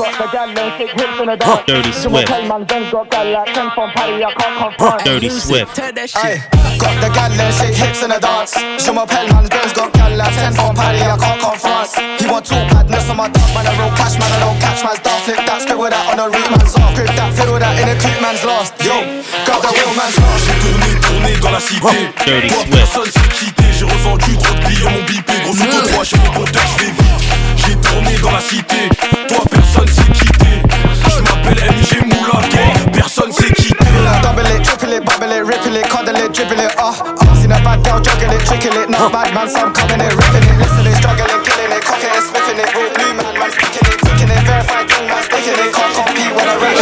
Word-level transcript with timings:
Got 0.00 0.16
the 0.16 0.32
gal 0.32 0.48
and 0.48 0.72
sick 0.80 0.96
hips 0.96 1.20
in 1.20 1.28
the 1.28 1.36
dark. 1.36 1.66
Dirty 1.68 1.92
Swift. 1.92 2.32
man, 2.48 2.64
Ben's 2.64 2.88
got 2.88 3.10
gal 3.12 3.28
like 3.36 3.52
10 3.52 3.68
from 3.76 3.90
Paddy, 3.92 4.24
I 4.24 4.32
can't 4.32 4.56
confront. 4.56 5.04
Dirty 5.04 5.28
Swift. 5.28 5.76
Ay, 5.76 6.40
got 6.80 6.96
the 7.04 7.12
gal 7.12 7.28
and 7.28 7.52
sick 7.52 7.76
hips 7.76 8.00
in 8.00 8.08
the 8.08 8.16
dance. 8.16 8.56
Je 8.80 8.90
m'appelle 8.96 9.28
man, 9.28 9.44
got 9.52 9.92
gal 9.92 10.16
like 10.16 10.32
10 10.32 10.56
from 10.56 10.72
Paddy, 10.74 11.04
I 11.04 11.20
can't 11.20 11.36
confront. 11.44 11.92
He 12.16 12.24
want 12.32 12.48
two 12.48 12.56
badness 12.72 13.10
on 13.12 13.16
my 13.20 13.28
dog, 13.28 13.44
man, 13.52 13.68
a 13.68 13.72
real 13.76 13.92
cash 13.92 14.16
man, 14.16 14.32
I 14.32 14.40
don't 14.40 14.56
catch 14.56 14.80
man's 14.80 15.00
dog. 15.04 15.20
Flip 15.20 15.36
that, 15.36 15.60
scribble 15.68 15.92
that 15.92 16.04
on 16.08 16.16
the 16.16 16.26
read 16.32 16.48
man's 16.48 16.74
off. 16.80 16.96
Grip 16.96 17.12
that, 17.20 17.36
fiddle 17.36 17.60
that 17.60 17.76
in 17.76 17.84
the 17.92 17.96
creep 18.00 18.16
man's 18.24 18.40
lost. 18.40 18.72
Yo, 18.80 18.96
got 19.44 19.60
the 19.60 19.68
real 19.68 19.92
man's 20.00 20.16
lost. 20.16 20.48
J'ai 20.48 20.56
tourné, 20.64 20.88
tourné 20.96 21.32
dans 21.44 21.52
la 21.52 21.60
cité. 21.60 22.08
Dirty 22.24 22.48
Toi, 22.48 22.56
Swift. 22.64 22.72
personne 22.72 23.10
s'est 23.12 23.28
quitté. 23.36 23.64
J'ai 23.76 23.84
revendu 23.84 24.32
trop 24.40 24.54
de 24.56 24.64
billets, 24.64 24.88
mon 24.88 25.04
bipé. 25.04 25.34
Gros 25.44 25.52
sous 25.52 25.68
ton 25.68 25.82
toit, 25.92 26.04
j'ai 26.08 26.16
mon 26.24 26.32
compteur, 26.40 26.64
je 26.72 26.84
fais 26.88 26.92
vite. 26.96 27.49
J'ai 27.70 27.76
tourné 27.76 28.18
dans 28.20 28.32
la 28.32 28.40
cité. 28.40 28.88
Toi, 29.28 29.44
personne 29.48 29.86
s'est 29.86 30.10
quitté. 30.10 30.58
Je 31.06 31.22
m'appelle 31.22 31.70
MG 31.70 32.02
Moula, 32.02 32.42
toi, 32.50 32.90
personne 32.92 33.30
s'est 33.30 33.52
quitté. 33.52 33.86
Double 34.22 34.42
it, 34.50 34.64
triple 34.64 34.92
it, 34.92 35.04
bubble 35.04 35.30
it, 35.30 35.44
ripple 35.46 35.76
it, 35.76 35.86
cuddle 35.88 36.16
it, 36.16 36.34
dribble 36.34 36.58
it, 36.58 36.74
uh, 36.76 36.90
uh 36.90 37.34
Seen 37.36 37.52
a 37.52 37.60
bad 37.62 37.84
girl 37.84 38.00
juggling 38.00 38.32
it, 38.32 38.44
tricking 38.44 38.74
it 38.74 38.90
Not 38.90 39.12
bad 39.12 39.32
man, 39.32 39.48
some 39.48 39.72
coming 39.72 40.00
it, 40.00 40.10
ripping 40.18 40.50
it 40.50 40.58
Listen 40.58 40.82
it, 40.82 40.96
struggling, 40.98 41.42
killing 41.46 41.70
it, 41.70 41.84
cocking 41.86 42.10
it, 42.10 42.24
sniffing 42.26 42.58
it 42.58 42.74
Real 42.74 42.90
blue 42.90 43.14
man, 43.14 43.38
man, 43.38 43.50
sticking 43.54 43.86
it, 43.86 43.98
ticking 44.02 44.30
it 44.34 44.42
Verified 44.50 44.88
tongue 44.90 45.06
man, 45.06 45.22
sticking 45.22 45.54
it 45.54 45.70
Can't 45.70 45.94
compete 45.94 46.32
when 46.34 46.48
I 46.50 46.58
rap 46.58 46.74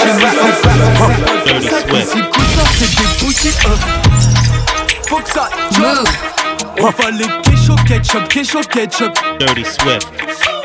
Dirty 1.45 1.69
Swift. 1.69 2.09
C'est 2.09 2.25
cool 2.33 2.49
ça, 2.57 2.65
c'est 2.79 2.93
des 2.97 3.13
Faut 5.07 5.21
que 5.21 5.31
ça 5.31 5.51
jump 5.73 6.09
On 6.81 6.89
va 6.89 7.11
les 7.11 7.29
kécho 7.45 7.77
ketchup, 7.87 8.27
kécho 8.29 8.61
ketchup 8.63 9.13
Dirty 9.39 9.65
Swift. 9.67 10.58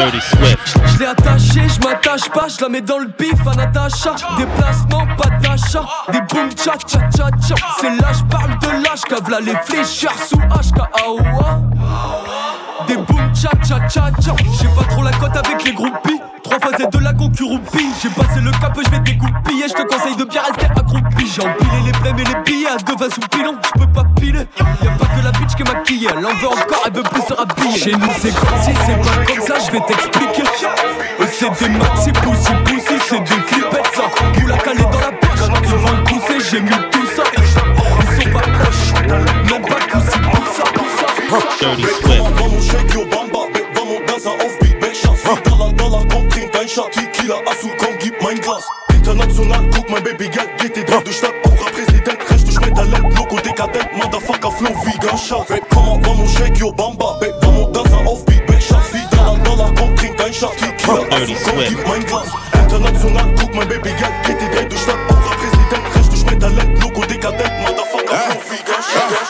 Je 0.00 0.98
l'ai 0.98 1.06
attaché, 1.06 1.60
je 1.68 1.86
m'attache 1.86 2.30
pas, 2.30 2.48
je 2.48 2.62
la 2.62 2.70
mets 2.70 2.80
dans 2.80 2.98
le 2.98 3.08
bif, 3.18 3.34
un 3.46 3.58
attacha 3.58 4.14
Déplacement, 4.38 5.06
pas 5.16 5.28
d'achat, 5.42 5.84
des 6.10 6.20
boum 6.22 6.50
tcha 6.52 6.72
tcha 6.86 7.00
tcha 7.10 7.30
tcha. 7.38 7.54
C'est 7.80 7.90
là, 8.00 8.10
je 8.12 8.24
parle 8.24 8.58
de 8.60 8.82
l'âge, 8.82 9.02
cave 9.06 9.28
là 9.28 9.40
les 9.40 9.54
flécheurs 9.64 10.14
sous 10.26 10.38
HKAOA 10.38 11.60
Des 12.88 12.96
boum 12.96 13.30
tcha 13.34 13.50
tcha 13.62 13.78
tcha 13.88 14.10
tcha. 14.18 14.34
J'ai 14.58 14.68
pas 14.68 14.88
trop 14.88 15.02
la 15.02 15.10
cote 15.12 15.36
avec 15.36 15.64
les 15.64 15.74
groupies. 15.74 16.20
Trois 16.42 16.58
facettes 16.58 16.92
de 16.92 16.98
la 16.98 17.12
concurrupie. 17.12 17.90
J'ai 18.02 18.08
passé 18.08 18.40
le 18.40 18.50
cap, 18.52 18.76
je 18.82 18.90
vais 18.90 18.98
dégoupiller 19.00 19.68
Je 19.68 19.74
te 19.74 19.82
conseille 19.82 20.16
de 20.16 20.24
bien 20.24 20.40
rester 20.42 20.66
accroupi. 20.66 21.26
J'ai 21.26 21.42
empilé 21.42 21.82
les 21.84 21.92
blèmes 22.00 22.18
et 22.18 22.24
les 22.24 22.42
billets 22.44 22.70
à 22.70 22.76
deux 22.78 22.96
vases 22.96 23.18
ou 23.18 23.20
pilon. 23.28 23.54
Je 23.62 23.80
peux 23.80 23.92
pas 23.92 24.04
piler. 24.18 24.46
Y'a 24.82 24.90
pas 24.92 25.06
que 25.06 25.22
la 25.22 25.30
bitch 25.32 25.54
qui 25.54 25.62
est 25.62 25.72
maquillée. 25.72 26.08
Elle 26.10 26.24
en 26.24 26.30
veut 26.30 26.48
encore, 26.48 26.82
elle 26.86 26.92
veut 26.94 27.02
plus 27.02 27.22
se 27.22 27.34
rhabiller. 27.34 27.78
Chez 27.78 27.92
nous 27.92 28.08
c'est 28.18 28.34
comme 28.34 28.58
si 28.62 28.72
c'est 28.86 28.96
pas 28.96 29.24
comme 29.26 29.46
ça. 29.46 29.54
Je 29.64 29.70
vais 29.70 29.80
t'expliquer 29.90 30.42
Euh, 31.20 31.26
C'est 31.32 31.50
des 31.50 31.68
maxi 31.76 32.12
poussi 32.12 32.52
poussi 32.64 32.96
C'est 33.08 33.20
des 33.20 33.40
flippettes 33.46 33.90
ça 33.94 34.02
Nous 34.38 34.46
la 34.46 34.56
calé 34.58 34.82
dans 34.82 35.00
la 35.00 35.12
poche 35.12 35.40
Ils 35.64 35.74
vont 35.74 35.96
le 35.96 36.04
pousser, 36.04 36.50
j'ai 36.50 36.60
mis 36.60 36.70
tout 36.90 37.06
ça 37.16 37.22
Ils 37.36 37.46
sont 37.46 38.30
pas 38.30 38.40
poches 38.40 38.92
Même 39.50 39.62
pas 39.62 39.74
poussi 39.90 40.18
Dirty 41.60 41.82
Swift. 41.82 42.38
Dans 42.38 42.48
mon 42.48 42.60
shake, 42.60 42.94
yo 42.94 43.04
bamba. 43.04 43.46
Vamos 43.74 44.00
dans 44.08 44.28
un 44.30 44.34
offbeat, 44.44 44.80
belle 44.80 44.94
chasse. 44.94 45.22
Dans 45.44 45.58
la, 45.58 45.72
dans 45.72 45.98
la 45.98 46.04
drink, 46.04 46.56
ein 46.56 46.66
shot. 46.66 46.88
Tequila, 46.92 47.36
Asul, 47.48 47.70
komm, 47.78 47.96
gib 48.00 48.14
mein 48.22 48.40
Glas. 48.40 48.64
International, 48.92 49.60
guck 49.70 49.88
mein 49.90 50.02
Baby, 50.02 50.28
Geld, 50.28 50.50
geht 50.58 50.74
die 50.76 50.84
drei 50.84 51.00
durch 51.02 51.16
Stadt. 51.18 51.34
Aura 51.44 51.70
Präsident, 51.70 52.18
recht 52.30 52.46
durch 52.46 52.60
Metallett. 52.60 53.16
Loco 53.16 53.36
dekadent, 53.36 53.92
Motherfucker, 53.96 54.50
Flow 54.50 54.74
Gunshot. 55.00 55.46
Babe, 55.48 55.62
komm 55.72 55.86
mal, 55.86 56.00
vamos 56.02 56.32
shake, 56.32 56.58
yo 56.58 56.72
bamba. 56.72 57.18
Babe, 57.20 57.34
shot. 60.40 60.56
Dirty 60.56 61.34
Swift. 61.36 61.86
mein. 61.86 62.02
International, 62.62 63.26
guck 63.36 63.54
mein 63.54 63.68
Baby, 63.68 63.90
Geld, 63.90 64.12
geht 64.24 64.40
die 64.40 64.48
drei 64.54 64.64
durch 64.64 64.80
Stadt. 64.80 64.96
Aura 65.10 65.34
Präsident, 65.36 65.84
recht 65.94 66.12
durch. 66.12 66.82
Loco 66.82 67.04
dekadent, 67.04 67.52
Motherfucker. 67.62 68.16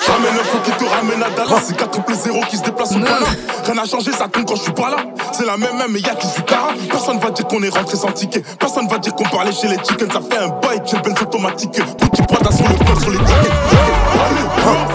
Ramène 0.06 0.38
un 0.38 0.44
fou 0.44 0.58
qui 0.62 0.70
te 0.70 0.84
ramène 0.84 1.22
à 1.22 1.30
Dallas. 1.30 1.62
C'est 1.66 1.76
4 1.76 1.90
triple 1.90 2.14
0 2.14 2.40
qui 2.48 2.56
se 2.56 2.62
déplace 2.62 2.92
au 2.92 3.00
palais. 3.00 3.26
Rien 3.64 3.74
n'a 3.74 3.84
changé, 3.84 4.12
ça 4.12 4.28
compte 4.28 4.46
quand 4.46 4.56
je 4.56 4.62
suis 4.62 4.72
pas 4.72 4.90
là. 4.90 4.98
C'est 5.32 5.46
la 5.46 5.56
même 5.56 5.76
même, 5.76 5.90
mais 5.90 6.00
y'a 6.00 6.14
qui 6.14 6.28
du 6.28 6.42
cara. 6.42 6.68
Personne 6.88 7.18
va 7.18 7.30
dire 7.30 7.46
qu'on 7.46 7.62
est 7.62 7.68
rentré 7.70 7.96
sans 7.96 8.12
ticket. 8.12 8.42
Personne 8.58 8.86
va 8.88 8.98
dire 8.98 9.14
qu'on 9.14 9.24
parlait 9.24 9.52
chez 9.52 9.68
les 9.68 9.78
chickens. 9.78 10.12
Ça 10.12 10.20
fait 10.20 10.38
un 10.38 10.48
bail, 10.60 10.80
j'ai 10.84 10.96
le 10.96 11.02
benz 11.02 11.20
automatique. 11.20 11.72
Petit 11.72 12.22
Prada 12.22 12.52
sur 12.52 12.68
le 12.68 12.74
code, 12.84 13.00
sur 13.00 13.10
les 13.10 13.18
tickets. 13.18 13.52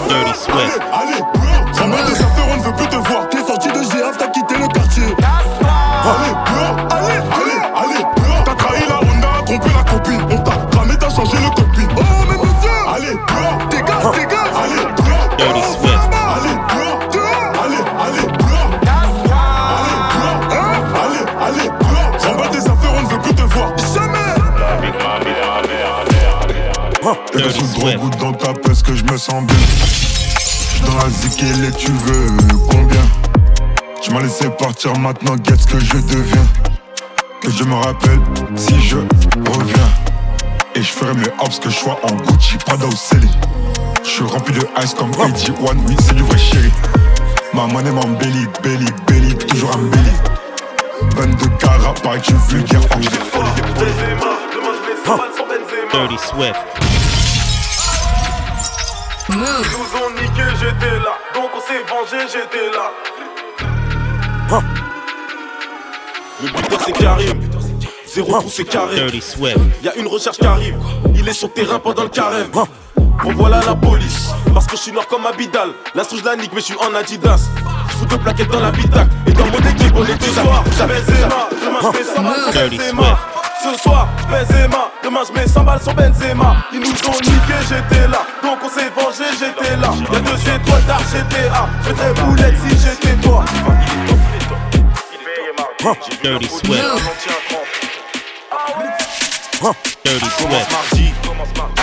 Dirty 0.08 0.38
Swift. 0.38 0.80
Me 29.16 29.18
sens 29.18 29.42
bien. 29.44 29.56
Dans 30.84 30.96
la 30.98 31.08
zik 31.08 31.42
et 31.42 31.62
les 31.62 31.72
tu 31.72 31.90
veux 31.90 32.36
combien? 32.70 33.00
Tu 34.02 34.10
m'as 34.10 34.20
laissé 34.20 34.50
partir 34.50 34.94
maintenant, 34.98 35.36
guette 35.36 35.58
ce 35.58 35.66
que 35.66 35.80
je 35.80 35.94
deviens. 35.94 36.46
Que 37.40 37.50
je 37.50 37.64
me 37.64 37.74
rappelle 37.76 38.20
si 38.56 38.78
je 38.82 38.96
reviens. 38.96 39.90
Et 40.74 40.82
je 40.82 40.92
ferai 40.92 41.14
mes 41.14 41.28
hops 41.40 41.58
que 41.60 41.70
je 41.70 41.76
sois 41.76 41.98
en 42.02 42.14
Gucci, 42.14 42.58
Prada 42.58 42.84
ou 42.84 42.92
Céline. 42.92 43.30
Je 44.04 44.08
suis 44.08 44.22
rempli 44.22 44.52
de 44.52 44.66
ice 44.84 44.92
comme 44.92 45.10
Eddie 45.26 45.52
One, 45.66 45.80
oui, 45.88 45.96
c'est 46.04 46.14
du 46.14 46.22
vrai 46.22 46.36
chéri. 46.36 46.70
Ma 47.54 47.66
monnaie 47.66 47.92
m'embellit, 47.92 48.48
belly, 48.62 48.86
belly, 49.06 49.34
toujours 49.34 49.70
un 49.72 49.82
belly. 49.96 50.12
22 51.16 51.48
carats, 51.58 51.94
pareil 52.02 52.20
que 52.20 52.26
je 52.26 52.30
suis 52.32 52.56
vulgaire, 52.56 52.82
folie. 52.90 53.08
Dirty 55.90 56.18
Swift. 56.18 56.95
Ils 59.28 59.36
nous 59.36 59.42
ont 59.42 60.10
niqué, 60.14 60.42
j'étais 60.60 60.98
là. 60.98 61.18
Donc 61.34 61.50
on 61.54 61.60
s'est 61.60 61.82
vengé, 61.88 62.26
j'étais 62.32 62.70
là. 62.70 62.92
Le 66.42 66.48
buteur 66.48 66.80
c'est 66.84 66.92
Karim. 66.92 67.40
Zéro 68.06 68.40
trou 68.40 68.50
c'est 68.50 69.20
Swift. 69.20 69.58
Y'a 69.82 69.94
une 69.96 70.06
recherche 70.06 70.36
qui 70.38 70.46
arrive. 70.46 70.78
Il 71.14 71.28
est 71.28 71.32
sur 71.32 71.52
terrain 71.52 71.78
pendant 71.78 72.04
le 72.04 72.08
carême. 72.08 72.48
Bon 72.52 72.68
voilà 73.34 73.60
la 73.66 73.74
police. 73.74 74.30
Parce 74.54 74.66
que 74.66 74.76
je 74.76 74.82
suis 74.82 74.92
noir 74.92 75.06
comme 75.08 75.26
Abidal. 75.26 75.70
La 75.94 76.04
souche 76.04 76.22
la 76.22 76.36
nique, 76.36 76.52
mais 76.54 76.60
je 76.60 76.66
suis 76.66 76.76
en 76.76 76.94
Adidas. 76.94 77.48
Je 77.88 77.96
fous 77.96 78.06
deux 78.06 78.18
plaquettes 78.18 78.48
dans 78.48 78.60
l'habitacle. 78.60 79.10
Et 79.26 79.32
dans 79.32 79.46
mon 79.46 79.58
équipe, 79.58 79.92
on 79.94 80.04
est 80.04 80.18
tous 80.18 80.40
soir. 80.40 80.62
J'avais 80.78 81.00
Zema. 81.02 81.48
Demain 81.50 81.80
je 81.82 81.98
mets 81.98 82.04
100 82.04 82.22
balles 82.22 82.42
sur 82.42 82.52
Dirty 82.52 82.78
Benzema. 82.78 83.02
Swift. 83.02 83.35
Ce 83.72 83.82
soir, 83.82 84.08
je 84.18 84.32
mets 84.32 84.44
Zema. 84.44 84.90
Demain 85.02 85.20
je 85.26 85.32
mets 85.32 85.48
100 85.48 85.64
balles 85.64 85.82
sur 85.82 85.94
Benzema. 85.94 86.56
Ils 86.72 86.78
nous 86.78 86.86
ont 86.86 87.18
niqué, 87.20 87.54
j'étais 87.68 88.06
là. 88.06 88.24
Donc 88.42 88.58
on 88.62 88.68
s'est 88.68 88.90
vengé, 88.94 89.24
j'étais 89.38 89.76
là. 89.76 89.90
Y'a 90.12 90.20
deux 90.20 90.40
étoiles 90.40 90.84
d'art, 90.86 91.00
GTA. 91.00 91.68
Je 91.82 91.94
ferais 91.94 92.14
boulette 92.14 92.54
si 92.68 92.76
j'étais 92.78 93.16
toi. 93.16 93.44
Dirty 96.22 96.48
Swift. 96.48 97.65
Swift. 99.56 99.96
mardi, 100.70 101.12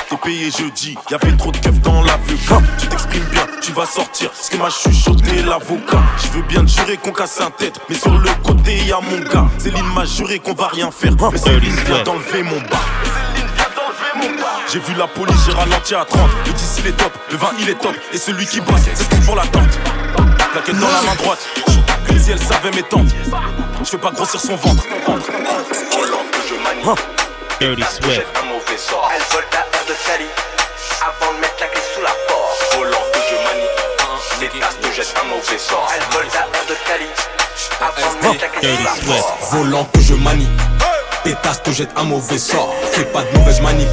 t'es 0.09 0.17
payé 0.17 0.51
jeudi. 0.51 0.95
Y'avait 1.09 1.35
trop 1.35 1.51
de 1.51 1.57
keufs 1.57 1.79
dans 1.81 2.03
l'avocat. 2.03 2.61
Tu 2.78 2.88
t'exprimes 2.88 3.23
bien, 3.31 3.47
tu 3.61 3.72
vas 3.72 3.85
sortir. 3.85 4.29
Ce 4.39 4.51
que 4.51 4.57
m'a 4.57 4.69
chuchoté 4.69 5.41
l'avocat. 5.41 6.03
Je 6.23 6.38
veux 6.38 6.44
bien 6.44 6.63
te 6.63 6.69
jurer 6.69 6.97
qu'on 6.97 7.12
casse 7.12 7.41
un 7.41 7.50
tête. 7.50 7.79
Mais 7.89 7.95
sur 7.95 8.16
le 8.16 8.29
côté, 8.44 8.78
y'a 8.85 9.00
mon 9.00 9.19
gars. 9.28 9.47
Céline 9.57 9.88
m'a 9.95 10.06
juré 10.06 10.38
qu'on 10.38 10.53
va 10.53 10.68
rien 10.68 10.92
faire. 10.92 11.13
Mais 11.31 11.38
Céline 11.38 11.75
vient 11.88 12.03
d'enlever 12.03 12.44
mon 12.44 12.59
bas. 12.62 12.86
J'ai 14.71 14.80
vu 14.80 14.94
la 14.95 15.07
police, 15.07 15.36
j'ai 15.45 15.53
ralenti 15.53 15.95
à 15.95 16.06
30. 16.06 16.21
Le 16.45 16.53
10 16.53 16.75
il 16.80 16.88
est 16.88 16.98
top, 16.98 17.12
le 17.31 17.38
20 17.38 17.48
il 17.59 17.69
est 17.69 17.80
top. 17.80 17.95
Et 18.12 18.18
celui 18.18 18.45
qui 18.45 18.62
bosse, 18.62 18.81
c'est 18.94 19.15
ce 19.15 19.25
pour 19.25 19.36
la 19.36 19.45
tente. 19.48 19.80
Plaquette 20.51 20.80
dans 20.80 20.88
la 20.88 21.01
main 21.01 21.15
droite. 21.18 21.39
Comme 22.07 22.19
si 22.19 22.31
elle 22.31 22.39
savait 22.39 22.71
mes 22.71 22.83
tentes. 22.83 23.13
Je 23.80 23.89
fais 23.89 23.98
pas 23.98 24.12
grossir 24.12 24.39
son 24.39 24.56
ventre. 24.56 24.83
Dirty 27.63 27.81
Swift. 27.83 28.27
un 28.36 28.45
mauvais 28.48 28.77
sort. 28.77 29.10
Elle 29.15 29.24
vole 29.31 29.45
la 29.54 29.60
R 29.60 29.86
de 29.88 29.94
Cali. 30.06 30.25
Avant 31.00 31.33
de 31.33 31.39
mettre 31.39 31.56
la 31.62 31.68
clé 31.68 31.81
sous 31.95 32.01
la 32.01 32.12
porte. 32.27 32.75
Volant 32.75 33.06
que 33.13 33.19
je 33.30 33.36
manie, 33.45 33.69
les 34.42 34.60
tasses 34.60 34.80
te 34.81 34.94
jettent 34.94 35.15
un 35.24 35.30
mauvais 35.30 35.57
sort. 35.57 35.89
Elle 35.95 36.13
vole 36.13 36.27
la 36.33 36.42
R 36.42 36.65
de 36.68 36.75
Cali. 36.86 37.06
Avant 37.80 38.15
de 38.15 38.27
mettre 38.27 38.42
la 38.42 38.50
clé 38.50 38.69
sous 38.75 39.07
la 39.07 39.15
porte. 39.15 39.54
Volant 39.54 39.86
que 39.86 40.01
je 40.01 40.13
manie. 40.13 40.50
Tes 41.24 41.36
tasses 41.36 41.63
te 41.63 41.71
jettent 41.71 41.95
un 41.95 42.04
mauvais 42.04 42.38
sort. 42.38 42.75
Fais 42.92 43.06
pas 43.06 43.24
de 43.24 43.38
mauvaise 43.38 43.62
manip 43.62 43.88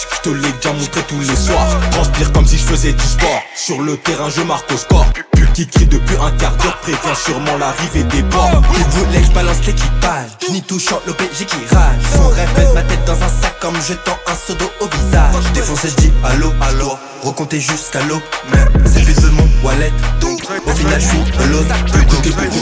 Je 0.00 0.28
te 0.28 0.34
l'ai 0.34 0.50
déjà 0.54 0.72
montré 0.72 1.02
tous 1.02 1.20
les 1.20 1.36
soirs. 1.36 1.68
Transpire 1.92 2.32
comme 2.32 2.46
si 2.46 2.58
je 2.58 2.64
faisais 2.64 2.92
du 2.92 3.04
sport. 3.04 3.40
Sur 3.54 3.82
le 3.82 3.98
terrain 3.98 4.30
je 4.30 4.40
marque 4.40 4.72
au 4.72 4.76
score 4.76 5.06
qui 5.52 5.66
crie 5.66 5.86
depuis 5.86 6.16
un 6.16 6.30
quart 6.32 6.56
d'heure 6.56 6.78
Prévient 6.78 7.16
sûrement 7.16 7.56
l'arrivée 7.58 8.04
des 8.04 8.22
bords 8.22 8.62
Il 8.76 8.84
veut 8.98 9.06
l'ex 9.12 9.30
balance 9.30 9.64
l'équipage. 9.66 10.30
Ni 10.50 10.62
touchant 10.62 11.00
l'OPJ 11.06 11.46
qui 11.46 11.74
rage. 11.74 12.02
Son 12.14 12.28
rêve 12.28 12.74
ma 12.74 12.82
tête 12.82 13.04
dans 13.06 13.22
un 13.22 13.28
sac 13.28 13.58
comme 13.60 13.80
jetant 13.80 14.16
un 14.26 14.34
seau 14.34 14.54
d'eau 14.54 14.70
au 14.80 14.86
visage. 14.86 15.52
Défoncé, 15.54 15.88
je 15.88 15.96
dis 15.96 16.12
allô, 16.24 16.52
allô. 16.60 16.98
Recompter 17.22 17.60
jusqu'à 17.60 18.00
l'eau. 18.02 18.20
Mais 18.50 18.66
c'est 18.84 19.04
plus 19.04 19.14
de 19.14 19.28
mon 19.28 19.48
wallet. 19.62 19.92
Donc 20.20 20.40
au 20.66 20.70
final, 20.70 21.00
je 21.00 21.06
suis 21.06 21.18
l'autre. 21.50 21.74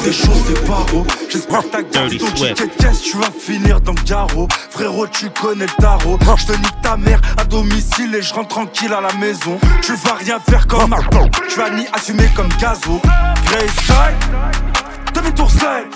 C'est 0.04 0.12
chaud, 0.12 0.32
c'est 0.46 0.66
pas 0.66 0.84
haut. 0.92 1.06
J'espère 1.30 1.60
que 1.62 1.66
t'as 1.68 1.82
gardé 1.82 2.18
ton 2.18 2.26
ticket 2.26 2.54
de 2.54 2.82
caisse, 2.82 3.00
tu 3.00 3.16
vas 3.16 3.30
finir 3.30 3.80
dans 3.80 3.92
le 3.92 4.02
garrot. 4.02 4.48
Frérot, 4.70 5.06
tu 5.06 5.30
connais 5.30 5.66
le 5.66 5.82
tarot. 5.82 6.18
Je 6.36 6.46
te 6.46 6.52
nique 6.52 6.80
ta 6.82 6.96
mère 6.96 7.20
à 7.38 7.44
domicile 7.44 8.14
et 8.14 8.22
je 8.22 8.34
rentre 8.34 8.48
tranquille 8.48 8.92
à 8.92 9.00
la 9.00 9.12
maison. 9.14 9.58
Tu 9.82 9.94
vas 9.94 10.14
rien 10.14 10.38
faire 10.40 10.66
comme 10.66 10.92
un 10.92 11.00
Tu 11.48 11.58
vas 11.58 11.70
ni 11.70 11.86
assumer 11.92 12.28
comme 12.36 12.48
gazo. 12.60 13.00
Grayside, 13.46 15.14
demi-tour 15.14 15.50
side. 15.50 15.88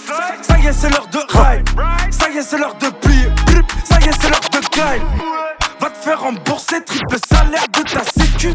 Ça 0.42 0.58
y 0.58 0.66
est, 0.66 0.72
c'est 0.72 0.88
l'heure 0.88 1.08
de 1.12 1.18
ride. 1.18 1.68
Ça 2.10 2.30
y 2.30 2.38
est, 2.38 2.42
c'est 2.42 2.58
l'heure 2.58 2.76
de. 2.80 2.86
Blip, 3.06 3.72
Ça 3.84 3.98
y 4.00 4.08
est, 4.08 4.12
c'est 4.20 4.30
l'heure 4.30 4.40
de 4.40 4.76
gagne. 4.76 5.33
Faire 6.04 6.20
rembourser 6.20 6.84
triple 6.84 7.16
salaire 7.30 7.64
de 7.72 7.82
ta 7.82 8.04
sécu. 8.04 8.52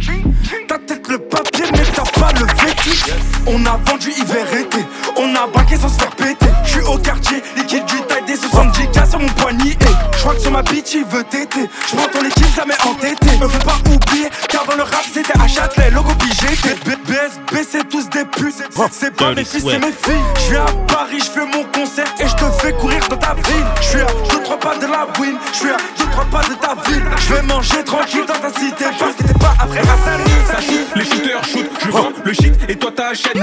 T'as 0.68 0.78
peut-être 0.78 1.10
le 1.10 1.18
papier, 1.18 1.66
mais 1.72 1.84
t'as 1.96 2.04
pas 2.04 2.32
le 2.34 2.46
vécu. 2.46 3.12
On 3.48 3.66
a 3.66 3.80
vendu 3.88 4.12
hiver 4.12 4.54
été. 4.54 4.86
On 5.18 5.36
a 5.36 5.48
braqué 5.48 5.76
sans 5.78 5.90
se 5.90 5.98
faire 5.98 6.16
péter. 6.16 6.46
J'suis 6.64 6.82
au 6.82 7.00
quartier, 7.00 7.42
liquide 7.58 7.86
du 7.86 8.02
taille 8.02 8.24
des 8.28 8.36
70K 8.36 9.10
sur 9.10 9.20
mon 9.20 9.30
poignet. 9.30 9.76
Je 10.14 10.20
crois 10.20 10.36
que 10.36 10.42
sur 10.42 10.52
ma 10.52 10.62
bitch, 10.62 10.94
il 10.94 11.06
veut 11.06 11.24
téter. 11.24 11.68
J'prends 11.88 12.08
ton 12.14 12.24
équipe, 12.24 12.56
jamais 12.56 12.76
entêté. 12.86 13.38
Me 13.42 13.48
fais 13.48 13.66
pas 13.66 13.78
oublier 13.90 14.30
qu'avant 14.48 14.76
le 14.76 14.84
rap, 14.84 15.04
c'était 15.12 15.40
à 15.40 15.48
Châtelet, 15.48 15.90
logo 15.90 16.12
pigé. 16.20 16.50
BSB, 16.86 17.68
c'est 17.68 17.90
tous 17.90 18.08
des 18.10 18.26
putes. 18.26 18.62
C'est 18.92 19.16
pas 19.16 19.34
mes 19.34 19.44
fils, 19.44 19.64
c'est 19.64 19.80
mes 19.80 19.92
filles. 19.92 20.22
J'suis 20.38 20.58
à 20.58 20.66
Paris, 20.88 21.20
j'fais 21.20 21.46
mon 21.48 21.64
concert 21.64 22.14
pas 24.70 24.78
de 24.78 24.92
la 24.92 25.08
win. 25.20 25.38
J'suis 25.54 25.70
à 25.70 25.78
2-3 25.78 26.30
pas 26.30 26.44
de 26.44 26.56
ta 26.56 26.90
ville. 26.90 27.04
Je 27.18 27.34
vais 27.34 27.42
manger 27.44 27.84
tranquille 27.84 28.26
dans 28.28 28.34
ta 28.34 28.50
cité 28.50 28.86
parce 29.00 29.14
que 29.16 29.24
t'es 29.24 29.34
pas 29.34 29.56
après 29.60 29.80
Rassani. 29.80 30.32
Ça 30.46 30.62
shoot, 30.62 30.88
les 30.96 31.06
shooters 31.06 31.44
shoot, 31.46 31.70
je 31.86 31.92
vends 31.92 32.12
le 32.24 32.34
shit 32.34 32.54
et 32.68 32.76
toi 32.76 32.92
t'achètes. 32.96 33.38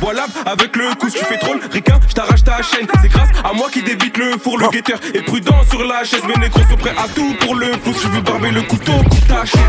Voilà, 0.00 0.26
avec 0.44 0.76
le 0.76 0.94
coup, 0.94 1.08
si 1.08 1.18
tu 1.18 1.24
fais 1.24 1.38
troll, 1.38 1.60
ricain, 1.72 1.98
je 2.08 2.14
t'arrache 2.14 2.44
ta 2.44 2.62
chaîne. 2.62 2.86
C'est 3.00 3.08
grâce 3.08 3.28
à 3.44 3.52
moi 3.52 3.68
qui 3.72 3.82
débite 3.82 4.16
le 4.18 4.36
four, 4.38 4.58
le 4.58 4.68
guetteur 4.68 4.98
est 5.14 5.22
prudent 5.22 5.62
sur 5.68 5.82
la 5.84 6.04
chaise. 6.04 6.22
Mes 6.26 6.40
négros 6.40 6.62
sont 6.68 6.76
prêts 6.76 6.94
à 6.96 7.08
tout 7.08 7.34
pour 7.40 7.54
le 7.54 7.72
flou. 7.82 7.94
Je 8.02 8.08
veux 8.08 8.20
barber 8.20 8.50
le 8.50 8.62
couteau, 8.62 8.92
coupe 8.92 9.28
ta 9.28 9.44
chaîne. 9.44 9.60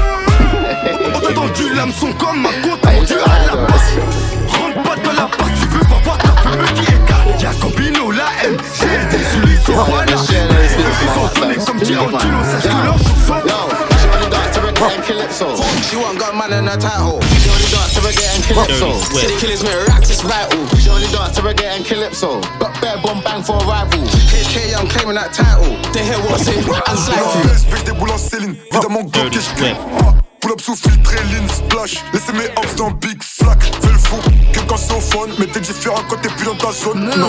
On 1.15 1.19
t'a 1.19 1.33
tendu 1.33 1.74
l'hameçon 1.74 2.12
comme 2.13 2.42
ma 2.42 2.50
côte, 2.50 2.86
rendu 2.86 3.13
à 3.13 3.45
la 3.45 3.56
base. 3.56 3.94
Rentre 4.48 4.83
pas 4.83 4.95
dans 5.04 5.13
la 5.13 5.27
part, 5.27 5.48
tu 5.59 5.68
veux 5.68 5.80
pas 5.80 6.01
voir 6.04 6.18
ta 6.18 6.31
femme 6.42 6.65
qui 6.75 6.92
est 6.92 6.98
Y'a 7.42 7.51
Campino, 7.62 8.12
la 8.12 8.25
M, 8.45 8.57
j'ai 8.74 9.18
des 9.18 9.24
celui 9.24 9.57
sont 9.57 9.74
voilà. 9.74 10.15
Ils 11.35 11.62
sont 11.62 11.74
tournés 11.74 11.95
comme 11.95 12.12
Tarantino, 12.12 12.44
sache 12.44 12.63
que 12.63 12.69
leurs 15.13 15.31
jours 15.31 15.56
She 15.89 15.95
want 15.95 16.18
got 16.18 16.35
man 16.35 16.51
in 16.53 16.68
her 16.68 16.77
title. 16.77 17.19
She 17.39 17.50
only 17.50 17.65
dance 17.71 17.94
to 17.94 18.01
reggae 18.01 18.27
and 18.35 18.44
calypso. 18.44 18.91
City 19.15 19.35
killers 19.39 19.63
make 19.63 19.88
raps, 19.88 20.09
it's 20.09 20.21
vital. 20.21 20.68
She 20.77 20.89
only 20.89 21.07
dance 21.07 21.35
to 21.35 21.41
reggae 21.41 21.65
and 21.65 21.85
calypso. 21.85 22.41
Got 22.59 22.79
bare 22.81 22.97
bomb 23.01 23.21
bang 23.24 23.41
for 23.44 23.56
a 23.56 23.59
rival. 23.65 24.03
HK, 24.03 24.75
I'm 24.77 24.88
claiming 24.88 25.15
that 25.15 25.31
title. 25.33 25.77
They 25.94 26.03
hear 26.03 26.19
what's 26.29 26.47
it, 26.47 26.57
and 26.57 27.00
slide 27.00 27.25
through. 27.31 27.51
SB 27.51 27.83
des 27.85 27.94
boules 27.94 28.12
en 28.12 28.18
Céline, 28.18 28.56
évidemment 28.71 29.03
Glock 29.03 29.35
et 29.35 29.39
j'clé. 29.41 29.73
Pull 30.47 30.53
up 30.53 30.61
sous 30.61 30.77
filtré, 30.77 31.17
lean, 31.25 31.45
splash. 31.49 32.05
Laissez 32.13 32.31
mes 32.31 32.45
hops 32.55 32.75
dans 32.77 32.91
Big 32.91 33.21
Flack. 33.21 33.61
Fais 33.63 33.91
le 33.91 33.97
fou, 33.97 34.15
quelqu'un 34.53 34.77
c'est 34.77 34.94
au 34.94 35.01
phone. 35.01 35.29
Mais 35.39 35.45
t'es 35.45 35.59
différent 35.59 35.99
quand 36.07 36.15
t'es 36.21 36.29
plus 36.29 36.45
dans 36.45 36.55
ta 36.55 36.71
zone. 36.71 37.03
Non, 37.17 37.27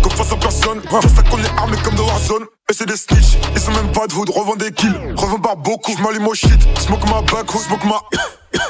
comme 0.00 0.12
face 0.12 0.30
à 0.30 0.36
personne. 0.36 0.80
Je 1.02 1.08
sais 1.08 1.28
qu'on 1.28 1.42
est 1.42 1.58
armé 1.58 1.76
comme 1.82 1.96
de 1.96 2.02
Warzone. 2.02 2.44
Et 2.70 2.72
c'est 2.72 2.86
des 2.86 2.96
snitch, 2.96 3.36
ils 3.56 3.68
ont 3.68 3.74
même 3.74 3.90
pas 3.90 4.06
de 4.06 4.14
hood. 4.14 4.30
Revends 4.30 4.54
des 4.54 4.70
kills, 4.70 4.94
revends 5.16 5.40
par 5.40 5.56
beaucoup. 5.56 5.92
J'm'allume 5.98 6.28
au 6.28 6.34
shit, 6.34 6.60
smoke 6.78 7.04
ma 7.08 7.22
back, 7.22 7.50
smoke 7.50 7.84
ma. 7.84 8.00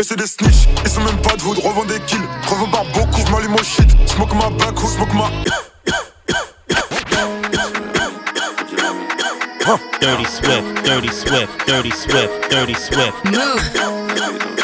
Et 0.00 0.02
c'est 0.02 0.16
des 0.16 0.26
snitch, 0.26 0.66
ils 0.84 0.98
ont 0.98 1.04
même 1.04 1.22
pas 1.22 1.36
de 1.36 1.42
hood. 1.44 1.58
Revends 1.58 1.84
des 1.84 2.00
kills, 2.00 2.26
revends 2.48 2.70
par 2.72 2.84
beaucoup. 2.86 3.20
J'm'allume 3.28 3.54
au 3.54 3.62
shit, 3.62 3.88
smoke 4.06 4.34
ma 4.34 4.50
back, 4.50 4.76
smoke 4.76 5.14
ma. 5.14 5.30
Dirty 10.00 10.24
Swift, 10.24 10.84
Dirty 10.86 11.08
Swift, 11.08 11.66
Dirty 11.66 11.90
Swift, 11.90 12.50
Dirty 12.50 12.74
Swift. 12.74 13.16
SO 13.34 14.59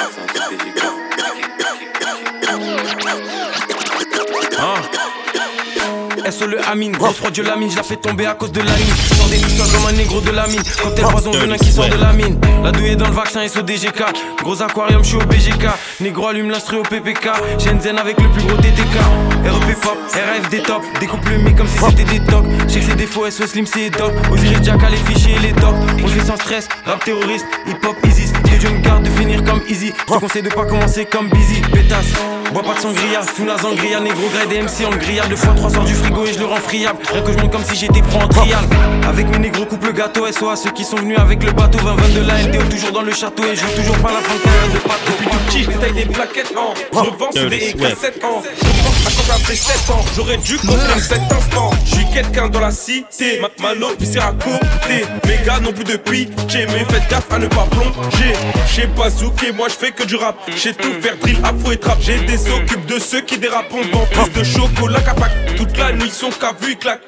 le 6.47 6.59
Amine, 6.69 6.93
grosse 6.93 7.17
prod 7.17 7.37
la 7.39 7.57
mine, 7.57 7.71
je 7.71 7.77
la 7.77 7.83
fais 7.83 7.97
tomber 7.97 8.27
à 8.27 8.35
cause 8.35 8.53
de 8.53 8.61
la 8.61 8.73
mine. 8.73 8.95
Des 9.31 9.37
histoires 9.37 9.69
comme 9.73 9.87
un 9.89 9.97
négro 9.97 10.21
de 10.21 10.31
la 10.31 10.47
mine. 10.47 10.63
Quand 10.83 10.91
elle 10.97 11.05
poison 11.05 11.31
venin 11.33 11.57
qui 11.57 11.73
sort 11.73 11.89
de 11.89 11.97
la 11.97 12.13
mine. 12.13 12.39
La 12.63 12.73
douille 12.73 12.91
est 12.91 12.97
dans 12.97 13.09
le 13.09 13.15
vaccin 13.15 13.47
SODGK. 13.47 14.03
Gros 14.43 14.63
aquarium, 14.63 15.03
je 15.03 15.09
suis 15.09 15.17
au 15.17 15.27
BGK. 15.27 15.67
Négro 16.01 16.29
allume 16.29 16.51
l'instru 16.51 16.79
au 16.79 16.83
PPK. 16.83 17.29
Shenzhen 17.59 17.99
avec 17.99 18.21
le 18.21 18.29
plus 18.31 18.43
gros 18.43 18.57
DTK. 18.57 18.97
REP 19.45 19.81
pop, 19.81 19.99
RFD 20.13 20.63
top. 20.63 20.83
Découpe 21.01 21.29
le 21.29 21.39
mic 21.39 21.57
comme 21.57 21.69
si 21.69 21.79
c'était 21.79 22.05
des 22.05 22.25
tocs. 22.25 22.47
Check 22.69 22.83
ses 22.83 22.95
défauts, 22.95 23.31
SO 23.31 23.47
Slim 23.47 23.67
c'est 23.67 23.91
top. 23.91 24.13
Osiris 24.33 24.63
Jack 24.63 24.83
à 24.83 24.91
les 24.91 24.97
fichiers 24.97 25.37
et 25.37 25.41
les 25.41 25.53
tops. 25.53 25.79
On 26.03 26.09
fait 26.09 26.25
sans 26.25 26.37
stress, 26.37 26.69
rap 26.85 27.05
terroriste, 27.05 27.47
hip 27.67 27.85
hop 27.85 27.97
easy. 28.07 28.27
Dieu 28.59 28.71
me 28.71 28.81
garde 28.81 29.03
de 29.03 29.11
finir 29.11 29.43
comme 29.45 29.61
easy. 29.69 29.93
Je 29.97 30.15
te 30.15 30.19
conseille 30.19 30.43
de 30.43 30.49
pas 30.49 30.65
commencer 30.65 31.05
comme 31.05 31.29
busy. 31.29 31.61
Pétasse, 31.73 32.07
bois 32.53 32.63
pas 32.63 32.75
de 32.75 32.81
sangria. 32.81 33.21
Sous 33.37 33.45
la 33.45 33.59
sangria, 33.59 34.01
négro 34.01 34.29
grade 34.33 34.53
et 34.53 34.63
MC 34.63 34.87
en 34.87 34.97
grillade. 34.97 35.29
Deux 35.29 35.37
fois 35.37 35.55
trois 35.55 35.71
sort 35.71 35.85
du 35.85 35.95
frigo 35.95 36.25
et 36.25 36.33
je 36.33 36.39
le 36.39 36.47
rends 36.47 36.57
friable. 36.57 36.99
Rien 37.13 37.23
que 37.23 37.33
je 37.33 37.39
monte 37.39 37.53
comme 37.53 37.65
si 37.65 37.77
j'étais 37.77 38.03
pro 38.03 38.21
en 38.21 38.29
trial. 38.29 38.65
Avec 39.07 39.29
mes 39.29 39.39
négros 39.39 39.67
coupe 39.67 39.85
le 39.85 39.93
gâteau 39.93 40.31
SO 40.33 40.49
à 40.49 40.57
ceux 40.57 40.71
qui 40.71 40.85
sont 40.85 40.97
venus 40.97 41.19
avec 41.19 41.43
le 41.43 41.53
bateau 41.53 41.79
20 41.79 41.97
de 42.15 42.27
la 42.27 42.43
LDO 42.43 42.63
toujours 42.71 42.93
dans 42.93 43.03
le 43.03 43.13
château 43.13 43.45
et 43.45 43.55
je 43.55 43.61
joue 43.61 43.77
toujours 43.77 43.99
pas 43.99 44.13
la 44.13 44.21
fin 44.21 44.35
de 44.35 44.41
carrière 44.41 44.73
de 44.73 44.79
pato. 44.79 45.07
Depuis 45.07 45.27
tout 45.27 45.39
petit, 45.47 45.63
je 45.65 45.79
taille 45.79 45.93
des 45.93 46.13
plaquettes 46.13 46.55
en. 46.57 46.75
Je 46.93 46.99
revends 46.99 47.33
sur 47.33 47.51
des 47.51 47.73
cassettes 47.73 48.25
en. 48.25 48.43
Je 48.43 48.59
pense 48.83 49.07
à 49.07 49.11
quand 49.11 49.35
après 49.35 49.55
7 49.55 49.91
ans. 49.91 50.05
J'aurais 50.17 50.37
dû 50.39 50.57
construire 50.57 51.01
cet 51.01 51.33
instant. 51.33 51.71
Je 51.85 51.97
suis 51.97 52.07
quelqu'un 52.13 52.49
dans 52.49 52.61
la 52.61 52.71
cité. 52.71 53.41
Ma 53.41 53.49
puis 53.49 54.09
c'est 54.11 54.19
à 54.19 54.33
côté. 54.33 55.05
Mes 55.27 55.45
gars 55.45 55.61
n'ont 55.61 55.73
plus 55.73 55.85
de 55.85 55.97
pitié. 55.97 56.67
Mais 56.67 56.85
faites 56.89 57.09
gaffe 57.11 57.33
à 57.33 57.39
ne 57.39 57.47
pas 57.47 57.67
plonger. 57.71 58.33
J'ai 58.75 58.87
pas 58.87 59.11
zouké, 59.11 59.53
moi 59.53 59.69
je 59.69 59.75
fais 59.75 59.93
que 59.93 60.05
du 60.05 60.17
rap. 60.17 60.37
J'ai 60.57 60.75
tout 60.75 60.93
faire 61.01 61.17
drill, 61.19 61.39
afro 61.43 61.73
et 61.73 61.79
trap. 61.79 61.99
J'ai 62.01 62.19
des 62.21 62.39
s'occupe 62.39 62.87
de 62.87 62.99
ceux 62.99 63.21
qui 63.21 63.39
dérapent. 63.39 63.73
On 63.73 63.97
vend 63.97 64.07
plus 64.07 64.33
de 64.33 64.45
chocolat 64.45 65.01
Pâques. 65.01 65.57
Toute 65.57 65.77
la 65.79 65.93
nuit, 65.93 66.11
son 66.11 66.31
qu'a 66.31 66.53
vu, 66.61 66.77
claque. 66.77 67.01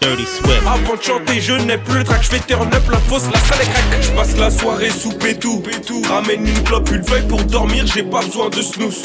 Dirty 0.00 0.24
Swift. 0.24 0.62
Avant 0.66 0.96
de 0.96 1.02
chanter, 1.02 1.40
je 1.40 1.52
n'ai 1.52 1.78
plus 1.78 1.98
le 1.98 2.04
track, 2.04 2.22
je 2.22 2.28
fais 2.28 2.40
turn 2.40 2.72
up 2.74 2.82
la 2.90 2.98
fausse, 2.98 3.24
la 3.32 3.38
salle 3.38 3.62
est 3.62 3.70
crack. 3.70 3.84
Je 4.02 4.10
passe 4.10 4.36
la 4.36 4.50
soirée 4.50 4.90
sous 4.90 5.12
pétou. 5.12 5.62
Ramène 6.08 6.46
une 6.46 6.62
clope, 6.64 6.90
une 6.90 7.04
feuille 7.04 7.26
pour 7.28 7.42
dormir, 7.44 7.84
j'ai 7.86 8.02
pas 8.02 8.22
besoin 8.22 8.48
de 8.48 8.62
snooze. 8.62 9.02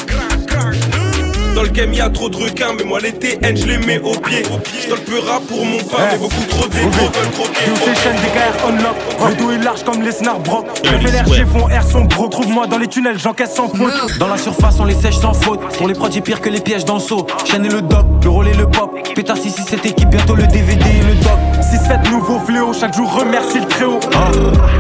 Dans 1.58 1.64
le 1.64 1.70
game 1.70 1.92
y'a 1.92 2.08
trop 2.08 2.30
de 2.30 2.38
requins, 2.38 2.76
mais 2.78 2.84
moi 2.84 3.00
les 3.00 3.14
TN 3.14 3.58
je 3.58 3.66
les 3.66 3.80
mets 3.80 3.98
au 3.98 4.12
pied. 4.12 4.44
Je 4.80 4.94
le 4.94 4.96
peu 4.98 5.18
rap 5.18 5.42
pour 5.48 5.66
mon 5.66 5.80
pain, 5.80 6.10
mais 6.12 6.18
beaucoup 6.20 6.46
trop 6.48 6.68
d'égo 6.68 6.88
veulent 6.88 7.32
croquer. 7.32 7.66
Tous 7.66 7.78
ces 7.78 7.96
chaînes 7.96 8.16
des 8.18 8.30
KR 8.30 8.64
on 8.68 8.74
lock. 8.74 9.32
Le 9.32 9.36
dos 9.36 9.52
est 9.52 9.64
large 9.64 9.84
comme 9.84 10.04
les 10.04 10.12
snars 10.12 10.38
broc. 10.38 10.68
FLRG 10.86 11.26
Swift. 11.26 11.48
font 11.48 11.68
air 11.70 11.84
son 11.84 12.02
bro. 12.02 12.28
Trouve-moi 12.28 12.68
dans 12.68 12.78
les 12.78 12.86
tunnels, 12.86 13.18
j'encaisse 13.18 13.56
sans 13.56 13.70
faute. 13.70 14.20
Dans 14.20 14.28
la 14.28 14.38
surface, 14.38 14.80
on 14.80 14.86
les 14.86 14.94
sèche 14.94 15.18
sans 15.18 15.34
faute. 15.34 15.60
Pour 15.80 15.88
les 15.88 15.96
prods, 15.96 16.12
j'ai 16.12 16.22
pire 16.22 16.42
que 16.42 16.50
les 16.50 16.62
pièges 16.62 16.86
dans 16.86 16.94
le 16.94 17.00
seau. 17.00 17.26
Chaîne 17.44 17.66
et 17.66 17.70
le 17.70 17.82
doc, 17.82 18.06
le 18.24 18.30
rôle 18.30 18.50
et 18.50 18.54
le 18.54 18.70
pop. 18.70 18.92
Pétasse 19.16 19.44
ici, 19.44 19.64
cette 19.68 19.88
équipe, 19.88 20.10
bientôt 20.10 20.36
le 20.36 20.46
DVD 20.46 20.86
et 20.86 21.08
le 21.08 21.16
doc. 21.16 21.57
6-7 21.68 22.10
nouveaux 22.12 22.40
fléaux, 22.40 22.72
chaque 22.74 22.96
jour 22.96 23.14
remercie 23.14 23.60
le 23.60 23.66
très-haut. 23.66 24.00
Ah, 24.16 24.32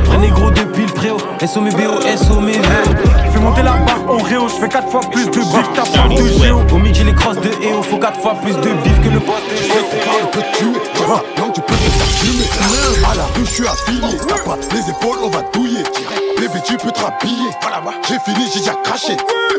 vrai 0.05 0.17
négro 0.19 0.49
depuis 0.51 0.85
le 0.85 0.93
préau. 0.93 1.17
SO 1.45 1.59
mes 1.59 1.71
BO, 1.71 1.99
SO 2.15 2.39
mes 2.39 2.53
VO. 2.53 2.91
Fais 3.33 3.39
monter 3.39 3.61
la 3.61 3.73
barre 3.73 3.99
en 4.07 4.17
réo, 4.23 4.47
je 4.47 4.53
fais 4.53 4.69
4 4.69 4.89
fois 4.89 5.01
plus 5.11 5.25
de 5.25 5.31
bif, 5.31 5.73
ta 5.75 5.83
part 5.83 6.07
de 6.07 6.27
géo. 6.39 6.61
Au 6.71 6.77
midi, 6.77 7.03
les 7.03 7.13
crosses 7.13 7.41
de 7.41 7.49
EO. 7.61 7.81
Faut 7.83 7.97
4 7.97 8.19
fois 8.21 8.35
plus 8.41 8.53
de 8.53 8.69
bif 8.83 9.01
que 9.03 9.09
le 9.09 9.19
boss 9.19 9.41
de 9.49 9.55
géo. 9.57 9.83
Non, 11.37 11.51
tu 11.53 11.61
peux 11.61 11.73
te 11.73 11.79
faire 11.79 12.07
fumer. 12.07 12.45
À 13.11 13.15
la 13.15 13.23
rue, 13.35 13.45
je 13.45 13.51
suis 13.51 13.67
affilié. 13.67 14.17
T'as 14.27 14.43
pas 14.43 14.57
les 14.73 14.89
épaules, 14.89 15.19
on 15.23 15.29
va 15.29 15.41
douiller. 15.53 15.83
Bébé, 16.39 16.59
tu 16.65 16.77
peux 16.77 16.91
te 16.91 17.01
rhabiller. 17.01 17.51
J'ai 18.07 18.19
fini, 18.19 18.45
j'ai 18.53 18.59
déjà 18.59 18.75
craché. 18.83 19.17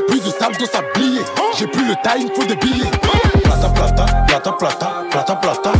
Plus 0.09 0.21
de 0.21 0.31
sable, 0.31 0.57
de 0.57 0.65
sablier. 0.65 1.21
J'ai 1.59 1.67
plus 1.67 1.85
le 1.85 1.95
time, 2.03 2.29
faut 2.35 2.45
des 2.45 2.57
billets. 2.57 2.91
Plata, 3.45 3.69
plata, 3.69 4.07
plata, 4.27 4.53
plata, 4.53 5.05
plata, 5.11 5.35
plata. 5.37 5.73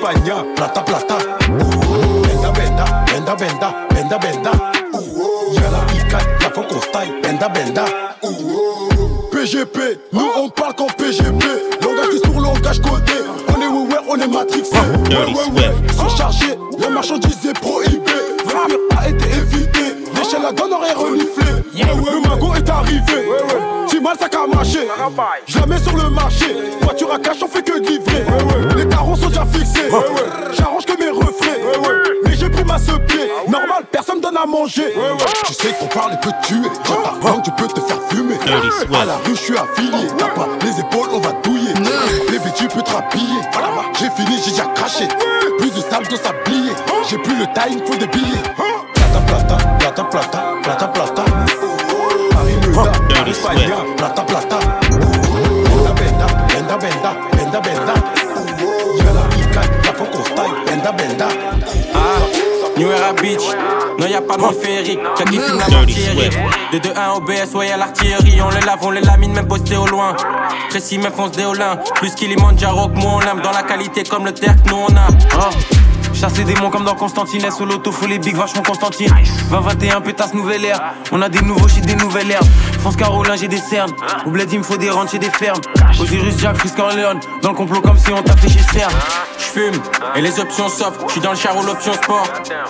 Spagna, 0.00 0.42
plata, 0.56 0.80
plata. 0.80 1.18
Benda, 1.46 2.50
benda, 2.52 3.04
benda, 3.06 3.36
benda, 3.36 3.86
benda, 3.90 4.18
benda. 4.18 4.50
Y'a 5.52 5.70
la 5.70 5.84
la 6.40 6.50
faut 6.54 6.62
qu'on 6.62 6.80
style. 6.80 7.20
Benda, 7.22 7.48
benda. 7.50 7.84
PGP, 9.30 10.00
nous 10.14 10.26
on 10.38 10.48
parle 10.48 10.74
qu'en 10.74 10.86
PGP. 10.86 11.44
Langage 11.82 12.10
discours, 12.12 12.40
langage 12.40 12.80
codé. 12.80 13.12
On 13.48 13.60
est 13.60 13.66
ouais, 13.66 13.94
ouais, 13.94 14.00
on 14.08 14.16
est 14.16 14.26
matrixé. 14.26 14.74
Ouais, 14.78 15.16
ouais, 15.16 15.60
ouais. 15.60 15.92
Sans 15.94 16.08
charger, 16.08 16.58
les 16.78 16.88
marchandises 16.88 17.44
est 17.46 17.60
prohibé. 17.60 18.12
Vampire 18.46 18.78
a 18.98 19.08
été 19.10 19.26
évité. 19.26 19.96
L'échelle 20.14 20.46
à 20.48 20.52
gun 20.54 20.72
aurait 20.72 20.94
reniflé. 20.94 21.60
Le 21.74 22.26
magot 22.26 22.54
est 22.54 22.70
arrivé. 22.70 23.28
Si 23.86 24.00
mal 24.00 24.16
ça 24.18 24.28
a 24.32 24.46
marché. 24.46 24.78
Je 25.46 25.58
la 25.58 25.66
mets 25.66 25.78
sur 25.78 25.94
le 25.94 26.08
marché. 26.08 26.46
Voiture 26.80 27.12
à 27.12 27.18
cash, 27.18 27.36
on 27.42 27.48
fait 27.48 27.62
que 27.62 27.78
de 27.78 27.86
livrer. 27.86 28.09
J'arrange 30.52 30.84
que 30.84 30.98
mes 30.98 31.10
refrains. 31.10 31.58
Mais 32.24 32.34
j'ai 32.34 32.48
pris 32.48 32.64
ma 32.64 32.78
ce 32.78 32.92
pied. 32.92 33.30
Normal, 33.48 33.84
personne 33.90 34.20
donne 34.20 34.36
à 34.36 34.46
manger. 34.46 34.94
Tu 35.46 35.54
sais 35.54 35.74
qu'on 35.78 35.86
parle 35.86 36.14
et 36.14 36.16
peut 36.18 36.32
tuer. 36.42 36.68
Quand 36.86 37.02
ta 37.02 37.28
langue, 37.28 37.42
tu 37.42 37.50
peux 37.52 37.66
te 37.66 37.80
faire 37.80 37.98
fumer. 38.08 38.36
À 38.92 39.04
la 39.04 39.14
rue, 39.24 39.34
je 39.34 39.40
suis 39.40 39.56
affilié. 39.56 40.08
T'as 40.18 40.28
pas 40.28 40.48
les 40.62 40.80
épaules, 40.80 41.08
on 41.12 41.18
va 41.18 41.32
douiller. 41.42 41.72
Bébé, 42.30 42.50
tu 42.56 42.68
peux 42.68 42.82
te 42.82 42.90
rhabiller. 42.90 43.40
J'ai 43.98 44.10
fini, 44.10 44.38
j'ai 44.44 44.50
déjà 44.52 44.64
craché. 44.74 45.08
Plus 45.58 45.70
de 45.70 45.80
sable 45.80 46.06
de 46.08 46.16
sablier. 46.16 46.72
J'ai 47.08 47.18
plus 47.18 47.36
le 47.36 47.46
time, 47.46 47.80
faut 47.86 47.96
des 47.96 48.06
billets. 48.06 48.42
Plata, 48.94 49.20
plata, 49.26 49.56
plata, 49.78 50.04
plata, 50.04 50.38
plata, 50.62 50.86
plata. 50.88 51.09
Y'a 64.20 64.26
pas 64.26 64.36
de 64.36 64.42
y'a 64.42 64.82
qui 64.82 65.38
filme 65.38 65.58
la 65.58 65.78
artillerie. 65.78 66.30
De 66.72 66.78
2-1 66.78 67.16
au 67.16 67.20
BS, 67.20 67.54
ouais 67.54 67.68
y'a 67.68 67.76
l'artillerie, 67.76 68.40
on 68.42 68.50
les 68.50 68.60
lave, 68.60 68.78
on 68.82 68.90
les 68.90 69.00
lamine, 69.00 69.32
même 69.32 69.48
posté 69.48 69.76
au 69.76 69.86
loin. 69.86 70.14
Précis, 70.68 70.98
même 70.98 71.12
fonce 71.12 71.32
déolin, 71.32 71.76
plus 71.96 72.14
Kilimanjaro 72.14 72.88
que 72.88 72.98
moi 72.98 73.12
on 73.16 73.20
aime, 73.20 73.40
dans 73.42 73.52
la 73.52 73.62
qualité 73.62 74.02
comme 74.04 74.24
le 74.24 74.32
terre 74.32 74.56
que 74.62 74.68
nous 74.68 74.76
on 74.76 74.96
a. 74.96 75.08
Ah. 75.38 75.50
Chasser 76.12 76.44
des 76.44 76.54
démons 76.54 76.70
comme 76.70 76.84
dans 76.84 76.94
Constantine, 76.94 77.50
sous 77.50 77.64
l'auto, 77.64 77.92
faut 77.92 78.06
les 78.06 78.18
big 78.18 78.36
vachement 78.36 78.62
Constantine. 78.62 79.08
20-21, 79.50 80.02
pétasse, 80.02 80.34
nouvelle 80.34 80.64
ère. 80.64 80.94
On 81.12 81.22
a 81.22 81.28
des 81.28 81.40
nouveaux 81.40 81.68
shit, 81.68 81.86
des 81.86 81.94
nouvelles 81.94 82.30
herbes. 82.30 82.46
France 82.80 82.96
Carolin, 82.96 83.36
j'ai 83.36 83.48
des 83.48 83.58
cernes. 83.58 83.92
Au 84.26 84.30
bled, 84.30 84.52
il 84.52 84.58
me 84.58 84.64
faut 84.64 84.76
des 84.76 84.90
ranchs 84.90 85.14
et 85.14 85.18
des 85.18 85.30
fermes. 85.30 85.60
Osiris, 85.98 86.38
Jack, 86.38 86.58
Frisk, 86.58 86.76
Leon. 86.76 87.20
Dans 87.42 87.50
le 87.50 87.54
complot, 87.54 87.80
comme 87.80 87.96
si 87.96 88.12
on 88.12 88.22
t'a 88.22 88.36
fait 88.36 88.50
chez 88.50 88.62
CERN. 88.72 88.92
J'fume, 89.50 89.82
et 90.14 90.20
les 90.20 90.38
options 90.38 90.68
soft. 90.68 91.00
J'suis 91.08 91.20
dans 91.20 91.32
le 91.32 91.36
char 91.36 91.56
ou 91.56 91.62
l'option 91.64 91.92
sport. 91.92 92.26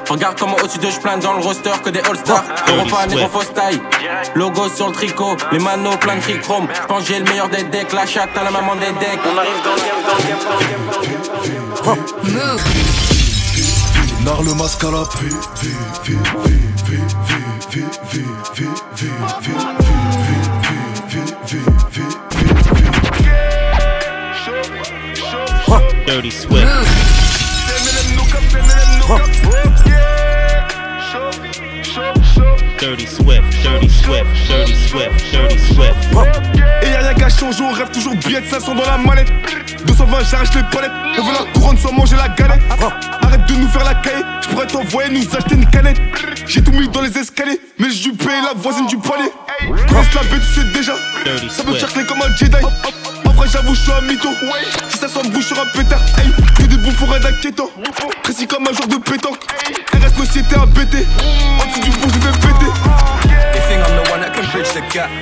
Regarde 0.09 0.39
comment 0.39 0.57
au-dessus 0.57 0.79
de 0.79 0.89
j'plane 0.89 1.21
dans 1.21 1.35
le 1.35 1.41
roster 1.41 1.73
que 1.85 1.91
des 1.91 2.01
All-Stars. 2.01 2.45
Europa, 2.69 3.07
Nero, 3.07 3.43
taille. 3.55 3.81
Logo 4.35 4.69
sur 4.69 4.87
le 4.87 4.93
tricot, 4.95 5.37
les 5.53 5.59
manos 5.59 5.97
plein 5.97 6.17
de 6.17 6.21
trichrome. 6.23 6.69
J'pense 6.75 7.05
j'ai 7.07 7.19
le 7.19 7.25
meilleur 7.25 7.49
des 7.49 7.65
decks, 7.65 7.93
la 7.93 8.07
chatte 8.07 8.31
à 8.37 8.45
la 8.45 8.51
maman 8.51 8.77
des 8.77 8.93
decks. 8.93 9.21
On 9.25 9.37
arrive 9.37 9.63
dans 9.63 9.75
le 9.75 9.81
game, 9.81 10.03
dans 10.07 10.17
le 10.17 10.23
game, 10.23 10.39
dans 10.87 11.01
le 11.01 11.07
game, 11.07 11.23
dans 11.85 11.93
le 12.25 12.33
game. 12.33 12.81
Nar 14.25 14.43
le 14.43 14.55
masque 14.55 14.85
à 14.85 14.91
la 14.91 15.05
Dirty 26.21 26.37
Swift. 26.37 26.67
Dirty 32.79 33.07
Swift, 33.07 33.63
Dirty 33.63 33.89
Swift, 33.89 34.27
Dirty 34.47 34.75
Swift, 34.75 35.33
Dirty 35.33 35.59
Swift. 35.59 35.97
Et 36.83 36.91
y'a 36.91 36.99
rien 36.99 37.15
qu'à 37.15 37.31
changer, 37.31 37.63
on 37.63 37.73
rêve 37.73 37.91
toujours 37.91 38.15
billet 38.17 38.43
de 38.43 38.47
500 38.47 38.75
dans 38.75 38.85
la 38.85 38.99
mallette. 38.99 39.33
220 39.87 40.19
j'arrache 40.31 40.55
les 40.55 40.63
palettes. 40.65 40.93
On 41.19 41.25
veut 41.25 41.33
la 41.33 41.51
couronne 41.53 41.79
sans 41.79 41.93
manger 41.93 42.17
la 42.17 42.29
galette. 42.29 42.61
Arrête 43.23 43.47
de 43.47 43.55
nous 43.55 43.69
faire 43.69 43.85
la 43.85 43.95
caille 43.95 44.23
Je 44.43 44.49
pourrais 44.49 44.67
t'envoyer 44.67 45.09
nous 45.11 45.25
acheter 45.35 45.55
une 45.55 45.67
canette. 45.71 46.03
J'ai 46.47 46.63
tout 46.63 46.73
mis 46.73 46.89
dans 46.89 47.01
les 47.01 47.17
escaliers 47.17 47.61
Mais 47.79 47.91
j'ai 47.91 48.11
dû 48.11 48.17
payer 48.17 48.43
la 48.43 48.53
voisine 48.55 48.87
du 48.87 48.99
palier 48.99 49.31
Commence 49.89 50.15
la 50.15 50.23
bête 50.25 50.43
tu 50.43 50.61
sais 50.61 50.67
déjà. 50.75 50.93
Ça 51.49 51.63
veut 51.63 51.79
charcler 51.79 52.05
comme 52.05 52.19
un 52.19 52.37
Jedi 52.37 52.57
J'avoue 53.47 53.75
je 53.75 53.81
suis 53.81 53.93
un 53.93 54.01
mytho. 54.03 54.29
Si 54.89 54.99
ça 54.99 55.09
sent 55.09 55.29
bouche 55.31 55.47
sur 55.47 55.59
un 55.59 55.67
pétard 55.77 56.01
hey, 56.19 56.31
Que 56.57 56.63
des 56.63 56.77
bouffons 56.77 57.07
d'inquiétant 57.07 57.71
Précis 58.23 58.47
comme 58.47 58.67
un 58.69 58.73
genre 58.73 58.87
de 58.87 58.97
pétanque. 58.97 59.45
RS 59.93 60.17
société 60.17 60.55
à 60.55 60.67
BT 60.67 61.07
En 61.61 61.67
dessous 61.67 61.81
du 61.81 61.91
pont 61.91 62.09
je 62.09 62.19
vais 62.21 62.33
péter 62.33 62.71
Can 64.41 64.49
bridge 64.57 64.73
the 64.73 64.81
gap. 64.89 65.13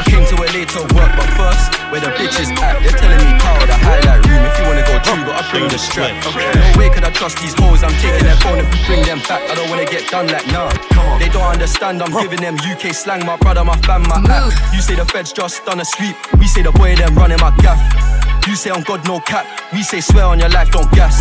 I 0.00 0.02
came 0.08 0.24
to 0.32 0.36
LA 0.48 0.64
to 0.64 0.80
work, 0.96 1.12
but 1.12 1.28
first, 1.36 1.76
where 1.92 2.00
the 2.00 2.08
bitches 2.16 2.48
at? 2.56 2.80
They're 2.80 2.96
telling 2.96 3.20
me, 3.20 3.36
Carl, 3.36 3.60
the 3.68 3.76
highlight 3.76 4.24
room. 4.24 4.40
If 4.48 4.56
you 4.56 4.64
wanna 4.64 4.80
go 4.88 4.96
true, 5.04 5.20
but 5.28 5.36
I 5.36 5.44
bring 5.52 5.68
the 5.68 5.76
strap. 5.76 6.08
No 6.24 6.80
way 6.80 6.88
could 6.88 7.04
I 7.04 7.12
trust 7.12 7.36
these 7.44 7.52
hoes. 7.52 7.84
I'm 7.84 7.92
taking 8.00 8.24
their 8.24 8.40
phone 8.40 8.64
if 8.64 8.72
we 8.72 8.80
bring 8.88 9.04
them 9.04 9.20
back. 9.28 9.44
I 9.44 9.60
don't 9.60 9.68
wanna 9.68 9.84
get 9.84 10.08
done 10.08 10.28
like 10.28 10.48
nah. 10.48 10.72
They 11.20 11.28
don't 11.28 11.44
understand. 11.44 12.00
I'm 12.00 12.16
giving 12.16 12.40
them 12.40 12.56
UK 12.56 12.96
slang. 12.96 13.26
My 13.26 13.36
brother, 13.36 13.62
my 13.62 13.76
fam, 13.84 14.08
my 14.08 14.16
app. 14.32 14.48
You 14.72 14.80
say 14.80 14.96
the 14.96 15.04
feds 15.04 15.34
just 15.34 15.62
done 15.66 15.80
a 15.80 15.84
sweep. 15.84 16.16
We 16.40 16.46
say 16.48 16.62
the 16.62 16.72
boy 16.72 16.96
them 16.96 17.14
running 17.14 17.44
my 17.44 17.52
gaff. 17.60 17.76
You 18.48 18.56
say 18.56 18.70
on 18.70 18.84
God 18.88 19.06
no 19.06 19.20
cap. 19.20 19.44
We 19.74 19.82
say 19.82 20.00
swear 20.00 20.24
on 20.24 20.40
your 20.40 20.48
life, 20.48 20.70
don't 20.70 20.90
gas. 20.92 21.20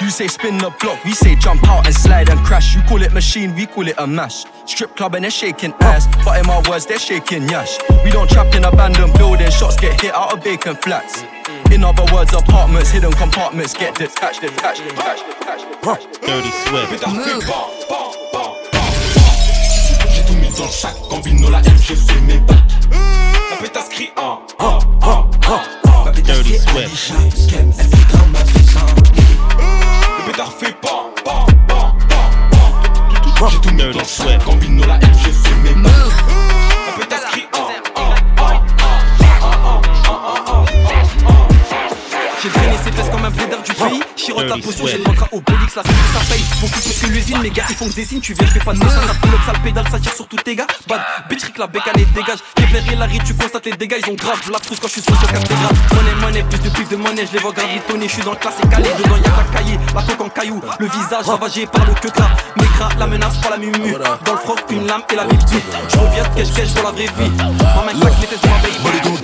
You 0.00 0.10
say 0.10 0.26
spin 0.26 0.58
the 0.58 0.70
block. 0.80 1.04
We 1.04 1.12
say 1.12 1.36
jump 1.36 1.62
out 1.68 1.86
and 1.86 1.94
slide 1.94 2.28
and 2.28 2.40
crash. 2.44 2.74
You 2.74 2.82
call 2.82 3.02
it 3.02 3.12
machine, 3.12 3.54
we 3.54 3.66
call 3.66 3.86
it 3.86 3.94
a 3.98 4.06
mash. 4.06 4.44
Strip 4.64 4.96
club 4.96 5.14
and 5.14 5.24
they're 5.24 5.30
shaking 5.30 5.72
ass. 5.80 6.08
But 6.24 6.40
in 6.40 6.46
my 6.46 6.62
words, 6.68 6.81
they're 6.86 6.98
shaking 6.98 7.48
yash. 7.48 7.78
We 8.04 8.10
don't 8.10 8.28
trap 8.28 8.54
in 8.54 8.64
abandoned 8.64 9.14
buildings. 9.14 9.54
Shots 9.54 9.76
get 9.76 10.00
hit 10.00 10.14
out 10.14 10.32
of 10.32 10.42
vacant 10.42 10.82
flats. 10.82 11.24
In 11.70 11.84
other 11.84 12.04
words, 12.12 12.32
apartments, 12.34 12.90
hidden 12.90 13.12
compartments 13.12 13.74
get 13.74 13.94
detached, 13.94 14.40
detached, 14.40 14.82
detached, 14.84 15.24
detached. 15.26 15.66
detached. 15.82 16.26
Dirty 16.26 16.50
Swift. 16.50 17.04
J'ai 20.12 20.22
tout 20.24 20.34
mis 20.34 20.50
dans 20.56 20.68
chaque 20.70 20.98
combino, 21.08 21.50
la 21.50 21.58
M, 21.58 21.76
j'ai 21.86 21.96
fait 21.96 22.20
mes 22.20 22.38
bacs. 22.38 22.58
La 23.50 23.56
pétasse 23.56 23.88
crie 23.88 24.10
ah, 24.16 24.38
ah, 24.58 24.78
ah, 25.02 25.24
ah. 25.46 26.12
Dirty 26.12 26.58
Swift. 26.58 28.01
La 44.52 44.58
potion, 44.58 44.86
j'ai 44.86 44.98
le 44.98 45.04
mantra 45.04 45.26
au 45.32 45.40
Bélix, 45.40 45.76
la 45.76 45.82
ça 45.82 46.20
paye. 46.28 46.44
Beaucoup 46.60 46.78
plus 46.80 47.00
que 47.00 47.06
l'usine, 47.06 47.38
mes 47.40 47.48
gars, 47.48 47.64
ils 47.70 47.74
font 47.74 47.88
des 47.88 48.04
signes. 48.04 48.20
Tu 48.20 48.34
viens, 48.34 48.46
je 48.46 48.52
fais 48.52 48.60
pas 48.60 48.74
de 48.74 48.78
message, 48.80 49.00
ça 49.06 49.12
up, 49.12 49.40
ça 49.46 49.52
le 49.54 49.58
pédale, 49.64 49.86
ça 49.90 49.98
tire 49.98 50.12
sur 50.12 50.28
tous 50.28 50.36
tes 50.36 50.54
gars. 50.54 50.66
Bad, 50.86 51.00
bitch, 51.30 51.44
rick 51.44 51.56
la 51.56 51.66
bécane 51.66 51.98
et 51.98 52.04
dégage. 52.14 52.40
Kepler 52.56 52.82
et 52.92 52.96
Larry, 52.96 53.18
tu 53.24 53.32
constates 53.32 53.64
les 53.64 53.72
dégâts, 53.72 53.96
ils 54.04 54.10
ont 54.10 54.14
grave. 54.14 54.38
La 54.52 54.58
trousse 54.58 54.78
quand 54.78 54.88
je 54.88 54.92
suis 54.92 55.02
sur 55.02 55.12
le 55.12 55.26
cathédrale. 55.26 55.74
Monnaie, 55.94 56.14
monnaie, 56.20 56.42
plus 56.42 56.58
de 56.58 56.68
pif 56.68 56.86
de 56.90 56.96
monnaie, 56.96 57.26
je 57.26 57.32
les 57.32 57.38
vois 57.38 57.52
gravitonner. 57.52 58.08
Je 58.08 58.12
suis 58.12 58.22
dans 58.22 58.32
le 58.32 58.36
classe 58.36 58.56
et 58.62 58.68
calé, 58.68 58.90
dedans 58.98 59.16
y'a 59.16 59.30
pas 59.30 59.44
cahier. 59.56 59.78
La 59.94 60.02
coque 60.02 60.20
en 60.20 60.28
caillou, 60.28 60.60
le 60.78 60.86
visage 60.86 61.26
ravagé 61.26 61.66
par 61.66 61.86
le 61.86 61.94
queue 61.94 62.12
Mes 62.58 62.66
gras, 62.76 62.90
la 62.98 63.06
menace, 63.06 63.38
pas 63.38 63.50
la 63.50 63.56
mumu. 63.56 63.94
Dans 64.26 64.32
le 64.32 64.38
froc, 64.38 64.60
une 64.68 64.86
lame 64.86 65.02
et 65.10 65.16
la 65.16 65.24
victime. 65.24 65.60
Je 65.88 65.96
reviens 65.96 66.24
de 66.24 66.36
cache-cache 66.36 66.74
dans 66.74 66.82
la 66.82 66.90
vraie 66.90 67.06
vie. 67.06 67.32
Ma 67.38 67.90
main 67.90 67.98
claque 67.98 68.20
les 68.20 68.26
fesses 68.26 68.40
de 68.42 68.48
ma 68.48 68.58
baby. 68.58 69.21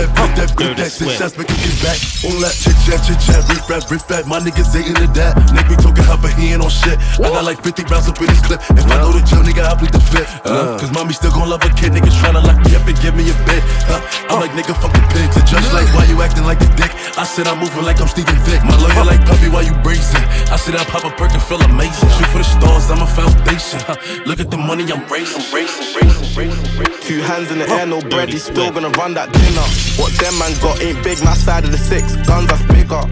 Money 0.00 0.16
gon' 0.16 0.32
get 0.32 0.48
that, 0.48 0.56
get 0.56 0.56
that, 0.56 0.56
get 0.56 0.76
that, 0.76 0.76
that. 0.80 0.92
Success 0.92 1.36
make 1.36 1.50
it 1.52 1.60
get 1.60 1.76
back. 1.84 1.98
All 2.24 2.38
that 2.40 2.54
chit 2.56 2.76
chat, 2.88 3.00
chit 3.04 3.20
chat, 3.20 3.40
riff 3.52 3.68
rap, 3.68 3.84
riff 3.90 4.04
rap. 4.08 4.24
My 4.24 4.40
niggas 4.40 4.72
ain't 4.72 4.88
into 4.88 5.08
that. 5.20 5.36
Nigga 5.52 5.68
be 5.68 5.76
talking 5.76 6.04
hot, 6.08 6.24
but 6.24 6.32
he 6.40 6.56
ain't 6.56 6.64
on 6.64 6.72
shit. 6.72 6.96
I 7.20 7.28
got 7.28 7.44
like 7.44 7.60
50 7.60 7.84
rounds 7.92 8.08
up 8.08 8.16
in 8.20 8.28
this 8.32 8.40
clip. 8.40 8.60
If 8.72 8.86
I 8.88 8.96
go 8.96 9.12
to 9.12 9.20
jail, 9.20 9.44
nigga, 9.44 9.66
I'll 9.68 9.76
plead 9.76 9.92
the 9.92 10.00
fifth. 10.00 10.40
Uh, 10.46 10.80
Cause 10.80 10.88
mommy 10.92 11.12
still 11.12 11.32
gon' 11.32 11.48
love 11.48 11.60
a 11.60 11.70
kid. 11.76 11.92
Niggas 11.92 12.16
tryna 12.16 12.40
lock 12.40 12.56
me 12.64 12.72
up 12.76 12.86
and 12.88 12.96
give 13.04 13.12
me 13.12 13.28
a 13.28 13.36
bit. 13.44 13.60
Huh? 13.88 14.00
I'm 14.32 14.40
like, 14.40 14.52
nigga, 14.56 14.72
fuck 14.80 14.92
the 14.96 15.04
pigs. 15.12 15.36
The 15.36 15.44
judge 15.44 15.68
like, 15.76 15.88
why 15.92 16.08
you 16.08 16.16
acting 16.24 16.48
like 16.48 16.60
a 16.64 16.70
dick? 16.80 16.92
I 17.20 17.24
said 17.28 17.44
I'm 17.44 17.60
moving 17.60 17.84
like 17.84 18.00
I'm 18.00 18.08
Steven 18.08 18.36
Vick. 18.48 18.64
My 18.64 18.76
lawyer 18.80 19.04
like, 19.04 19.20
puppy, 19.28 19.52
why 19.52 19.68
you 19.68 19.76
bracing? 19.84 20.24
I 20.48 20.56
said 20.56 20.76
I 20.76 20.84
pop 20.88 21.04
a 21.04 21.12
perk 21.12 21.36
and 21.36 21.42
feel 21.44 21.60
amazing. 21.60 22.08
Shoot 22.16 22.30
for 22.32 22.40
the 22.40 22.48
stars, 22.48 22.88
I'm 22.88 23.04
a 23.04 23.08
foundation. 23.08 23.84
Huh? 23.84 24.00
Look 24.24 24.40
at 24.40 24.48
the 24.48 24.56
money 24.56 24.88
I'm 24.88 25.04
raising, 25.12 25.44
raising, 25.52 25.84
raising, 25.92 26.28
raising, 26.32 26.64
raising. 26.80 27.04
Two 27.04 27.20
hands 27.20 27.50
in 27.50 27.58
the 27.60 27.68
air, 27.68 27.84
no 27.84 28.00
bread, 28.00 28.28
he's 28.30 28.44
still 28.44 28.70
gonna 28.70 28.90
run 28.96 29.14
that 29.14 29.32
dinner. 29.32 29.89
What 29.98 30.12
them 30.18 30.38
man 30.38 30.52
got 30.60 30.80
ain't 30.82 31.02
big, 31.04 31.22
my 31.24 31.34
side 31.34 31.64
of 31.64 31.72
the 31.72 31.78
six, 31.78 32.16
guns 32.26 32.48
that's 32.48 32.62
bigger. 32.72 33.02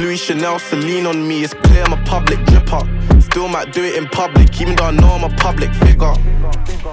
Louis 0.00 0.16
Chanel, 0.16 0.58
Celine 0.58 1.06
on 1.06 1.26
me, 1.26 1.44
it's 1.44 1.54
clear 1.54 1.84
I'm 1.84 1.92
a 1.92 2.04
public 2.04 2.38
dripper. 2.40 3.22
Still 3.22 3.48
might 3.48 3.72
do 3.72 3.82
it 3.82 3.94
in 3.96 4.06
public, 4.06 4.60
even 4.60 4.76
though 4.76 4.84
I 4.84 4.90
know 4.90 5.08
I'm 5.08 5.24
a 5.24 5.34
public 5.36 5.72
figure. 5.74 6.14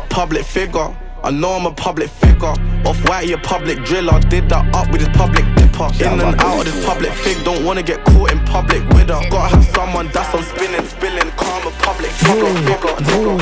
Public 0.09 0.45
figure. 0.45 0.95
I 1.23 1.31
know 1.31 1.51
I'm 1.53 1.65
a 1.65 1.71
public 1.71 2.09
figure. 2.09 2.53
Off 2.85 2.97
white, 3.07 3.27
he 3.27 3.33
a 3.33 3.37
public 3.37 3.83
driller. 3.83 4.19
Did 4.29 4.49
that 4.49 4.65
up 4.75 4.91
with 4.91 5.01
his 5.01 5.09
public 5.15 5.45
dipper. 5.55 5.87
In 6.03 6.19
and 6.19 6.41
out 6.41 6.59
of 6.59 6.65
this 6.65 6.85
public 6.85 7.11
fig. 7.13 7.43
Don't 7.43 7.63
wanna 7.63 7.83
get 7.83 8.03
caught 8.05 8.31
in 8.31 8.39
public 8.45 8.81
with 8.89 9.09
her. 9.09 9.21
Gotta 9.29 9.55
have 9.55 9.65
someone 9.75 10.07
that's 10.13 10.33
on 10.33 10.43
spinning, 10.43 10.85
spilling. 10.85 11.29
Calm 11.37 11.67
a 11.67 11.71
public 11.83 12.11
figure. 12.11 12.81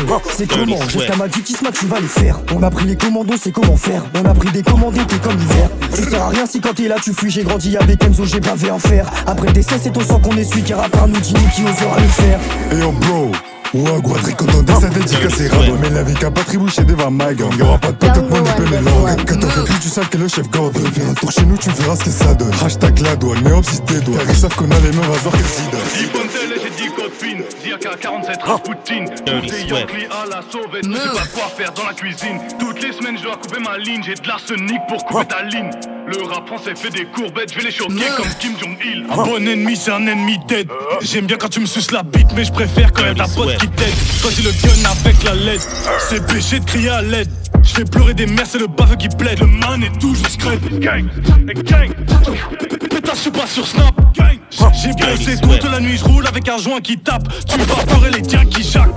Bro, 0.06 0.22
c'est 0.32 0.48
comment 0.48 0.82
Jusqu'à 0.90 1.16
ma 1.16 1.28
dutisma 1.28 1.72
tu 1.72 1.86
vas 1.86 2.00
les 2.00 2.08
faire 2.08 2.40
On 2.56 2.64
a 2.64 2.70
pris 2.70 2.86
les 2.86 2.96
commandos 2.96 3.36
c'est 3.42 3.52
comment 3.52 3.78
faire 3.78 4.04
On 4.16 4.26
a 4.26 4.34
pris 4.34 4.52
des 4.52 4.64
commandés 4.64 5.02
t'es 5.08 5.18
comme 5.18 5.38
l'hiver 5.38 5.70
Tu 5.94 6.04
sers 6.04 6.22
à 6.22 6.30
rien 6.30 6.46
si 6.46 6.62
quand 6.62 6.74
t'es 6.74 6.88
là 6.88 6.96
tu 7.02 7.14
fuis 7.14 7.30
J'ai 7.30 7.44
grandi 7.44 7.78
avec 7.78 8.04
Enzo 8.04 8.26
j'ai 8.26 8.40
bavé 8.40 8.72
en 8.72 8.80
fer 8.80 9.06
Après 9.28 9.48
le 9.48 9.54
décès 9.54 9.76
c'est 9.82 9.92
ton 9.92 10.02
sang 10.02 10.20
qu'on 10.20 10.36
essuie 10.38 10.64
Car 10.64 10.82
à 10.82 10.90
part 10.90 11.08
nous 11.08 11.20
dis 11.20 11.34
qui 11.56 11.64
osera 11.64 12.00
le 12.00 12.08
faire 12.08 12.40
Hey 12.72 12.80
yo 12.80 12.92
bro 12.92 13.32
Ouagua, 13.74 14.18
tricotant 14.20 14.64
des 14.64 14.74
sa 14.74 14.88
dédicace 14.88 15.40
et 15.42 15.48
rabo 15.48 15.78
Mais 15.80 15.90
la 15.92 16.02
vie 16.02 16.16
qu'a 16.16 16.32
pas 16.32 16.44
tribouché 16.44 16.84
des 16.84 16.96
va 16.96 17.10
my 17.12 17.36
gang 17.36 17.56
Y'aura 17.58 17.78
pas 17.78 17.92
de 17.92 17.98
patate, 17.98 18.30
mon 18.30 18.44
épée 18.44 18.64
mais 18.72 18.82
langue 18.82 19.26
Que 19.26 19.36
t'en 19.36 19.48
fais 19.48 19.64
plus, 19.64 19.80
tu 19.80 19.90
sais 19.90 20.02
que 20.10 20.18
le 20.18 20.28
chef 20.28 20.50
Gordon 20.50 20.80
Fais 20.92 21.04
un 21.04 21.14
tour 21.14 21.32
chez 21.32 21.46
nous, 21.46 21.56
tu 21.58 21.70
verras 21.70 21.96
ce 21.96 22.06
que 22.06 22.10
ça 22.10 22.34
donne. 22.34 22.52
Hashtag 22.66 23.00
la 23.00 23.16
douane, 23.16 23.40
mais 23.44 23.52
si 23.64 23.80
tes 23.82 24.00
doigts 24.00 24.18
Ils 24.28 24.36
savent 24.36 24.56
qu'on 24.56 24.72
a 24.72 24.80
les 24.80 24.92
mains 24.92 25.08
rasoirs 25.08 25.34
que 25.34 25.44
sida 25.44 25.78
Bontel 26.14 26.54
et 26.58 26.62
j'ai 26.64 26.84
dit 26.84 26.96
code 26.96 27.12
fine, 27.14 27.44
Zirka 27.64 27.96
47 28.02 28.42
Rasputin 28.42 29.06
les 29.28 29.50
Swift. 29.50 29.70
Yankee 29.70 30.08
à 30.10 30.26
la 30.28 30.42
sauvette, 30.52 30.86
je 30.86 30.92
sais 30.92 31.16
pas 31.16 31.40
quoi 31.40 31.50
faire 31.56 31.72
dans 31.74 31.86
la 31.86 31.94
cuisine. 31.94 32.40
Toutes 32.60 32.82
les 32.82 32.92
semaines 32.92 33.18
je 33.20 33.24
dois 33.24 33.38
couper 33.38 33.60
ma 33.60 33.78
ligne, 33.78 34.02
j'ai 34.04 34.16
de 34.16 34.28
l'arsenic 34.28 34.80
pour 34.88 35.06
couper 35.06 35.26
ta 35.28 35.44
ligne 35.44 35.70
Le 36.10 36.24
rap 36.24 36.48
français 36.48 36.74
fait 36.76 36.90
des 36.90 37.06
courbettes, 37.06 37.54
je 37.54 37.60
vais 37.60 37.66
les 37.66 37.72
choquer 37.72 38.08
comme 38.18 38.34
Kim 38.40 38.54
Jong-il 38.60 39.06
Un 39.12 39.16
bon 39.16 39.48
ennemi, 39.48 39.76
c'est 39.76 39.92
un 39.92 40.08
ennemi 40.08 40.40
dead. 40.48 40.68
J'aime 41.02 41.28
bien 41.28 41.38
quand 41.38 41.50
tu 41.50 41.60
me 41.60 41.68
suces 41.68 41.92
la 41.92 42.02
bite, 42.02 42.30
mais 42.36 42.44
je 42.46 42.52
préfère 42.52 42.92
quand 42.94 43.04
même 43.04 43.16
ta 43.16 43.28
pote 43.28 43.56
qui 43.58 43.68
t'aide. 43.68 43.94
Choisis 44.20 44.44
le 44.44 44.52
gun 44.52 44.90
avec 44.90 45.24
la 45.24 45.36
LED. 45.36 45.62
C'est 46.10 46.26
péché 46.26 46.60
de 46.62 46.66
crier 46.66 46.90
à 46.90 47.04
l'aide. 47.04 47.30
Je 47.62 47.70
fais 47.70 47.84
pleurer 47.84 48.16
des 48.16 48.26
mères, 48.26 48.48
c'est 48.48 48.58
le 48.58 48.66
baveux 48.66 48.96
qui 48.96 49.08
plaide. 49.10 49.40
Le 49.40 49.46
man 49.46 49.84
est 49.84 50.00
toujours 50.00 50.28
scrap. 50.28 50.60
Gang, 50.80 51.08
gang. 51.64 51.92
Je 53.12 53.24
suis 53.24 53.32
pas 53.32 53.48
sur 53.48 53.68
Snap. 53.68 53.94
J'ai 54.82 54.92
bossé 54.94 55.36
toute 55.42 55.64
la 55.72 55.80
nuit, 55.80 55.98
je 55.98 56.06
roule 56.06 56.26
avec 56.28 56.48
un 56.48 56.58
joint 56.58 56.80
qui 56.80 56.98
tape. 56.98 57.24
Tu 57.48 57.58
vas 57.58 57.84
pleurer 57.84 58.12
les 58.12 58.22
tiens 58.22 58.46
qui 58.46 58.64
jacquent. 58.64 58.96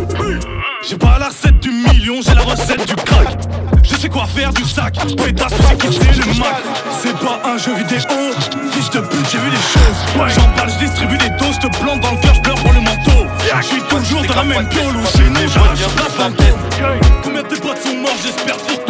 J'ai 0.89 0.97
pas 0.97 1.19
la 1.19 1.29
recette 1.29 1.59
du 1.61 1.71
million, 1.71 2.21
j'ai 2.25 2.35
la 2.35 2.43
recette 2.43 2.87
du 2.87 2.95
crack. 2.95 3.39
Je 3.83 3.97
sais 3.97 4.09
quoi 4.09 4.27
faire 4.27 4.53
du 4.53 4.65
sac. 4.65 4.95
Pétasse, 5.17 5.53
tu 5.55 5.63
sais 5.63 5.77
qui 5.77 5.99
c'est 5.99 6.19
le 6.19 6.39
Mac. 6.39 6.63
C'est 7.03 7.17
pas 7.19 7.41
un 7.45 7.59
jeu 7.59 7.75
vidéo. 7.75 8.01
Fiche 8.73 8.91
de 8.91 9.01
pute, 9.01 9.27
j'ai 9.31 9.39
vu 9.39 9.51
des 9.51 9.57
choses. 9.57 10.35
J'en 10.37 10.49
parle, 10.53 10.71
je 10.71 10.85
distribue 10.85 11.19
des 11.19 11.31
doses, 11.31 11.59
te 11.59 11.67
plante 11.79 12.01
dans 12.01 12.13
le 12.13 12.19
cœur, 12.19 12.35
je 12.35 12.41
pleure 12.43 12.57
pour 12.57 12.73
le 12.73 12.81
manteau. 12.81 13.27
Je 13.61 13.67
suis 13.67 13.83
toujours 13.83 14.23
dans 14.23 14.37
la 14.37 14.45
même 14.45 14.69
polo. 14.69 15.01
Chez 15.17 15.29
nous, 15.29 15.49
j'arrache 15.53 15.81
la 15.97 16.25
fantôme. 16.25 16.59
Combien 17.25 17.43
de 17.43 17.49
tes 17.49 17.61
potes 17.61 17.83
sont 17.83 17.97
morts, 17.97 18.17
j'espère 18.23 18.57
pour 18.57 18.82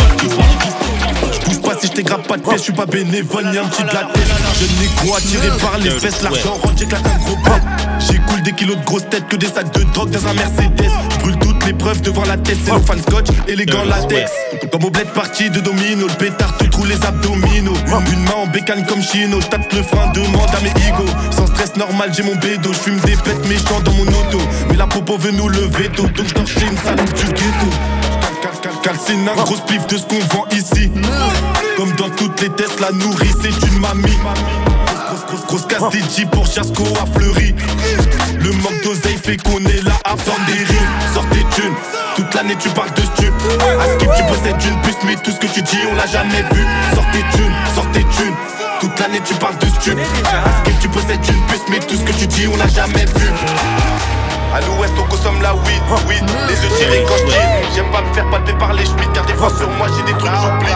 si 1.82 1.88
je 1.88 1.92
t'égrappe 1.94 2.28
pas 2.28 2.36
de 2.36 2.42
pièce, 2.42 2.58
je 2.58 2.62
suis 2.62 2.72
pas 2.72 2.86
bénévole 2.86 3.44
ni 3.50 3.58
un 3.58 3.64
petit 3.64 3.82
de 3.82 3.88
la 3.88 4.04
tête. 4.04 4.22
Je 4.60 4.64
n'ai 4.80 4.88
quoi 5.04 5.18
par 5.60 5.78
les 5.78 5.90
fesses, 5.90 6.22
l'argent 6.22 6.54
rentre, 6.62 6.78
j'éclate 6.78 7.04
un 7.04 7.18
gros 7.18 7.36
bête. 7.36 7.62
J'écoule 7.98 8.42
des 8.42 8.52
kilos 8.52 8.76
de 8.76 8.84
grosses 8.84 9.08
têtes 9.08 9.26
que 9.26 9.34
des 9.34 9.48
sacs 9.48 9.72
de 9.74 9.82
drogue 9.92 10.10
dans 10.10 10.26
un 10.28 10.34
Mercedes. 10.34 10.90
Brûle 11.20 11.36
toutes 11.38 11.66
les 11.66 11.72
preuves 11.72 12.00
devant 12.02 12.24
la 12.24 12.36
tête, 12.36 12.58
c'est 12.64 12.72
le 12.72 12.80
fan 12.80 13.00
scotch 13.02 13.26
gants 13.66 13.84
latex. 13.84 14.30
Comme 14.70 14.84
au 14.84 14.90
bled 14.90 15.08
parti 15.08 15.50
de 15.50 15.58
domino, 15.58 16.06
le 16.06 16.14
pétard 16.14 16.56
te 16.56 16.64
trouve 16.66 16.86
les 16.86 17.04
abdominaux. 17.04 17.74
Une 18.12 18.24
main 18.24 18.44
en 18.44 18.46
bécane 18.46 18.86
comme 18.86 19.02
Chino, 19.02 19.40
tape 19.40 19.72
le 19.72 19.82
frein, 19.82 20.12
demande 20.12 20.50
à 20.56 20.60
mes 20.60 20.70
ego. 20.86 21.04
Sans 21.36 21.46
stress 21.48 21.74
normal, 21.76 22.12
j'ai 22.16 22.22
mon 22.22 22.36
bédo, 22.36 22.72
je 22.72 22.78
fume 22.78 23.00
des 23.00 23.16
pètes 23.16 23.44
méchants 23.48 23.80
dans 23.84 23.92
mon 23.94 24.06
auto. 24.06 24.38
Mais 24.70 24.76
la 24.76 24.86
popo 24.86 25.18
veut 25.18 25.32
nous 25.32 25.48
lever 25.48 25.88
tôt, 25.88 26.06
donc 26.06 26.26
je 26.46 26.60
chez 26.60 26.66
une 26.66 26.78
salope 26.78 27.12
du 27.12 27.26
ghetto. 27.26 28.11
Calcine 28.82 29.28
un 29.28 29.42
gros 29.42 29.54
spliff 29.56 29.86
de 29.86 29.96
ce 29.96 30.02
qu'on 30.02 30.18
vend 30.34 30.44
ici. 30.50 30.90
Comme 31.76 31.92
dans 31.92 32.10
toutes 32.10 32.40
les 32.40 32.50
tests, 32.50 32.80
la 32.80 32.90
nourrice 32.90 33.36
est 33.44 33.66
une 33.66 33.78
mamie. 33.78 34.18
Grosse, 35.06 35.24
grosse, 35.26 35.46
grosse 35.46 35.66
casse 35.66 36.26
pour 36.32 36.46
Chasco 36.46 36.82
à 37.00 37.06
Fleury. 37.06 37.54
Le 38.38 38.50
manque 38.52 38.82
d'oseille 38.82 39.18
fait 39.22 39.36
qu'on 39.36 39.58
est 39.66 39.82
là 39.82 39.92
à 40.04 40.16
vendre 40.16 40.44
des 40.46 40.64
rimes. 40.64 40.90
Sortez 41.14 41.46
thunes, 41.54 41.74
toute 42.16 42.34
l'année 42.34 42.56
tu 42.58 42.68
parles 42.70 42.92
de 42.94 43.02
stup. 43.02 43.34
À 43.60 43.84
skip, 43.94 44.10
tu 44.16 44.24
possèdes 44.24 44.62
une 44.64 44.80
puce, 44.80 44.96
mais 45.06 45.16
tout 45.16 45.30
ce 45.30 45.38
que 45.38 45.52
tu 45.52 45.62
dis, 45.62 45.78
on 45.90 45.94
l'a 45.94 46.06
jamais 46.06 46.42
vu. 46.52 46.66
Sortez 46.94 47.24
thunes, 47.36 47.54
sortez 47.74 48.04
thunes. 48.16 48.34
Toute 48.80 48.98
l'année 48.98 49.20
tu 49.24 49.34
parles 49.34 49.58
de 49.58 49.66
stup. 49.66 49.98
À 50.24 50.64
skip, 50.64 50.78
tu 50.80 50.88
possèdes 50.88 51.24
une 51.28 51.46
puce, 51.46 51.62
mais 51.70 51.78
tout 51.78 51.94
ce 51.94 52.02
que 52.02 52.12
tu 52.12 52.26
dis, 52.26 52.48
on 52.52 52.56
l'a 52.56 52.68
jamais 52.68 53.04
vu. 53.04 53.30
À 54.54 54.60
l'ouest, 54.60 54.92
on 54.98 55.04
consomme 55.08 55.40
la 55.40 55.54
weed, 55.54 55.82
weed, 56.06 56.24
les 56.46 56.54
yeux 56.54 56.68
tirés 56.76 57.04
quand 57.08 57.16
je. 57.16 57.74
J'aime 57.74 57.90
pas 57.90 58.02
me 58.02 58.12
faire 58.12 58.28
palper 58.28 58.52
par 58.58 58.74
les 58.74 58.84
schmitts, 58.84 59.12
car 59.14 59.24
des 59.24 59.32
fois 59.32 59.48
sur 59.48 59.68
moi 59.70 59.88
j'ai 59.96 60.02
des 60.12 60.18
trucs 60.18 60.30
j'oublie. 60.30 60.72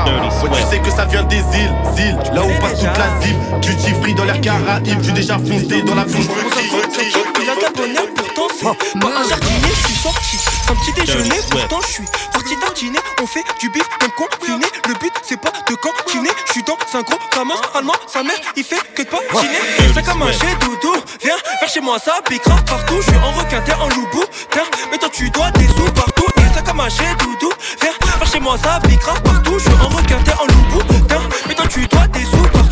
Ouais, 0.50 0.62
tu 0.62 0.66
sais 0.71 0.78
que 0.78 0.90
ça 0.90 1.04
vient 1.04 1.25
des 1.25 1.37
îles, 1.37 1.75
îles, 1.99 2.18
là 2.33 2.42
où 2.42 2.49
passe 2.61 2.78
toute 2.80 2.97
la 2.97 3.21
zip. 3.21 3.37
Duty 3.61 3.92
free 4.00 4.14
dans 4.14 4.25
l'air 4.25 4.40
caraïbe, 4.40 5.02
tu 5.02 5.12
déjà 5.12 5.38
foncé 5.38 5.83
dans 5.83 5.95
l'avion, 5.95 6.21
je 6.21 6.28
me 6.28 8.25
crie. 8.37 8.57
Il 8.61 8.68
a 8.68 8.77
ta 8.77 8.77
bonheur, 8.77 8.77
pourtant 8.77 8.77
c'est 8.92 9.01
pas 9.01 9.09
un 9.09 9.29
jardinier, 9.29 9.72
je 9.75 9.87
suis 9.87 9.94
sorti. 9.96 10.37
C'est 10.38 10.70
un 10.70 10.77
petit 10.77 10.92
déjeuner, 10.92 11.40
pourtant 11.51 11.81
je 11.83 11.92
suis 11.92 12.05
parti 12.33 12.57
d'un 12.57 12.72
dîner. 12.75 12.99
On 13.22 13.27
fait 13.27 13.44
du 13.61 13.68
bif, 13.70 13.88
même 14.01 14.11
confiné. 14.12 14.66
Le 14.88 14.94
but 14.94 15.12
c'est 15.22 15.40
pas 15.40 15.53
de 15.68 15.75
cantiner. 15.75 16.31
Je 16.46 16.53
suis 16.53 16.62
dans 16.62 16.77
un 16.94 17.03
gros 17.03 17.18
gamin 17.35 17.55
allemand, 17.75 17.94
sa 18.07 18.22
mère 18.22 18.38
il 18.57 18.64
fait 18.64 18.81
que 18.94 19.03
de 19.03 19.09
patiner. 19.09 19.61
C'est 19.94 20.05
comme 20.05 20.22
un 20.22 20.33
jet 20.33 20.57
doudou, 20.61 20.94
viens 21.22 21.37
vers 21.61 21.68
chez 21.68 21.81
moi, 21.81 21.99
ça 21.99 22.14
piquera 22.29 22.57
partout. 22.66 22.96
Je 23.01 23.11
suis 23.11 23.18
en 23.18 23.33
requinté, 23.33 23.72
en 23.72 23.88
loubou, 23.88 24.25
tiens, 24.51 24.64
mais 24.90 24.99
toi 24.99 25.09
tu 25.12 25.31
dois 25.31 25.51
des 25.53 25.66
sous 25.66 25.92
partout. 25.94 26.27
Et 26.38 26.55
ça 26.55 26.62
comme 26.62 26.81
un 26.81 26.88
jet 26.88 27.14
doudou, 27.18 27.53
viens 27.81 27.92
vers 28.18 28.31
chez 28.31 28.40
moi, 28.40 28.57
ça 28.62 28.81
piquera 28.87 29.14
partout. 29.14 29.59
Je 29.59 29.64
suis 29.64 29.72
en 29.72 29.88
requinté, 29.88 30.33
en 30.40 30.46
loubou, 30.46 30.83
tiens, 31.09 31.22
mais 31.49 31.55
toi 31.55 31.66
tu 31.68 31.87
dois 31.87 32.07
des 32.09 32.25
sous 32.25 32.42
partout. 32.53 32.65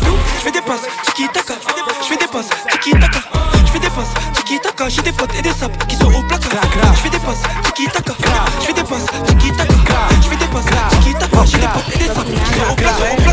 Je 0.45 0.51
fais 0.51 0.59
des 0.59 0.67
passes, 0.67 0.81
tiki 1.03 1.27
taka, 1.33 1.55
je 1.55 2.07
fais 2.07 2.17
des 2.17 2.27
passes, 2.27 2.49
tiki 2.69 2.91
taka. 2.91 3.19
Je 3.65 3.71
fais 3.71 3.79
des 3.79 3.89
passes, 3.89 4.13
tiki 4.35 4.59
taka, 4.59 4.89
j'ai 4.89 5.01
des 5.01 5.11
potes 5.11 5.33
et 5.33 5.41
des 5.41 5.49
sapes 5.49 5.87
qui 5.87 5.95
sont 5.95 6.05
au 6.05 6.21
placard. 6.21 6.61
Je 6.93 7.01
fais 7.01 7.09
des 7.09 7.17
passes, 7.17 7.41
tiki 7.63 7.87
taka, 7.87 8.13
je 8.59 8.65
fais 8.67 8.73
des 8.73 8.83
passes, 8.83 9.05
tiki 9.25 9.51
taka. 9.57 9.97
Je 10.21 10.29
fais 10.29 10.35
des 10.35 10.45
passes, 10.45 10.65
tiki 11.01 11.13
taka, 11.15 11.45
j'ai 11.45 11.57
des 11.57 11.65
potes 11.65 11.89
et 11.89 11.97
des 11.97 12.13
sapes 12.13 12.29
qui 12.29 12.53
sont 12.53 12.71
au 12.71 12.75
placard. 12.75 13.25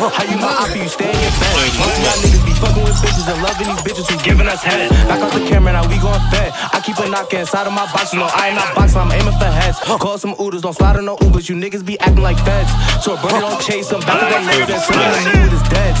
Oh, 0.00 0.10
how 0.10 0.24
you 0.24 0.36
my 0.36 0.48
op, 0.64 0.74
you 0.74 0.88
stay 0.88 1.12
in 1.12 1.12
bed. 1.12 1.54
Most 1.78 1.96
of 1.96 2.04
y'all 2.04 2.16
niggas 2.24 2.44
be 2.44 2.52
fucking 2.56 2.84
with 2.84 2.98
bitches 3.04 3.28
and 3.28 3.40
loving 3.40 3.68
these 3.68 3.82
bitches 3.84 4.08
who 4.10 4.16
giving 4.24 4.48
us 4.48 4.62
head. 4.62 4.90
Back 5.06 5.22
off 5.22 5.32
the 5.32 5.40
camera, 5.46 5.72
now 5.72 5.86
we 5.88 5.96
gon' 5.98 6.20
fed. 6.32 6.52
I 6.72 6.80
keep 6.80 6.98
a 6.98 7.08
knock 7.08 7.32
inside 7.32 7.66
of 7.66 7.72
my 7.72 7.86
box, 7.92 8.12
you 8.12 8.18
know 8.18 8.28
I 8.28 8.48
ain't 8.48 8.56
not 8.56 8.74
boxing, 8.74 9.00
I'm 9.00 9.12
aiming 9.12 9.36
for 9.38 9.44
heads. 9.44 9.78
Call 10.00 10.18
some 10.18 10.34
Ubers, 10.36 10.62
don't 10.62 10.74
slide 10.74 10.96
on 10.96 11.04
no 11.04 11.16
Ubers, 11.18 11.48
you 11.48 11.54
niggas 11.54 11.84
be 11.84 11.98
acting 12.00 12.22
like 12.22 12.38
feds. 12.44 12.68
So 13.04 13.14
a 13.14 13.20
brother 13.20 13.40
don't 13.40 13.60
chase 13.60 13.88
them, 13.88 14.00
back 14.00 14.20
of 14.24 14.28
their 14.28 14.40
legs 14.40 14.72
and 14.72 14.82
send 14.82 15.00
them 15.00 15.24
new 15.24 15.40
with 15.44 15.52
his 15.52 15.68
deads. 15.68 16.00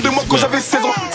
De 0.00 0.08
moi 0.08 0.24
quand 0.26 0.38
j'avais 0.38 0.58
16 0.58 0.84
ans. 0.86 1.11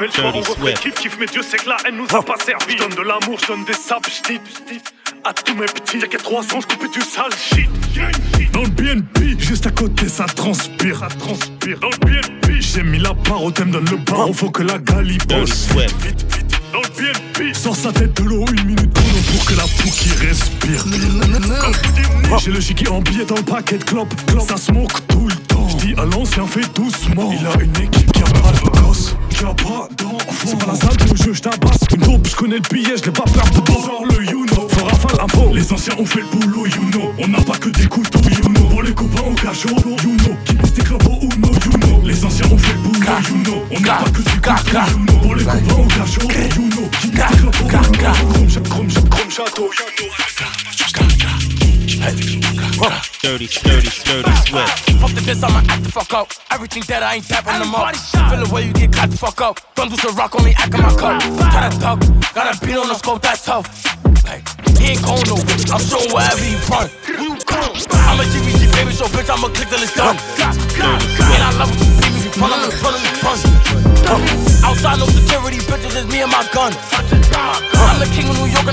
Vie. 0.00 0.12
Si 0.12 0.20
on 0.20 0.28
avait 0.28 0.38
le 0.38 0.44
choix, 0.44 0.54
on 0.58 0.62
refait 0.62 0.74
kiff 0.74 0.94
kiff, 0.94 1.16
mais 1.18 1.26
Dieu 1.26 1.42
sait 1.42 1.58
que 1.58 1.68
la 1.68 1.76
haine 1.86 1.96
nous 1.96 2.16
a 2.16 2.22
pas 2.22 2.36
servi. 2.44 2.76
Je 2.76 2.82
donne 2.82 2.94
de 2.96 3.02
l'amour, 3.02 3.38
je 3.40 3.46
donne 3.48 3.64
des 3.64 3.74
sapes, 3.74 4.06
je 4.08 4.34
dis 4.34 4.40
à 5.24 5.32
tous 5.32 5.56
mes 5.56 5.66
petits, 5.66 5.98
y'a 5.98 6.06
qu'à 6.06 6.18
300, 6.18 6.60
je 6.60 6.66
coupe 6.76 6.92
du 6.92 7.00
sale 7.00 7.32
shit. 7.36 7.68
Dans 8.52 8.62
le 8.62 8.68
BNP, 8.68 9.36
juste 9.38 9.66
à 9.66 9.70
côté, 9.70 10.08
ça 10.08 10.24
transpire. 10.24 11.00
Ça 11.00 11.08
transpire. 11.08 11.78
Dans 11.80 11.90
le 11.90 11.96
BNP, 11.98 12.60
j'ai 12.60 12.82
mis 12.82 12.98
la 12.98 13.12
part 13.12 13.42
au 13.42 13.50
thème, 13.50 13.72
donne 13.72 13.88
le 13.90 13.98
paro, 13.98 14.32
faut 14.32 14.50
que 14.50 14.62
la 14.62 14.78
galipe 14.78 15.26
bosse. 15.26 15.66
Vite, 15.70 15.94
vite, 16.02 16.24
vite. 16.32 16.60
Dans 16.72 16.80
le 16.80 16.88
BNP, 16.88 17.54
sors 17.54 17.74
sa 17.74 17.92
tête 17.92 18.14
de 18.22 18.28
l'eau, 18.28 18.44
une 18.52 18.66
minute 18.66 18.92
chrono 18.94 19.18
pour 19.32 19.44
que 19.46 19.54
la 19.54 19.64
poux 19.64 19.90
qui 19.90 20.10
respire. 20.10 20.84
J'ai 22.38 22.50
le 22.52 22.60
chiqui 22.60 22.86
en 22.88 23.00
billet 23.00 23.24
dans 23.24 23.36
le 23.36 23.42
paquet 23.42 23.78
de 23.78 23.84
clopes. 23.84 24.14
Ça 24.46 24.56
smoke 24.56 25.00
tout 25.08 25.26
le 25.26 25.34
temps. 25.34 25.68
J'dis 25.70 25.94
à 25.98 26.04
l'ancien, 26.04 26.46
fais 26.46 26.60
doucement. 26.74 27.32
Il 27.32 27.46
a 27.46 27.62
une 27.62 27.76
équipe 27.84 28.12
qui 28.12 28.22
a 28.22 28.26
pas 28.26 28.52
de 28.52 28.80
gosse, 28.80 29.15
qui 29.36 29.44
a 29.44 29.54
pas 29.54 29.88
d'enfant. 29.96 30.46
C'est 30.46 30.58
pas 30.58 30.66
la 30.66 30.74
salle 30.74 30.96
de 30.96 31.16
jeu, 31.16 31.32
j'tabasse. 31.34 31.80
Une 31.94 32.00
dope, 32.00 32.26
j'connais 32.26 32.56
le 32.56 32.74
billet, 32.74 32.96
j'l'ai 32.96 33.12
pas 33.12 33.24
peur 33.24 33.44
de. 33.50 33.72
Genre 33.72 34.04
le 34.08 34.24
you 34.24 34.46
know. 34.46 34.68
Faut 34.68 34.84
rafale 34.84 35.20
info. 35.20 35.50
Les 35.52 35.72
anciens 35.72 35.94
ont 35.98 36.06
fait 36.06 36.20
le 36.20 36.26
boulot, 36.26 36.66
you 36.66 36.90
know. 36.92 37.12
On 37.18 37.28
n'a 37.28 37.40
pas 37.42 37.56
que 37.58 37.68
des 37.68 37.86
couteaux, 37.86 38.20
you 38.20 38.48
know. 38.48 38.68
Pour 38.68 38.82
les 38.82 38.94
copains 38.94 39.22
au 39.30 39.34
cachot, 39.34 39.68
you 39.68 40.16
know. 40.16 40.36
Qui 40.44 40.54
pisse 40.54 40.74
tes 40.74 40.82
clopes 40.82 41.06
au 41.06 41.20
Uno, 41.22 41.48
you 41.64 41.78
know. 41.78 42.02
Les 42.04 42.24
anciens 42.24 42.46
ont 42.50 42.58
fait 42.58 42.72
le 42.72 42.78
boulot, 42.80 43.10
you 43.28 43.42
know. 43.44 43.62
On 43.70 43.80
n'a 43.80 43.94
pas 43.94 44.10
que 44.10 44.22
des 44.22 44.30
couteaux, 44.40 44.80
you 44.80 44.96
know. 45.06 45.18
Pour 45.20 45.34
les 45.34 45.44
copains 45.44 45.74
au 45.74 45.86
cachot, 45.86 46.22
you 46.22 46.66
château. 49.36 49.70
Dirty, 53.26 53.48
dirty, 53.48 53.90
dirty 54.06 54.30
swift. 54.46 55.02
Fuck 55.02 55.10
the 55.10 55.20
diss, 55.26 55.42
I'ma 55.42 55.58
act 55.66 55.82
the 55.82 55.90
fuck 55.90 56.14
up. 56.14 56.30
Everything 56.52 56.84
that 56.86 57.02
I 57.02 57.16
ain't 57.16 57.24
dapping 57.24 57.58
them 57.58 57.74
up. 57.74 57.90
Feel 58.30 58.46
the 58.46 58.54
way 58.54 58.70
you 58.70 58.72
get 58.72 58.92
caught 58.92 59.10
the 59.10 59.16
fuck 59.18 59.40
up. 59.40 59.58
Don't 59.74 59.90
do 59.90 59.96
some 59.96 60.14
rock 60.14 60.36
on 60.36 60.44
me, 60.44 60.54
act 60.54 60.72
in 60.72 60.80
my 60.80 60.94
cup. 60.94 61.18
Gotta 61.50 61.74
duck, 61.82 61.98
gotta 62.38 62.54
beat 62.64 62.78
on 62.78 62.86
the 62.86 62.94
scope, 62.94 63.20
that's 63.22 63.44
tough. 63.44 63.66
Hey, 64.22 64.46
he 64.78 64.94
ain't 64.94 65.02
going 65.02 65.26
nowhere. 65.26 65.58
I'm 65.74 65.82
showing 65.82 66.06
wherever 66.14 66.38
you 66.38 66.54
run. 66.70 66.86
I'm 68.06 68.22
a 68.22 68.24
GBG 68.30 68.70
baby, 68.78 68.94
so 68.94 69.10
bitch, 69.10 69.26
I'ma 69.26 69.50
click 69.50 69.74
till 69.74 69.82
it's 69.82 69.98
done. 69.98 70.14
And 70.14 71.42
I 71.42 71.50
love 71.58 71.74
it, 71.74 72.05
beat 72.36 72.42
me, 72.42 72.48
New 78.34 78.46
York 78.46 78.64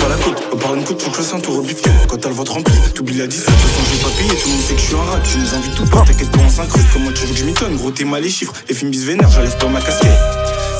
pas 0.00 0.08
la 0.08 0.16
côte, 0.16 0.42
à 0.52 0.56
part 0.56 0.74
une 0.74 0.84
que 0.84 0.92
le 1.18 1.24
ceinture 1.24 1.56
rebifque. 1.56 1.88
Quand 2.08 2.18
t'as 2.18 2.28
le 2.28 2.34
ventre 2.34 2.52
rempli, 2.52 2.74
t'oublies 2.94 3.16
la 3.18 3.26
10, 3.26 3.38
de 3.38 3.44
toute 3.44 3.54
façon 3.54 3.82
j'ai 3.90 3.98
pas 4.02 4.10
payé, 4.18 4.28
tout 4.28 4.48
le 4.48 4.54
monde 4.54 4.62
sait 4.62 4.74
que 4.74 4.80
je 4.80 4.86
suis 4.86 4.94
un 4.94 5.10
rat, 5.10 5.20
tu 5.20 5.38
nous 5.38 5.54
invites 5.54 5.74
tout 5.74 5.86
pas, 5.86 6.02
t'inquiète 6.02 6.30
pas 6.30 6.40
on 6.46 6.50
s'incruste, 6.50 6.88
comment 6.92 7.10
tu 7.12 7.26
veux 7.26 7.32
que 7.32 7.38
je 7.38 7.44
gros 7.76 7.90
t'es 7.90 8.04
mal 8.04 8.22
les 8.22 8.30
chiffres, 8.30 8.52
les 8.68 8.74
films 8.74 8.90
bis 8.90 9.04
vénère, 9.04 9.30
j'enlève 9.30 9.56
pas 9.56 9.68
ma 9.68 9.80
casquette. 9.80 10.35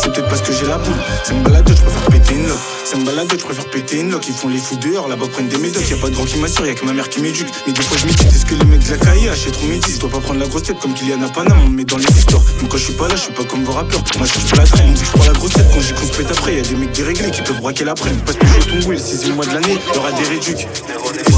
Peut-être 0.07 0.29
parce 0.29 0.41
que 0.41 0.53
j'ai 0.53 0.67
la 0.67 0.79
boule, 0.79 0.95
c'est 1.25 1.35
me 1.35 1.43
balade, 1.43 1.69
je 1.69 1.83
préfère 1.83 2.03
péter 2.11 2.35
une. 2.35 2.49
C'est 2.85 2.97
me 2.97 3.05
balade, 3.05 3.27
je 3.29 3.45
préfère 3.45 3.69
péter 3.71 3.99
une. 3.99 4.17
Ils 4.29 4.33
font 4.33 4.49
les 4.49 4.59
fous 4.59 4.77
dehors, 4.77 5.09
là-bas 5.09 5.27
prennent 5.33 5.49
des 5.49 5.59
médocs. 5.59 5.91
Y'a 5.91 5.97
pas 5.97 6.09
de 6.09 6.15
grand 6.15 6.25
qui 6.25 6.39
m'assure, 6.39 6.65
y'a 6.65 6.75
que 6.75 6.85
ma 6.85 6.93
mère 6.93 7.09
qui 7.09 7.21
m'éduque. 7.21 7.49
Mais 7.67 7.73
des 7.73 7.83
fois 7.83 7.97
je 7.97 8.07
m'étite, 8.07 8.29
est-ce 8.29 8.47
que 8.47 8.55
les 8.55 8.65
mecs 8.67 8.85
de 8.87 8.91
la 8.93 8.99
caille 8.99 9.29
achètent 9.29 9.55
trop 9.55 9.67
métis 9.67 9.99
Dois 9.99 10.09
pas 10.09 10.21
prendre 10.21 10.39
la 10.39 10.47
grosse 10.47 10.63
tête 10.63 10.79
comme 10.79 10.95
Kylian 10.95 11.23
a 11.23 11.29
Paname, 11.29 11.59
on 11.67 11.71
me 11.71 11.77
met 11.79 11.85
dans 11.85 11.97
les 11.97 12.05
histoires. 12.05 12.43
Mais 12.63 12.69
quand 12.69 12.77
je 12.77 12.85
suis 12.85 12.93
pas 12.93 13.09
là, 13.09 13.17
je 13.17 13.23
suis 13.23 13.33
pas 13.33 13.43
comme 13.45 13.65
vos 13.65 13.73
rappeurs. 13.73 14.03
Moi 14.17 14.27
je 14.27 14.55
pas 14.55 14.63
la 14.63 14.69
traîne, 14.69 14.97
je 14.97 15.11
prends 15.11 15.25
la 15.25 15.33
grosse 15.33 15.53
tête 15.53 15.67
quand 15.75 15.81
j'y 15.81 15.93
qu'on 15.93 16.07
se 16.07 16.17
pète 16.17 16.31
après. 16.31 16.55
Y'a 16.55 16.63
des 16.63 16.77
mecs 16.77 16.93
déréglés 16.93 17.31
qui 17.33 17.43
peuvent 17.43 17.61
braquer 17.61 17.85
l'après-midi. 17.85 18.23
Parce 18.25 18.39
que 18.39 18.47
je 18.47 18.53
suis 18.53 18.71
ton 18.71 18.87
goût, 18.87 18.93
le 18.93 18.99
sixième 18.99 19.35
mois 19.35 19.47
de 19.47 19.55
l'année, 19.55 19.77
y'aura 19.93 20.13
des 20.13 20.29
réducs. 20.29 20.69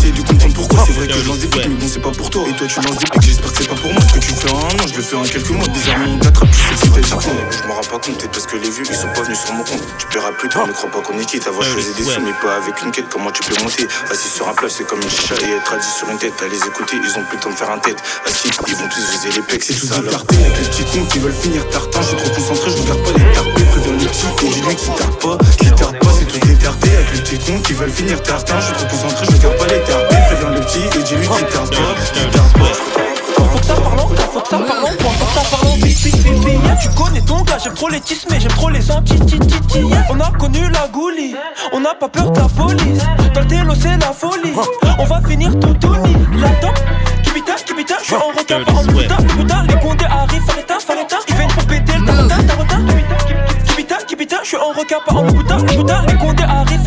Essaye 0.08 0.22
de 0.22 0.28
comprendre 0.28 0.54
pourquoi, 0.54 0.84
c'est 0.86 0.92
vrai 0.92 1.06
que 1.06 1.18
je 1.18 1.28
lance 1.28 1.38
des 1.38 1.48
pics, 1.48 1.68
mais 1.68 1.74
bon, 1.74 1.86
c'est 1.86 2.00
pas 2.00 2.10
pour 2.10 2.30
toi. 2.30 2.42
Et 2.48 2.56
toi, 2.56 2.66
tu 2.66 2.80
lances 2.80 2.96
des 2.96 3.04
pics, 3.04 3.22
j'espère 3.22 3.52
que 3.52 3.58
c'est 3.58 3.68
pas 3.68 3.74
pour 3.74 3.92
moi. 3.92 4.00
Ce 4.08 4.14
que 4.14 4.20
tu 4.20 4.32
fais 4.32 4.50
en 4.50 4.56
un 4.56 4.72
an, 4.80 4.86
je 4.88 4.96
le 4.96 5.02
fais 5.02 5.16
en 5.16 5.22
quelques 5.22 5.50
mois. 5.50 5.68
Désormais, 5.68 6.06
on 6.08 6.18
t'attrape, 6.18 6.48
tu 6.50 6.88
sais 6.88 6.88
que 6.88 7.06
certain. 7.06 7.28
Je 7.50 7.68
m'en 7.68 7.74
rends 7.74 7.80
pas 7.92 7.98
compte, 7.98 8.16
peut-être 8.16 8.30
parce 8.32 8.46
que 8.46 8.56
les 8.56 8.70
vieux, 8.70 8.84
ils 8.88 8.96
sont 8.96 9.12
pas 9.12 9.20
venus 9.20 9.38
sur 9.38 9.52
mon 9.52 9.64
compte. 9.64 9.84
Tu 9.98 10.06
paieras 10.06 10.32
plus 10.32 10.48
tard, 10.48 10.66
ne 10.66 10.72
crois 10.72 10.90
pas 10.90 11.00
qu'on 11.02 11.18
est 11.18 11.26
quitte. 11.26 11.46
Avoir 11.46 11.62
choisi 11.62 11.92
des 11.92 12.04
sous, 12.04 12.20
mais 12.24 12.32
pas 12.40 12.56
avec 12.56 12.80
une 12.80 12.90
quête. 12.90 13.08
Comment 13.10 13.30
tu 13.30 13.42
peux 13.42 13.60
monter? 13.60 13.86
Assis 14.10 14.30
sur 14.32 14.48
un 14.48 14.54
plat, 14.54 14.68
c'est 14.70 14.86
comme 14.86 15.02
une 15.02 15.10
chicha 15.10 15.34
et 15.44 15.52
être 15.52 15.72
assis 15.74 15.98
sur 15.98 16.08
une 16.08 16.16
tête. 16.16 16.40
À 16.40 16.48
les 16.48 16.56
écouter, 16.56 16.96
ils 16.96 17.18
ont 17.18 17.24
plus 17.28 17.36
le 17.36 17.42
temps 17.42 17.50
de 17.50 17.56
faire 17.56 17.70
un 17.70 17.78
tête. 17.78 18.00
Assis, 18.24 18.48
ils 18.66 18.76
vont 18.76 18.88
tous 18.88 19.04
viser 19.12 19.28
les 19.36 19.44
pecs, 19.44 19.62
c'est 19.62 19.74
tout 19.74 19.88
tartés 19.88 20.36
avec 20.40 20.56
les 20.56 20.64
petits 20.72 20.84
cons 20.88 21.04
qui 21.04 21.18
veulent 21.18 21.36
finir 21.36 21.68
tartin. 21.68 22.00
Je 22.00 22.06
suis 22.06 22.16
trop 22.16 22.32
concentré, 22.32 22.70
je 22.70 22.80
regarde 22.80 23.02
pas 23.04 23.12
les 23.12 23.34
tartés. 23.34 23.64
Préviens 23.76 23.92
le 23.92 24.08
petit, 24.08 24.46
et 24.46 24.50
j'ai 24.52 24.62
lui 24.62 24.74
qui 24.74 24.88
tarde 24.96 25.16
pas, 25.20 25.36
qui 25.58 25.70
tarde 25.72 25.98
pas, 26.00 26.12
c'est 26.16 26.24
tous 26.24 26.46
des 26.48 26.56
tartés 26.56 26.96
avec 26.96 27.12
les 27.12 27.20
petits 27.20 27.38
cons 27.44 27.60
qui 27.60 27.72
veulent 27.74 27.92
finir 27.92 28.22
tartin. 28.22 28.56
Je 28.58 28.64
suis 28.64 28.72
trop 28.72 28.86
concentré, 28.86 29.26
je 29.28 29.36
regarde 29.36 29.56
pas 29.58 29.66
les. 29.66 29.97
Préviens 30.26 30.50
le 30.50 30.60
petit, 30.60 30.78
et. 30.78 31.22
Faut 33.48 33.58
que 33.58 33.66
ça 33.66 33.74
parle 33.74 34.00
en 34.00 34.08
faut 34.08 34.40
que 34.40 34.48
ça 34.48 34.58
parle 34.58 34.96
que 34.96 35.04
ça 35.34 35.56
parle. 35.56 35.68
Tu 36.80 36.88
connais 36.90 37.20
ton 37.22 37.42
gars, 37.42 37.58
j'aime 37.62 37.74
trop 37.74 37.88
les 37.88 38.00
tismés, 38.00 38.38
j'aime 38.40 38.52
trop 38.52 38.70
les 38.70 38.90
anti 38.90 39.18
On 40.10 40.20
a 40.20 40.30
connu 40.38 40.68
la 40.70 40.88
goulie, 40.88 41.34
on 41.72 41.80
n'a 41.80 41.94
pas 41.94 42.08
peur 42.08 42.30
de 42.30 42.38
la 42.38 42.48
police. 42.48 43.02
Dans 43.34 43.40
le 43.40 43.46
télo, 43.46 43.74
c'est 43.80 43.96
la 43.96 44.12
folie, 44.12 44.52
on 44.98 45.04
va 45.04 45.20
finir 45.26 45.50
tout 45.58 45.74
uni. 45.86 46.16
La 46.40 46.48
top, 46.60 46.78
kibita, 47.22 47.54
kibita, 47.66 47.94
je 48.00 48.04
suis 48.04 48.14
en 48.14 48.28
retard, 48.36 48.64
pas 48.64 48.72
en 48.72 48.84
putain, 48.84 49.16
putain. 49.16 49.64
Les 49.68 49.80
condés 49.80 50.04
arrivent, 50.04 50.42
fallait 50.46 50.62
ta, 50.62 50.78
fallait 50.78 51.06
ta. 51.06 51.18
Ils 51.28 51.34
viennent 51.34 51.48
pour 51.48 51.64
péter 51.64 51.92
le 51.98 52.06
tarota, 52.06 52.36
tarota. 52.46 52.76
Kibita, 53.66 53.96
kibita, 54.06 54.36
je 54.42 54.48
suis 54.48 54.56
en 54.56 54.68
requin, 54.68 54.98
pas 55.06 55.14
en 55.14 55.26
putain, 55.26 55.60
putain. 55.64 56.02
Les 56.06 56.14
condés 56.14 56.44
arrivent, 56.44 56.77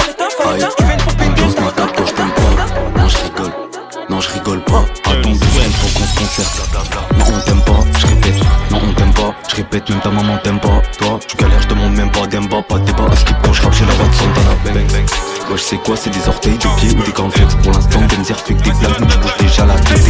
je 4.21 4.29
rigole 4.29 4.61
pas. 4.63 4.85
Attends 5.05 5.33
secondes, 5.33 5.73
faut 5.73 5.99
qu'on 5.99 6.05
se 6.05 6.15
concerte. 6.15 6.69
Non, 7.17 7.25
on 7.35 7.39
t'aime 7.41 7.61
pas, 7.61 7.79
je 7.99 8.07
répète. 8.07 8.35
Non, 8.71 8.79
on 8.87 8.93
t'aime 8.93 9.13
pas, 9.13 9.35
je 9.49 9.55
répète. 9.55 9.89
Même 9.89 9.99
ta 9.99 10.09
maman 10.09 10.37
t'aime 10.43 10.59
pas. 10.59 10.81
Toi, 10.99 11.19
tu 11.27 11.37
galères, 11.37 11.61
je 11.61 11.67
demande 11.67 11.93
même 11.93 12.11
pas 12.11 12.27
d'emba, 12.27 12.61
pas 12.61 12.79
de 12.79 12.85
débat. 12.85 13.07
À 13.11 13.15
skip 13.15 13.35
quand 13.43 13.53
je 13.53 13.61
rappe, 13.61 13.73
j'ai 13.73 13.85
la 13.85 13.93
voix 13.93 14.05
Santana. 14.13 14.55
Bang, 14.65 14.91
bang. 14.91 15.09
Ouais, 15.49 15.57
je 15.57 15.63
sais 15.63 15.77
quoi, 15.77 15.95
c'est 15.97 16.09
des 16.09 16.27
orteils, 16.27 16.57
des 16.57 16.67
pieds 16.77 16.91
ou 16.97 17.03
des 17.03 17.11
cornflakes. 17.11 17.61
Pour 17.61 17.71
l'instant, 17.71 17.99
Benzer 18.01 18.37
fait 18.39 18.53
que 18.53 18.63
des 18.63 18.71
blagues, 18.71 18.99
mais 18.99 19.07
tu 19.07 19.17
bouges 19.17 19.37
déjà 19.39 19.65
la 19.65 19.75
tête. 19.75 20.05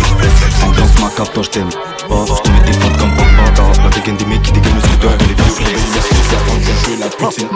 Ambiance 0.63 0.99
ma 0.99 1.09
carte, 1.09 1.33
toi, 1.33 1.43
je 1.43 1.49
t'aime. 1.49 1.69
Pas, 1.69 2.25
je 2.27 2.41
te 2.41 2.49
mets 2.49 2.65
des 2.65 2.73
fans 2.73 2.97
comme. 2.99 3.11
T'as 3.55 3.83
la 3.83 3.89
dégaine 3.89 4.17
des 4.17 4.25
mecs 4.25 4.41
qui 4.41 4.51
dégainent 4.51 4.75
le 4.75 4.81
scooter. 4.81 5.11
Les 5.27 5.35
de 7.09 7.15
poutine 7.15 7.47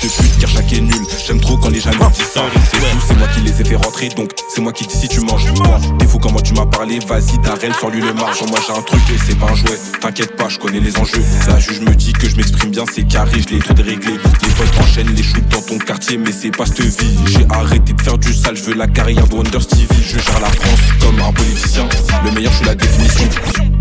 Fils 0.00 0.16
de 0.16 0.22
pute, 0.22 0.38
car 0.38 0.50
chaque 0.50 0.72
est 0.72 0.80
nul. 0.80 0.94
J'aime 1.26 1.40
trop 1.40 1.56
quand 1.56 1.70
les 1.70 1.80
jaloux 1.80 1.98
disent 2.12 2.24
ça. 2.32 2.42
C'est 2.70 2.78
fou, 2.78 2.98
c'est 3.08 3.18
moi 3.18 3.28
qui 3.28 3.40
les 3.40 3.60
ai 3.60 3.64
fait 3.64 3.76
rentrer, 3.76 4.08
donc 4.10 4.30
c'est 4.54 4.60
moi 4.60 4.72
qui 4.72 4.86
dis 4.86 4.96
si 4.96 5.08
tu 5.08 5.20
manges 5.20 5.52
pas. 5.54 5.78
T'es 5.98 6.06
fou 6.06 6.18
comment 6.18 6.40
tu 6.40 6.54
m'as 6.54 6.66
parlé, 6.66 6.98
vas-y, 7.00 7.38
Darrell, 7.38 7.72
sors-lui 7.80 8.00
le 8.00 8.12
marge. 8.14 8.42
Moi 8.48 8.58
j'ai 8.66 8.72
un 8.72 8.82
truc 8.82 9.00
et 9.10 9.18
c'est 9.26 9.38
pas 9.38 9.50
un 9.50 9.54
jouet. 9.54 9.78
T'inquiète 10.00 10.36
pas, 10.36 10.48
je 10.48 10.58
connais 10.58 10.80
les 10.80 10.96
enjeux. 10.98 11.22
La 11.48 11.58
juge 11.58 11.80
me 11.80 11.94
dit 11.94 12.12
que 12.12 12.28
je 12.28 12.36
m'exprime 12.36 12.70
bien, 12.70 12.84
c'est 12.92 13.04
carré, 13.04 13.40
je 13.42 13.54
l'ai 13.54 13.58
tout 13.60 13.74
réglé. 13.76 14.12
Les 14.12 14.54
potes 14.54 14.78
enchaînent 14.80 15.14
les 15.14 15.22
shoots 15.22 15.48
dans 15.48 15.62
ton 15.62 15.78
quartier, 15.78 16.16
mais 16.18 16.32
c'est 16.32 16.56
pas 16.56 16.66
cette 16.66 16.80
vie. 16.80 17.16
J'ai 17.26 17.46
arrêté 17.50 17.92
de 17.92 18.00
faire 18.00 18.18
du 18.18 18.32
sale, 18.32 18.56
je 18.56 18.62
veux 18.64 18.74
la 18.74 18.86
carrière 18.86 19.26
de 19.26 19.34
Wonder 19.34 19.60
Stevie. 19.60 19.86
Je 20.02 20.18
gère 20.18 20.40
la 20.40 20.48
France 20.48 20.80
comme 21.00 21.18
un 21.20 21.32
politicien. 21.32 21.88
Le 22.24 22.30
meilleur, 22.30 22.52
je 22.52 22.58
suis 22.58 22.66
la 22.66 22.74
définition. 22.74 23.28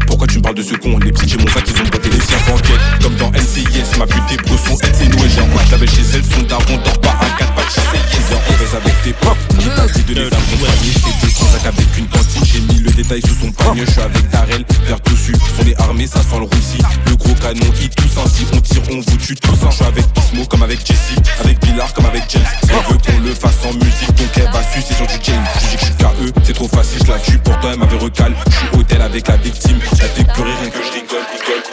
Pourquoi 0.07 0.27
tu 0.27 0.37
me 0.37 0.43
parles 0.43 0.55
de 0.55 0.63
ce 0.63 0.73
con? 0.75 0.97
Les 0.99 1.11
petits 1.11 1.29
chez 1.29 1.37
mon 1.37 1.47
sac, 1.47 1.63
ils 1.67 1.81
ont 1.81 1.85
boité 1.89 2.09
les 2.09 2.19
siens 2.19 2.37
enquête. 2.53 2.79
Comme 3.01 3.15
dans 3.15 3.29
NCIS, 3.31 3.97
ma 3.99 4.07
pute 4.07 4.23
et 4.31 4.37
sont 4.57 4.77
elle, 4.83 4.95
c'est 4.95 5.07
nous 5.07 5.23
et 5.23 5.29
j'ai 5.29 5.41
chez 5.87 6.01
elle. 6.15 6.23
Son 6.23 6.41
daron 6.43 6.77
dort 6.83 6.99
pas 6.99 7.19
un 7.21 7.46
4 7.67 7.67
pas 7.67 7.67
de 7.67 7.71
chez 7.71 7.81
elle. 7.93 8.27
Viens, 8.27 8.39
on 8.47 8.53
baise 8.59 8.75
avec 8.75 9.01
tes 9.03 9.13
potes. 9.13 9.47
Qui 9.59 9.69
t'a 9.69 9.87
dit 9.87 10.03
de 10.03 10.13
les 10.13 10.27
accompagner 10.27 10.91
J'étais 10.93 11.25
deux 11.25 11.31
transac 11.31 11.65
avec 11.65 11.97
une 11.97 12.07
cantine. 12.07 12.45
J'ai 12.45 12.59
mis 12.61 12.79
le 12.79 12.91
détail 12.91 13.21
sous 13.21 13.35
son 13.41 13.51
panier. 13.51 13.83
Je 13.85 13.91
suis 13.91 14.01
avec 14.01 14.29
Darrell, 14.29 14.65
vert 14.85 14.99
dessus. 15.01 15.35
On 15.61 15.67
est 15.67 15.81
armé, 15.81 16.07
ça 16.07 16.19
sent 16.19 16.39
le 16.39 16.45
roussi. 16.45 16.79
Le 17.05 17.15
gros 17.15 17.33
canon, 17.35 17.71
il 17.81 17.89
tousse 17.89 18.17
ainsi. 18.23 18.45
On 18.53 18.61
tire, 18.61 18.81
on 18.91 18.99
vous 18.99 19.17
tue 19.17 19.35
tous. 19.35 19.57
Je 19.69 19.75
suis 19.75 19.85
avec 19.85 20.05
Pismo 20.13 20.45
comme 20.45 20.63
avec 20.63 20.85
Jesse. 20.85 21.15
Avec 21.39 21.59
Billard 21.61 21.93
comme 21.93 22.05
avec 22.05 22.23
James. 22.29 22.43
Elle 22.63 22.91
veut 22.91 22.97
qu'on 22.97 23.19
le 23.19 23.33
fasse 23.33 23.57
en 23.65 23.73
musique, 23.73 24.13
donc 24.15 24.29
elle 24.35 24.51
va 24.51 24.63
sucer 24.73 24.93
sur 24.93 25.07
du 25.07 25.17
James. 25.23 25.45
Je 25.55 25.67
dis 25.67 25.75
que 25.75 25.81
je 25.81 25.85
suis 25.85 25.95
KE, 25.95 26.39
c'est 26.43 26.53
trop 26.53 26.67
facile, 26.67 26.99
je 27.05 27.11
la 27.11 27.19
tue. 27.19 27.37
Pourtant, 27.39 27.69
elle 27.71 27.79
m'avait 27.79 27.97
recal. 27.97 28.35
Je 28.49 28.55
suis 28.55 28.79
hôtel 28.79 29.01
avec 29.01 29.27
la 29.27 29.37
victime. 29.37 29.79
Elle 29.91 30.09
fait 30.09 30.33
pleurer 30.33 30.53
rien 30.61 30.69
que 30.69 30.79
je 30.83 30.91
rigole, 30.93 31.25
rigole, 31.31 31.67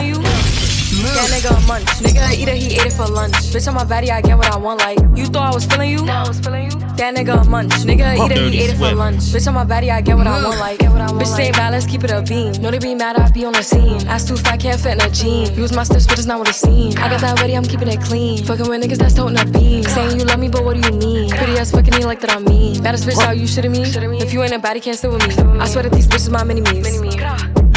You? 0.00 0.67
Thought 0.98 1.16
I 1.16 1.28
was 1.28 1.30
feeling 1.30 1.50
you? 1.50 1.50
That 1.50 1.54
nigga 1.54 1.56
a 1.56 1.66
munch. 1.66 1.88
Nigga 2.00 2.34
eat 2.34 2.48
it, 2.48 2.56
he 2.56 2.74
ate 2.78 2.86
it 2.86 2.92
for 2.92 3.06
lunch. 3.06 3.34
Bitch 3.34 3.68
on 3.68 3.74
my 3.74 3.84
body, 3.84 4.10
I 4.10 4.20
get 4.20 4.36
what 4.36 4.46
I 4.52 4.56
want. 4.56 4.80
Like 4.80 4.98
you 5.14 5.26
thought 5.26 5.52
I 5.52 5.54
was 5.54 5.64
feeling 5.66 5.90
you? 5.90 6.04
I 6.08 6.26
was 6.26 6.40
feeling 6.40 6.64
you. 6.64 6.78
That 6.98 7.14
nigga 7.14 7.40
a 7.40 7.48
munch. 7.48 7.72
Nigga 7.86 8.16
eat 8.24 8.32
it, 8.32 8.52
he 8.52 8.60
ate 8.62 8.70
it 8.70 8.76
for 8.76 8.92
lunch. 8.92 9.20
Bitch 9.30 9.46
on 9.46 9.54
my 9.54 9.64
body, 9.64 9.90
I 9.90 10.00
get 10.00 10.16
what 10.16 10.26
I 10.26 10.42
want. 10.42 10.58
Like 10.58 10.78
bitch 10.80 11.26
say 11.26 11.52
bad, 11.52 11.72
let's 11.72 11.86
keep 11.86 12.04
it 12.04 12.10
a 12.10 12.22
beam. 12.22 12.52
Know 12.60 12.70
they 12.70 12.78
be 12.78 12.94
mad, 12.94 13.16
I 13.16 13.30
be 13.30 13.44
on 13.44 13.52
the 13.52 13.62
scene. 13.62 14.06
Ass 14.08 14.26
too 14.26 14.36
fat, 14.36 14.60
can't 14.60 14.80
fit 14.80 14.92
in 14.92 15.00
a 15.00 15.10
jean. 15.10 15.54
Use 15.54 15.72
my 15.72 15.84
steps, 15.84 16.06
but 16.06 16.18
it's 16.18 16.26
not 16.26 16.38
what 16.38 16.48
it 16.48 16.54
seems. 16.54 16.96
I 16.96 17.08
got 17.08 17.20
that 17.20 17.40
ready, 17.40 17.56
I'm 17.56 17.64
keeping 17.64 17.88
it 17.88 18.00
clean. 18.00 18.44
Fucking 18.44 18.68
with 18.68 18.82
niggas 18.82 18.98
that's 18.98 19.14
toting 19.14 19.38
a 19.38 19.44
beam. 19.44 19.84
Saying 19.84 20.18
you 20.18 20.24
love 20.24 20.38
me, 20.38 20.48
but 20.48 20.64
what 20.64 20.80
do 20.80 20.80
you 20.80 20.98
mean? 20.98 21.30
Pretty 21.30 21.56
ass 21.58 21.70
fucking 21.70 21.94
me 21.94 22.04
like 22.04 22.20
that 22.20 22.32
I'm 22.32 22.44
mean. 22.44 22.82
Baddest 22.82 23.06
bitch 23.06 23.22
out, 23.24 23.36
you 23.36 23.44
shitting 23.44 23.70
me? 23.70 23.82
If 24.18 24.32
you 24.32 24.42
ain't 24.42 24.52
a 24.52 24.58
baddie, 24.58 24.82
can't 24.82 24.98
sit 24.98 25.10
with 25.10 25.26
me. 25.26 25.34
I 25.60 25.66
swear 25.66 25.84
that 25.84 25.92
these 25.92 26.08
bitches 26.08 26.30
my 26.30 26.44
mini 26.44 26.60
me's. 26.60 27.67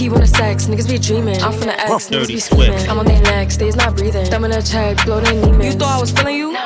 He 0.00 0.08
wanna 0.08 0.26
sex, 0.26 0.64
niggas 0.64 0.88
be 0.88 0.98
dreaming. 0.98 1.42
I'm 1.42 1.52
from 1.52 1.66
the 1.66 1.78
X, 1.78 2.08
niggas 2.08 2.28
be 2.28 2.40
scheming. 2.40 2.88
I'm 2.88 2.98
on 2.98 3.04
their 3.04 3.20
neck, 3.20 3.50
stays 3.50 3.76
not 3.76 3.94
breathing. 3.94 4.24
Thumb 4.24 4.46
in 4.46 4.52
a 4.52 4.62
check, 4.62 5.04
blow 5.04 5.20
their 5.20 5.34
knee 5.34 5.66
You 5.66 5.72
thought 5.72 5.98
I 5.98 6.00
was 6.00 6.10
feeling 6.10 6.36
you? 6.36 6.56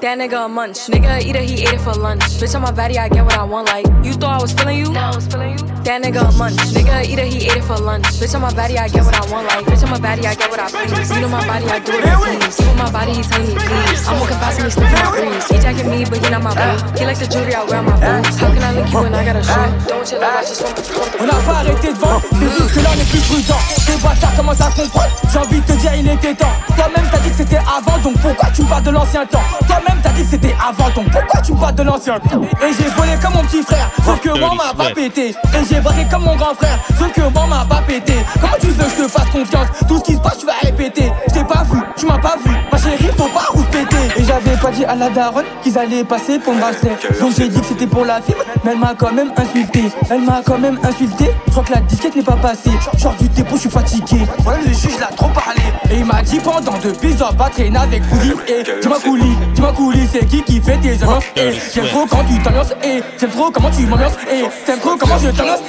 That 0.00 0.16
nigga 0.16 0.44
a 0.44 0.48
munch. 0.48 0.86
Nigga 0.86 1.18
eat 1.26 1.34
it, 1.34 1.42
he 1.42 1.66
ate 1.66 1.74
it 1.74 1.80
for 1.80 1.92
lunch. 1.92 2.22
Bitch 2.38 2.54
on 2.54 2.62
my 2.62 2.70
body, 2.70 2.98
I 2.98 3.08
get 3.08 3.24
what 3.24 3.36
I 3.36 3.42
want. 3.42 3.66
Like 3.66 3.84
you 4.06 4.12
thought 4.12 4.38
I 4.38 4.40
was 4.40 4.52
feeling 4.52 4.78
you? 4.78 4.94
I 4.94 5.10
was 5.10 5.26
feeling 5.26 5.58
you? 5.58 5.66
That 5.82 6.06
nigga 6.06 6.22
a 6.22 6.30
munch. 6.38 6.54
Nigga 6.70 7.02
eat 7.02 7.18
it, 7.18 7.26
he 7.26 7.50
ate 7.50 7.58
it 7.58 7.64
for 7.66 7.74
lunch. 7.82 8.06
Bitch 8.22 8.30
on 8.36 8.42
my 8.42 8.54
body, 8.54 8.78
I 8.78 8.86
get 8.86 9.02
what 9.02 9.18
I 9.18 9.26
want. 9.26 9.50
Like 9.50 9.66
bitch 9.66 9.82
on 9.82 9.90
my 9.90 9.98
body, 9.98 10.22
I 10.22 10.38
get 10.38 10.50
what 10.54 10.62
I 10.62 10.70
please. 10.70 11.10
You 11.10 11.18
know 11.18 11.28
my 11.28 11.42
body, 11.42 11.66
I 11.66 11.82
do 11.82 11.98
what 11.98 12.06
I 12.06 12.14
please. 12.14 12.54
Sleep 12.54 12.68
with 12.70 12.78
my 12.78 12.90
body, 12.94 13.12
he 13.18 13.22
telling 13.26 13.50
me 13.50 13.54
please. 13.58 14.06
I'm 14.06 14.22
walking 14.22 14.38
past 14.38 14.62
me, 14.62 14.70
sniffing 14.70 15.02
my 15.02 15.10
breeze. 15.18 15.46
He 15.50 15.58
jacking 15.58 15.90
me, 15.90 16.06
but 16.06 16.22
he 16.22 16.30
not 16.30 16.42
my 16.46 16.54
boo. 16.54 16.78
He 16.94 17.02
like 17.02 17.18
the 17.18 17.26
jewelry 17.26 17.58
I 17.58 17.66
wear 17.66 17.82
on 17.82 17.90
my 17.90 17.98
boobs. 17.98 18.38
How 18.38 18.54
can 18.54 18.62
I 18.62 18.70
link 18.78 18.86
you 18.94 19.02
when 19.02 19.14
I 19.18 19.26
got 19.26 19.34
a 19.34 19.42
shoe? 19.42 19.66
Don't 19.90 19.98
want 19.98 20.10
your 20.14 20.22
love, 20.22 20.38
I 20.38 20.46
just 20.46 20.62
want 20.62 20.78
On 21.18 21.26
n'a 21.26 21.42
pas 21.42 21.58
arrêté 21.58 21.90
de 21.90 21.98
vendre, 21.98 22.22
c'est 22.38 22.50
juste 22.54 22.70
que 22.70 22.80
là 22.86 22.90
on 22.94 23.00
est 23.02 23.10
plus 23.10 23.24
prudent. 23.26 23.62
Ces 23.82 23.98
bâtards 23.98 24.36
commencent 24.38 24.62
à 24.62 24.70
comprendre, 24.70 25.10
j'ai 25.26 25.38
envie 25.42 25.58
de 25.58 25.66
te 25.66 25.74
dire 25.74 25.90
il 25.98 26.06
était 26.06 26.38
temps. 26.38 26.54
Toi-même 26.76 27.08
t'as 27.10 27.18
dit 27.18 27.30
que 27.30 27.36
c'était 27.42 27.58
avant, 27.66 27.98
donc 27.98 28.14
pourquoi 28.22 28.48
tu 28.54 28.62
me 28.62 28.68
parles 28.68 28.84
de 28.84 28.90
l'ancien 28.90 29.26
temps? 29.26 29.42
Toi-même 29.66 29.87
t'as 30.02 30.10
dit 30.10 30.22
que 30.22 30.28
c'était 30.30 30.54
avant, 30.66 30.90
donc 30.90 31.10
pourquoi 31.10 31.40
tu 31.40 31.52
me 31.52 31.58
parles 31.58 31.74
de 31.74 31.82
l'ancien 31.82 32.16
Et 32.16 32.72
j'ai 32.72 32.88
volé 32.90 33.12
comme 33.22 33.34
mon 33.34 33.42
petit 33.42 33.62
frère, 33.62 33.90
sauf 34.04 34.20
que 34.20 34.38
moi 34.38 34.50
m'a 34.56 34.74
pas 34.74 34.90
pété. 34.94 35.30
Et 35.30 35.64
j'ai 35.68 35.80
braqué 35.80 36.06
comme 36.10 36.24
mon 36.24 36.36
grand 36.36 36.54
frère, 36.54 36.78
sauf 36.98 37.12
que 37.12 37.20
moi 37.32 37.46
m'a 37.46 37.64
pas 37.64 37.82
pété. 37.86 38.14
Comment 38.40 38.54
tu 38.60 38.68
veux 38.68 38.84
que 38.84 38.90
je 38.90 39.02
te 39.04 39.08
fasse 39.08 39.28
confiance 39.30 39.66
Tout 39.86 39.98
ce 39.98 40.02
qui 40.04 40.14
se 40.14 40.20
passe 40.20 40.38
tu 40.38 40.46
vas 40.46 40.52
répéter. 40.62 41.12
Je 41.28 41.34
t'ai 41.34 41.44
pas 41.44 41.64
vu, 41.70 41.78
tu 41.96 42.06
m'as 42.06 42.18
pas 42.18 42.36
vu, 42.44 42.52
ma 42.70 42.78
chérie 42.78 43.10
faut 43.16 43.28
pas 43.28 43.46
rouspéter. 43.50 43.96
Et 44.16 44.24
J'avais 44.24 44.56
pas 44.56 44.70
dit 44.70 44.84
à 44.84 44.94
la 44.94 45.10
daronne 45.10 45.44
qu'ils 45.62 45.78
allaient 45.78 46.04
passer 46.04 46.38
pour 46.38 46.54
me 46.54 46.60
bracelet. 46.60 46.96
Donc 47.20 47.32
j'ai 47.36 47.48
dit 47.48 47.60
que 47.60 47.66
c'était 47.66 47.86
pour 47.86 48.04
la 48.04 48.20
fibre, 48.20 48.42
mais 48.64 48.72
elle 48.72 48.78
m'a 48.78 48.94
quand 48.96 49.12
même 49.12 49.32
insulté. 49.36 49.84
Elle 50.10 50.22
m'a 50.22 50.42
quand 50.44 50.58
même 50.58 50.78
insulté. 50.82 51.30
Je 51.46 51.50
crois 51.52 51.64
que 51.64 51.72
la 51.72 51.80
disquette 51.80 52.16
n'est 52.16 52.22
pas 52.22 52.36
passée. 52.36 52.70
Genre 52.98 53.14
du 53.14 53.28
dépôt, 53.28 53.56
je 53.56 53.60
suis 53.62 53.70
fatigué. 53.70 54.26
Voilà, 54.40 54.60
le 54.62 54.72
juge 54.72 54.98
l'a 55.00 55.06
trop 55.06 55.28
parlé. 55.28 55.62
Et 55.90 55.98
il 55.98 56.04
m'a 56.04 56.22
dit 56.22 56.38
pendant 56.38 56.76
deux 56.82 56.92
pises, 56.92 57.16
dois 57.16 57.32
pas 57.32 57.48
traîner 57.48 57.78
avec 57.78 58.02
Fouli. 58.04 58.32
Et 58.48 58.62
dis-moi 58.80 58.98
Kouli, 59.02 59.36
dis-moi 59.54 59.72
Kouli, 59.78 60.08
c'est 60.10 60.26
qui 60.26 60.42
qui 60.42 60.60
fait 60.60 60.76
tes 60.78 61.00
annonces. 61.04 61.22
Et 61.36 61.52
j'aime 61.72 61.86
trop 61.86 62.04
quand 62.04 62.24
tu 62.24 62.42
t'annonces. 62.42 62.72
Et 62.82 63.00
j'aime 63.18 63.30
trop 63.30 63.48
comment 63.52 63.70
tu 63.70 63.86
m'ambiances. 63.86 64.14
Et 64.28 64.44
j'aime 64.66 64.80
trop 64.80 64.96
comment 64.98 65.18
je 65.18 65.30
t'annonce. 65.30 65.60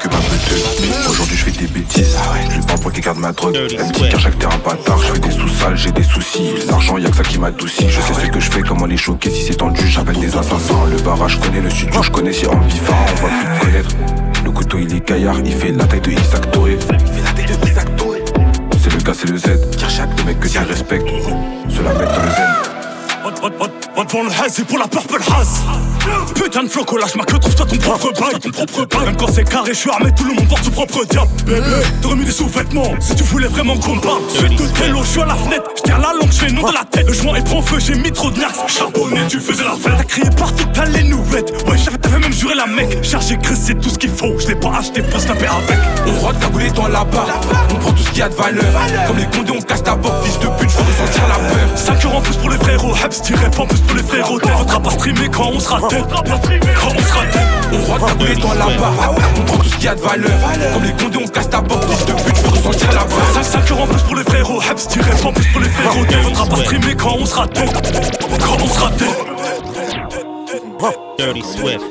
Que 0.00 0.08
ma 0.08 0.16
buteuse 0.16 1.08
Aujourd'hui 1.08 1.36
je 1.36 1.44
fais 1.44 1.50
des 1.50 1.66
bêtises. 1.66 2.16
Je 2.50 2.56
lui 2.56 2.62
parle 2.66 2.80
pour 2.80 2.92
qu'il 2.92 3.04
garde 3.04 3.18
ma 3.18 3.32
drogue. 3.32 3.54
Elle 3.56 3.84
me 3.84 3.92
dit 3.92 4.08
qu'à 4.08 4.18
chaque 4.18 4.38
terrain 4.38 4.56
bâtard. 4.64 4.98
Je 4.98 5.12
fais 5.12 5.18
des 5.18 5.30
sous-sales, 5.30 5.76
j'ai 5.76 5.92
des 5.92 6.02
soucis. 6.02 6.54
L'argent 6.68 6.96
y'a 6.96 7.10
que 7.10 7.16
ça 7.16 7.22
qui 7.22 7.38
m'adoucit. 7.38 7.86
Je 7.88 8.00
sais 8.00 8.14
ce 8.14 8.26
que 8.26 8.40
je 8.40 8.50
fais, 8.50 8.62
comment 8.62 8.86
les 8.86 8.96
choquer 8.96 9.30
Si 9.30 9.42
c'est 9.42 9.56
tendu, 9.56 9.86
j'appelle 9.86 10.18
des 10.18 10.36
assassins. 10.36 10.86
Le 10.90 10.96
barrage, 11.02 11.32
je 11.32 11.38
connais 11.46 11.60
le 11.60 11.70
studio, 11.70 12.02
je 12.02 12.10
connais 12.10 12.32
si 12.32 12.46
en 12.46 12.52
On 12.52 12.56
va 12.56 12.60
plus 12.60 13.58
te 13.58 13.64
connaître. 13.64 13.90
Le 14.44 14.50
couteau 14.50 14.78
il 14.78 14.94
est 14.94 15.06
gaillard, 15.06 15.36
il 15.44 15.52
fait 15.52 15.72
la 15.72 15.84
taille 15.84 16.00
de 16.00 16.12
Isaac 16.12 16.50
Toré. 16.50 16.78
Il 16.90 17.06
fait 17.06 17.22
la 17.22 17.32
taille 17.32 17.56
de 17.58 17.66
Isaac 17.68 17.96
C'est 19.14 19.30
le 19.30 19.38
Z. 19.38 19.46
Chaque 19.88 20.14
des 20.16 20.22
mecs 20.22 20.38
que 20.38 20.48
tu 20.48 20.58
respectes. 20.58 21.08
Cela 21.70 21.94
met 21.94 22.04
dans 22.04 22.22
le 22.22 22.30
zen 22.30 23.77
Va 23.98 24.04
devant 24.04 24.22
le 24.22 24.30
haze 24.30 24.60
et 24.60 24.62
pour 24.62 24.78
la 24.78 24.86
purple 24.86 25.18
haze. 25.36 25.60
Putain 26.32 26.62
de 26.62 26.68
floco, 26.68 26.96
lâche 26.96 27.16
ma 27.16 27.24
queue, 27.24 27.38
trouve-toi 27.38 27.66
ton 27.66 27.76
propre 27.78 28.12
bail 28.12 28.38
Ton 28.40 28.64
propre 28.64 29.04
Même 29.04 29.16
quand 29.16 29.26
c'est 29.32 29.42
carré, 29.42 29.74
je 29.74 29.78
suis 29.78 29.90
armé, 29.90 30.12
tout 30.16 30.24
le 30.24 30.34
monde 30.34 30.48
porte 30.48 30.62
son 30.62 30.70
propre 30.70 31.04
diable. 31.04 31.28
Bébé, 31.44 31.60
t'aurais 32.00 32.14
mis 32.14 32.24
des 32.24 32.30
sous-vêtements 32.30 32.94
Si 33.00 33.16
tu 33.16 33.24
voulais 33.24 33.48
vraiment 33.48 33.76
qu'on 33.76 33.98
parle. 33.98 34.22
Suite 34.28 34.56
de 34.56 34.66
Tello, 34.68 35.00
je 35.02 35.08
suis 35.08 35.20
à 35.20 35.26
la 35.26 35.34
fenêtre 35.34 35.64
Je 35.84 35.90
la 35.90 35.98
langue, 35.98 36.30
je 36.30 36.54
nom 36.54 36.68
de 36.68 36.74
la 36.74 36.84
tête. 36.84 37.08
Le 37.08 37.12
joint 37.12 37.34
est 37.34 37.44
prend 37.44 37.60
feu, 37.60 37.78
j'ai 37.80 37.96
mis 37.96 38.12
trop 38.12 38.30
de 38.30 38.38
nax 38.38 38.56
Charbonné, 38.68 39.22
tu 39.28 39.40
faisais 39.40 39.64
la 39.64 39.72
fête. 39.72 39.94
T'as 39.96 40.04
crié 40.04 40.30
partout, 40.30 40.64
t'as 40.72 40.84
les 40.84 41.02
nouvelles 41.02 41.44
Ouais, 41.66 41.76
t'avais 42.00 42.20
même 42.20 42.32
juré 42.32 42.54
la 42.54 42.66
mec 42.66 43.02
Chargé, 43.02 43.36
c'est 43.42 43.80
tout 43.80 43.90
ce 43.90 43.98
qu'il 43.98 44.10
faut 44.10 44.38
Je 44.38 44.46
l'ai 44.46 44.54
pas 44.54 44.76
acheté 44.78 45.02
pour 45.02 45.20
snapper 45.20 45.46
avec. 45.46 45.78
On 46.06 46.24
rote 46.24 46.38
cagoulé 46.38 46.70
dans 46.70 46.86
la 46.86 47.02
barre 47.02 47.40
On 47.70 47.74
prend 47.74 47.90
tout 47.90 48.02
ce 48.04 48.10
qu'il 48.10 48.20
y 48.20 48.22
a 48.22 48.28
de 48.28 48.34
valeur. 48.34 48.64
Comme 49.08 49.18
les 49.18 49.26
condés, 49.26 49.52
on 49.58 49.60
casse 49.60 49.82
ta 49.82 49.96
porte 49.96 50.24
Fils 50.24 50.38
de 50.38 50.46
pute, 50.46 50.70
Hebs, 53.04 53.22
tiré 53.22 53.50
pas 53.50 53.62
en 53.62 53.66
plus 53.66 53.80
pour 53.80 53.96
les 53.96 54.02
frérots. 54.02 54.38
Faudra 54.40 54.80
pas 54.80 54.90
streamer 54.90 55.28
quand 55.28 55.50
on 55.52 55.60
sera 55.60 55.88
tête. 55.88 56.04
Quand 56.08 56.92
on 56.96 57.02
sera 57.02 57.24
tête. 57.26 57.42
On 57.72 57.92
rote 57.92 58.06
cagoulé 58.08 58.34
dans 58.36 58.54
la 58.54 58.66
barre 58.78 59.14
On 59.36 59.42
prend 59.42 59.58
tout 59.58 59.68
ce 59.68 59.74
qu'il 59.76 59.84
y 59.84 59.88
a 59.88 59.94
de 59.94 60.00
valeur. 60.00 60.30
Comme 60.72 60.84
les 60.84 60.92
condés, 60.92 61.18
on 61.24 61.28
casse 61.28 61.50
ta 61.50 61.62
porte. 61.62 61.84
Fils 61.84 62.04
de 62.06 62.12
pute, 62.12 62.38
faut 62.38 62.50
ressentir 62.50 62.92
la 62.92 63.04
peur 63.04 63.44
5 63.44 63.70
euros 63.70 63.82
en 63.82 63.86
plus 63.86 64.02
pour 64.02 64.16
les 64.16 64.24
frérots. 64.24 64.62
Hebs, 64.62 64.88
tiré 64.88 65.10
pas 65.10 65.28
en 65.28 65.32
plus 65.32 65.46
pour 65.46 65.60
les 65.60 65.68
frérots. 65.68 66.06
Faudra 66.22 66.46
pas 66.46 66.56
streamer 66.56 66.94
quand 66.96 67.16
on 67.18 67.26
sera 67.26 67.46
tête. 67.46 67.72
Quand 68.40 68.56
on 68.62 68.68
sera 68.68 68.90
tête. 68.90 69.28
Dirty 71.18 71.42
Swift. 71.42 71.82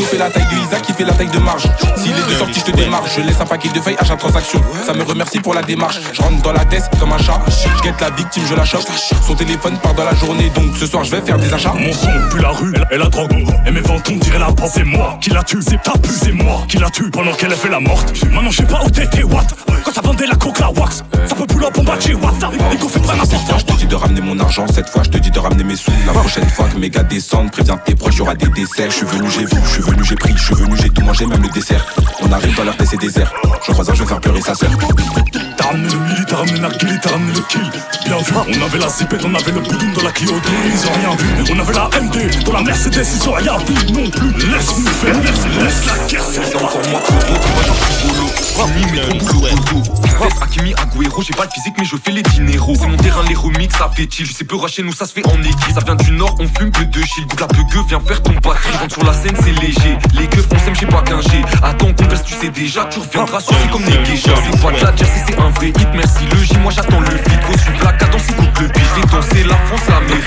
Couteau 0.00 0.12
fait 0.12 0.18
la 0.18 0.30
taille 0.30 0.46
de 0.46 0.66
Isaac 0.66 0.82
qui 0.82 0.92
fait 0.94 1.04
la 1.04 1.12
taille 1.12 1.28
de 1.28 1.38
marge. 1.38 1.64
S'il 1.96 2.12
est 2.12 2.26
de 2.26 2.34
sortie, 2.34 2.60
je 2.60 2.72
te 2.72 2.76
démarche. 2.76 3.10
Je 3.16 3.20
laisse 3.20 3.40
un 3.40 3.44
paquet 3.44 3.68
de 3.68 3.80
feuilles 3.80 3.96
à 3.98 4.04
chaque 4.04 4.18
transaction. 4.18 4.62
Ça 4.86 4.94
me 4.94 5.02
remercie 5.02 5.40
pour 5.40 5.52
la 5.52 5.62
démarche. 5.62 6.00
Je 6.12 6.22
rentre 6.22 6.40
dans 6.42 6.52
la 6.52 6.64
tête 6.64 6.84
comme 6.98 7.12
un 7.12 7.18
chat. 7.18 7.38
Je 7.48 7.82
guette 7.82 8.00
la 8.00 8.08
victime, 8.10 8.44
je 8.48 8.54
la 8.54 8.64
chope. 8.64 8.88
Son 9.26 9.34
téléphone 9.34 9.76
part 9.78 9.92
dans 9.94 10.04
la 10.04 10.14
journée, 10.14 10.50
donc 10.54 10.74
ce 10.78 10.86
soir 10.86 11.04
je 11.04 11.10
vais 11.10 11.20
faire 11.20 11.38
des 11.38 11.52
achats. 11.52 11.74
Mon 11.74 11.92
son 11.92 12.08
pue 12.30 12.40
la 12.40 12.50
rue 12.50 12.72
et 12.90 12.96
la 12.96 13.08
drogue. 13.08 13.44
Et 13.66 13.70
mes 13.70 13.80
ventes 13.80 14.08
on 14.10 14.16
dirait 14.16 14.38
la 14.38 14.52
porte. 14.52 14.72
C'est 14.74 14.84
moi 14.84 15.18
qui 15.20 15.30
la 15.30 15.42
tue, 15.42 15.60
c'est 15.60 15.82
ta 15.82 15.92
pu, 15.92 16.10
c'est 16.10 16.32
moi 16.32 16.62
qui 16.66 16.78
la 16.78 16.88
tue 16.88 17.10
pendant 17.10 17.32
qu'elle 17.32 17.52
a 17.52 17.56
fait 17.56 17.68
la 17.68 17.80
morte. 17.80 18.12
Maintenant 18.24 18.50
je 18.50 18.56
sais 18.56 18.66
pas 18.66 18.80
où 18.84 18.90
t'étais, 18.90 19.22
what? 19.22 19.44
Quand 19.84 19.92
ça 19.92 20.00
vendait 20.02 20.26
la 20.26 20.34
coke, 20.34 20.58
la 20.60 20.70
wax. 20.70 21.02
Ça 21.26 21.34
peut 21.34 21.44
up 21.64 21.78
en 21.78 21.82
batterie, 21.82 22.14
what. 22.14 22.32
Et 22.72 22.76
qu'on 22.76 22.88
fait 22.88 23.00
pas 23.00 23.14
n'importe 23.14 23.58
Je 23.58 23.64
te 23.64 23.72
dis 23.78 23.86
de 23.86 23.94
ramener 23.94 24.20
mon 24.20 24.38
argent. 24.38 24.66
Cette 24.72 24.88
fois, 24.88 25.02
je 25.04 25.10
te 25.10 25.18
dis 25.18 25.30
de 25.30 25.38
ramener 25.38 25.64
mes 25.64 25.76
sous. 25.76 25.92
La 26.06 26.12
prochaine 26.12 26.48
fois 26.48 26.66
que 26.68 26.76
mes 26.76 26.90
gars 26.90 27.02
descendent, 27.02 27.50
préviens 27.50 27.76
tes 27.76 27.94
proches, 27.94 28.16
y'aura 28.16 28.34
des 28.34 28.48
décès. 28.48 28.86
Je 28.90 28.94
suis 28.94 29.06
venu, 29.06 29.28
j'ai 29.30 29.44
vu, 29.44 29.60
je 29.64 29.70
suis 29.70 29.82
venu, 29.90 30.04
j'ai 30.04 30.14
pris, 30.14 30.32
je 30.36 30.42
suis 30.42 30.54
venu, 30.54 30.76
j'ai 30.76 30.90
tout 30.90 31.02
mangé, 31.02 31.26
même 31.26 31.42
le 31.42 31.48
dessert. 31.48 31.84
On 32.22 32.32
arrive 32.32 32.54
dans 32.56 32.64
leur 32.64 32.76
PC 32.76 32.96
désert. 32.96 33.32
Je 33.66 33.72
crois 33.72 33.90
un, 33.90 33.94
je 33.94 34.02
vais 34.02 34.08
faire 34.08 34.20
pleurer 34.20 34.40
sa 34.40 34.54
sœur. 34.54 34.70
T'as 35.56 35.64
ramené 35.64 35.88
le 35.92 35.98
milli, 36.00 36.24
t'as 36.26 36.36
ramené 36.36 36.60
la 36.60 36.70
kill, 36.70 37.00
t'as 37.02 37.10
ramené 37.10 37.32
le 37.32 37.40
kill. 37.40 37.70
Bien 38.06 38.18
vu, 38.18 38.32
on 38.34 38.64
avait 38.64 38.78
la 38.78 38.88
zipette, 38.88 39.24
on 39.24 39.34
avait 39.34 39.52
le 39.52 39.60
boudoum 39.60 39.92
dans 39.92 40.02
la 40.02 40.12
Clio 40.12 40.32
2, 40.32 40.38
ils 40.66 40.86
ont 40.86 40.92
rien 40.92 41.16
vu. 41.16 41.54
On 41.54 41.58
avait 41.58 41.74
la 41.74 42.00
MD, 42.00 42.44
dans 42.44 42.52
la 42.52 42.62
Mercedes, 42.62 43.06
ils 43.14 43.28
ont 43.28 43.32
rien 43.32 43.56
vu 43.58 43.92
non 43.92 44.10
plus. 44.10 44.32
Laisse-nous 44.32 44.86
faire, 44.86 45.14
laisse, 45.20 45.46
laisse 45.62 45.86
la 45.86 46.06
guerre, 46.06 46.24
c'est 46.30 46.56
encore 46.56 46.80
moi, 46.90 47.00
Hakimi, 48.60 48.92
mais 48.92 49.18
ton 49.18 49.24
boulot 49.26 49.46
Hakimi, 50.42 50.74
Agüero, 50.74 51.22
j'ai 51.22 51.34
pas 51.34 51.44
le 51.44 51.50
physique, 51.50 51.74
mais 51.78 51.84
je 51.84 51.96
fais 51.96 52.10
les 52.10 52.22
dineros. 52.22 52.74
C'est 52.78 52.86
mon 52.86 52.96
terrain, 52.96 53.22
les 53.28 53.34
remix, 53.34 53.74
ça 53.74 53.90
fait 53.94 54.08
chill. 54.10 54.26
Je 54.26 54.32
sais 54.32 54.44
peu 54.44 54.56
chez 54.68 54.82
nous, 54.82 54.92
ça 54.92 55.06
se 55.06 55.12
fait 55.12 55.26
en 55.26 55.42
équipe. 55.42 55.72
Ça 55.74 55.80
vient 55.80 55.94
du 55.94 56.12
nord, 56.12 56.34
on 56.38 56.46
fume 56.46 56.70
que 56.70 56.82
deux 56.84 57.02
chill. 57.02 57.26
Goûte 57.26 57.40
la 57.40 57.46
viens 57.88 58.00
faire 58.00 58.22
ton 58.22 58.32
batterie. 58.32 58.76
Rentre 58.78 58.94
sur 58.94 59.04
la 59.04 59.14
scène, 59.14 59.36
c'est 59.42 59.52
léger. 59.52 59.79
Les 60.14 60.26
keufs, 60.26 60.46
on 60.52 60.58
s'aime, 60.58 60.74
j'ai 60.74 60.86
pas 60.86 61.02
qu'un 61.02 61.20
G. 61.20 61.42
Attends, 61.62 61.92
converse, 61.92 62.22
tu 62.22 62.34
sais 62.34 62.48
déjà, 62.48 62.84
tu 62.86 62.98
reviendras 63.00 63.40
sur 63.40 63.54
comme 63.70 63.82
des 63.84 63.98
geishas. 64.04 64.30
C'est 64.50 64.60
pas 64.60 64.70
de 64.70 64.84
la 64.84 64.96
jersey, 64.96 65.22
c'est 65.26 65.38
un 65.40 65.50
vrai 65.50 65.68
hit. 65.68 65.88
Merci 65.94 66.24
le 66.30 66.42
J, 66.42 66.58
moi 66.58 66.72
j'attends 66.74 67.00
le 67.00 67.06
feat. 67.06 67.40
Faut 67.42 67.58
suivre 67.58 67.84
la 67.84 67.92
cadence, 67.92 68.28
écoute 68.30 68.60
le 68.60 68.66
beat. 68.68 68.84
Je 68.94 69.00
vais 69.00 69.06
danser 69.06 69.44
la 69.44 69.56
France, 69.66 69.88
l'Amérique. 69.88 70.24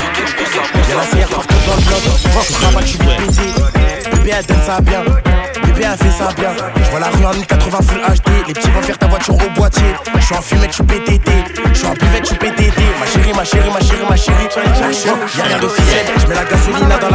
Y'a 0.89 0.95
la 0.95 1.03
CR 1.03 1.29
partout 1.29 1.55
dans 1.67 1.75
le 1.75 1.81
bloc. 1.81 2.01
Je 2.47 2.53
travaille, 2.53 2.83
je 2.83 2.89
suis 2.89 2.97
BPD. 2.97 3.41
Bébé, 4.11 4.31
elle 4.37 4.45
donne 4.45 4.61
ça 4.65 4.81
bien. 4.81 5.03
Bébé 5.65 5.85
a 5.85 5.97
fait 5.97 6.11
ça 6.11 6.29
bien. 6.33 6.51
Je 6.75 6.89
vois 6.91 6.99
la 6.99 7.09
rue 7.09 7.25
en 7.25 7.33
1080 7.33 7.77
full 7.81 8.01
HD. 8.01 8.47
Les 8.47 8.53
petits 8.53 8.69
vont 8.69 8.81
faire 8.81 8.97
ta 8.97 9.07
voiture 9.07 9.35
au 9.35 9.49
boîtier. 9.55 9.95
Je 10.15 10.25
suis 10.25 10.35
en 10.35 10.41
fumette, 10.41 10.69
je 10.69 10.75
suis 10.75 10.83
PTT. 10.83 11.31
Je 11.73 11.77
suis 11.77 11.87
en 11.87 11.93
buvette, 11.93 12.23
je 12.23 12.27
suis 12.27 12.35
PTT. 12.37 12.81
Ma 12.99 13.05
chérie, 13.05 13.33
ma 13.33 13.43
chérie, 13.43 13.69
ma 13.71 13.79
chérie, 13.79 14.05
ma 14.09 14.17
chérie. 14.17 14.47
Y'a 15.37 15.43
rien 15.43 15.59
d'officiel. 15.59 16.05
Je 16.21 16.27
mets 16.27 16.35
la 16.35 16.43
gasoline 16.43 16.89
dans 17.01 17.09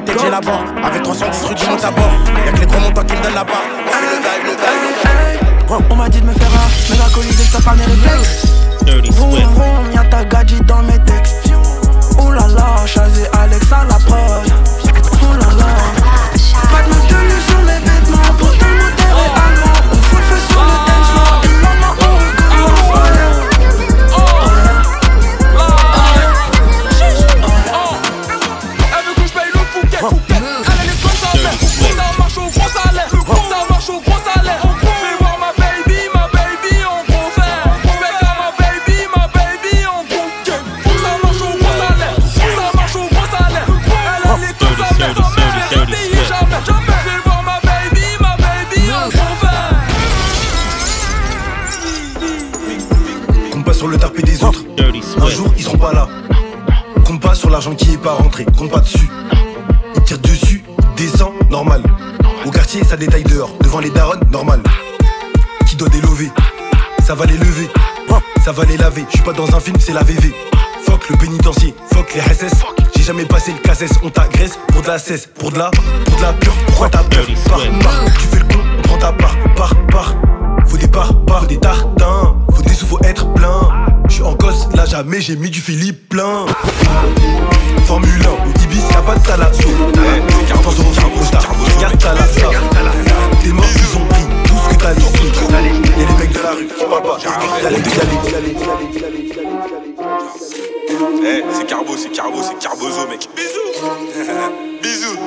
ma 0.00 0.06
tête, 0.06 0.20
j'ai 0.20 0.30
la 0.30 0.40
barre. 0.40 0.64
Avec 0.84 1.02
310 1.02 1.44
rue 1.44 1.54
du 1.54 1.66
monte 1.66 1.84
à 1.84 1.90
bord. 1.90 2.12
Y'a 2.44 2.52
que 2.52 2.60
les 2.60 2.66
gros 2.66 2.80
montants 2.80 3.04
qui 3.04 3.16
me 3.16 3.22
donnent 3.22 3.34
la 3.34 3.44
barre. 3.44 3.64
On 5.90 5.96
m'a 5.96 6.08
dit 6.08 6.20
de 6.20 6.26
me 6.26 6.32
faire 6.32 6.48
un, 6.48 6.68
mais 6.90 6.96
la 6.98 7.08
colise, 7.14 7.42
je 7.44 7.52
tape 7.52 7.68
un 7.68 7.72
réflexe. 7.72 8.46
Vroom 9.12 9.30
vroom, 9.30 9.92
y'a 9.94 10.04
ta 10.04 10.24
gadget 10.24 10.64
dans 10.66 10.82
mes 10.82 10.98
textes. 11.04 11.36
Là, 12.54 12.86
Chazé 12.86 13.26
Alex 13.38 13.72
à 13.72 13.84
la 13.84 13.98
prod. 13.98 14.46
Là. 14.48 15.66
Pas 16.70 16.82
de 16.82 17.39
qui 58.44 58.50
est 58.50 58.52
pas 58.52 58.52
rentré. 58.52 58.58
Compte 58.58 58.70
pas 58.70 58.80
dessus. 58.80 59.08
Ils 59.96 60.02
tirent 60.02 60.18
dessus, 60.18 60.64
descend, 60.96 61.32
normal. 61.50 61.82
Au 62.46 62.50
quartier, 62.50 62.84
ça 62.84 62.96
détaille 62.96 63.24
dehors. 63.24 63.50
Devant 63.62 63.80
les 63.80 63.90
darons, 63.90 64.20
normal. 64.30 64.62
Qui 65.66 65.76
doit 65.76 65.88
délever 65.88 66.30
Ça 67.04 67.14
va 67.14 67.26
les 67.26 67.36
lever. 67.36 67.68
Ça 68.44 68.52
va 68.52 68.64
les 68.64 68.76
laver. 68.76 69.04
Je 69.08 69.16
suis 69.16 69.24
pas 69.24 69.32
dans 69.32 69.54
un 69.54 69.60
film, 69.60 69.76
c'est 69.78 69.92
la 69.92 70.02
VV. 70.02 70.32
Fuck 70.84 71.10
le 71.10 71.16
pénitencier, 71.16 71.74
fuck 71.92 72.14
les 72.14 72.20
SS. 72.20 72.52
J'ai 72.96 73.02
jamais 73.02 73.26
passé 73.26 73.52
le 73.52 73.58
cassesse. 73.58 73.92
On 74.02 74.08
t'agresse 74.08 74.58
pour 74.68 74.82
de 74.82 74.86
la 74.86 74.98
cesse, 74.98 75.26
pour 75.26 75.52
de 75.52 75.58
la, 75.58 75.70
pour 75.70 76.16
de 76.16 76.22
la 76.22 76.32
pure. 76.32 76.54
Pourquoi 76.66 76.88
t'as 76.88 77.04
peur? 77.04 77.26
Par, 77.46 77.58
par, 77.58 78.04
tu 78.06 78.26
fais 78.26 78.38
le 78.38 78.44
con, 78.44 78.60
on 78.78 78.82
prend 78.82 78.98
ta 78.98 79.12
part, 79.12 79.36
part, 79.54 79.86
part. 79.88 80.16
Faut 80.66 80.78
des 80.78 80.88
parts, 80.88 81.24
parts, 81.26 81.46
des 81.46 81.58
tartins. 81.58 82.36
Faut 82.54 82.62
des 82.62 82.72
sous, 82.74 82.86
faut 82.86 83.00
être 83.04 83.30
plein. 83.34 83.68
Je 84.08 84.14
suis 84.14 84.22
en 84.24 84.34
gosse, 84.34 84.68
là 84.74 84.86
jamais 84.86 85.20
j'ai 85.20 85.36
mis 85.36 85.50
du 85.50 85.60
Philippe 85.60 86.08
Carbozo, 102.70 103.08
mec. 103.08 103.26
Bisous. 103.34 103.80
Bisous. 104.80 105.18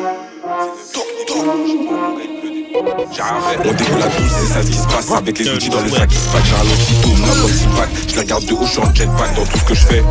On 2.75 3.71
découle 3.73 4.01
à 4.01 4.07
tous, 4.07 4.29
c'est 4.29 4.53
ça 4.53 4.63
ce 4.63 4.67
qui 4.67 4.77
se 4.77 4.87
passe. 4.87 5.11
Avec 5.15 5.37
les 5.37 5.47
outils 5.49 5.69
dans 5.69 5.81
le 5.81 5.89
sac 5.89 6.09
qui 6.09 6.15
se 6.15 6.27
pack, 6.29 6.41
j'ai 6.43 6.55
un 6.55 6.63
lotito, 6.63 7.09
ma 7.21 7.33
boîte 7.33 7.75
pack. 7.77 7.89
Je 8.07 8.15
la 8.15 8.23
garde 8.23 8.45
de 8.45 8.53
haut, 8.53 8.65
je 8.65 8.71
suis 8.71 8.79
en 8.79 8.93
jetpack 8.93 9.35
dans 9.35 9.45
tout 9.45 9.57
ce 9.59 9.63
que 9.63 9.75
je 9.75 9.85
fais. 9.85 10.03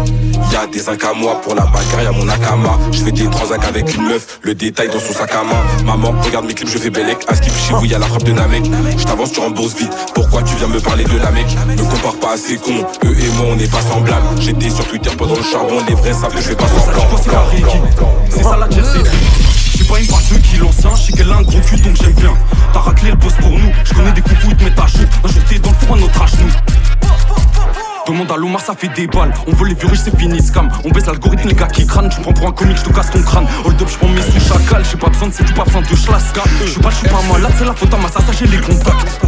Y'a 0.53 0.67
des 0.69 0.79
5 0.79 1.05
à 1.05 1.13
moi 1.13 1.41
pour 1.41 1.57
la 1.57 1.63
bagarre, 1.63 2.03
y'a 2.05 2.13
mon 2.13 2.29
akama. 2.29 2.79
Je 2.93 2.99
fais 2.99 3.11
des 3.11 3.29
transacts 3.29 3.65
avec 3.65 3.93
une 3.97 4.05
meuf, 4.05 4.39
le 4.43 4.55
détail 4.55 4.89
dans 4.89 5.01
son 5.01 5.13
sac 5.13 5.33
à 5.33 5.43
main. 5.43 5.61
Maman, 5.85 6.15
regarde 6.23 6.47
mes 6.47 6.55
clips, 6.55 6.69
je 6.69 6.79
fais 6.79 6.91
bellec. 6.91 7.19
À 7.27 7.35
skip 7.35 7.53
chez 7.67 7.75
vous, 7.75 7.85
y'a 7.85 7.99
la 7.99 8.07
frappe 8.07 8.25
de 8.25 8.33
Namek. 8.33 8.65
Je 8.97 9.05
t'avance, 9.05 9.33
tu 9.33 9.41
rembourses 9.41 9.75
vite. 9.75 9.93
Pourquoi 10.15 10.43
tu 10.43 10.55
viens 10.57 10.69
me 10.69 10.79
parler 10.79 11.05
de 11.05 11.19
la 11.19 11.33
mec? 11.33 11.47
Ne 11.67 11.83
compare 11.83 12.15
pas 12.21 12.35
à 12.35 12.37
ces 12.37 12.59
cons, 12.59 12.87
eux 13.05 13.17
et 13.19 13.29
moi 13.39 13.47
on 13.51 13.57
n'est 13.57 13.67
pas 13.67 13.83
semblables. 13.83 14.41
J'étais 14.41 14.71
sur 14.71 14.87
Twitter 14.87 15.11
pendant 15.19 15.35
le 15.35 15.43
charbon, 15.43 15.79
les 15.89 15.95
vrais 15.95 16.13
savent 16.13 16.33
que 16.33 16.41
je 16.41 16.49
fais 16.51 16.55
pas 16.55 16.69
semblant. 16.69 17.09
C'est 18.31 18.43
ça 18.45 18.57
la 18.57 18.69
une 20.01 20.07
part 20.07 20.21
de 20.31 20.39
qui 20.39 20.57
l'ancien, 20.57 20.91
je 20.95 21.03
sais 21.03 21.13
qu'elle 21.13 21.31
a 21.31 21.37
un 21.37 21.43
gros 21.43 21.61
cul 21.61 21.77
donc 21.81 21.97
j'aime 21.97 22.13
bien. 22.13 22.35
T'as 22.73 22.81
raclé 22.81 23.11
le 23.11 23.17
boss 23.17 23.35
pour 23.35 23.51
nous, 23.51 23.71
je 23.85 23.95
connais 23.95 24.13
des 24.13 24.23
foufous, 24.23 24.51
ils 24.51 24.57
te 24.57 24.65
mettent 24.65 24.79
à. 24.79 24.85
Un 24.85 25.29
jour 25.29 25.43
t'es 25.49 25.59
dans 25.59 25.71
le 25.71 25.77
froid, 25.77 25.97
notre 25.97 26.23
âge 26.23 26.33
nous. 26.41 26.51
Demande 28.07 28.33
à 28.33 28.37
Lomar, 28.37 28.61
ça 28.61 28.75
fait 28.75 28.89
des 28.89 29.07
balles. 29.07 29.33
On 29.47 29.53
veut 29.53 29.69
les 29.69 29.75
virus, 29.75 30.01
c'est 30.05 30.19
fini, 30.19 30.43
scam. 30.43 30.69
On 30.85 30.91
baisse 30.91 31.07
l'algorithme, 31.07 31.49
les 31.49 31.55
gars 31.55 31.69
qui 31.69 31.87
crânent. 31.87 32.09
Tu 32.09 32.21
prends 32.21 32.33
pour 32.33 32.49
un 32.49 32.53
comique, 32.53 32.77
je 32.79 32.83
te 32.83 32.93
casse 32.93 33.11
ton 33.11 33.23
crâne. 33.23 33.47
Hold 33.65 33.81
up, 33.81 33.89
je 33.89 33.97
prends 33.97 34.09
mes 34.09 34.23
sous 34.23 34.41
chacal. 34.41 34.85
J'ai 34.91 34.99
pas 34.99 35.09
besoin 35.09 35.29
de 35.29 35.33
c'est 35.33 35.45
du 35.45 35.53
pas 35.53 35.65
besoin 35.65 35.83
de 35.83 35.87
chlasse. 35.87 36.33
Je 36.65 36.71
suis 36.71 36.81
pas, 36.81 36.91
je 36.91 36.97
suis 36.97 37.09
pas 37.09 37.23
malade, 37.33 37.53
c'est 37.57 37.65
la 37.65 37.75
faute 37.75 37.95
à 37.95 37.97
ma 37.99 38.09
ça, 38.09 38.21
j'ai 38.37 38.47
les 38.47 38.59
contacts. 38.59 39.21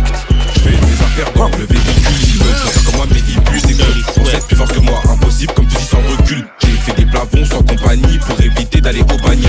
J'fais 0.56 0.70
mes 0.70 0.76
affaires 0.76 1.32
dans 1.36 1.48
le 1.48 1.64
véhicule. 1.64 2.14
Ils 2.22 2.42
veulent 2.42 2.84
comme 2.84 2.96
moi, 2.96 3.06
mais 3.10 3.20
ils 3.20 4.34
être 4.34 4.46
plus 4.46 4.56
fort 4.56 4.68
que 4.68 4.80
moi, 4.80 5.00
impossible, 5.08 5.52
comme 5.54 5.66
tu 5.66 5.76
dis, 5.76 5.84
sans 5.84 5.98
recul. 5.98 6.44
Fait 6.84 6.92
des 6.92 7.06
plavons 7.06 7.44
sans 7.44 7.62
compagnie 7.62 8.18
pour 8.18 8.40
éviter 8.40 8.80
d'aller 8.80 9.00
au 9.00 9.16
bagne. 9.26 9.46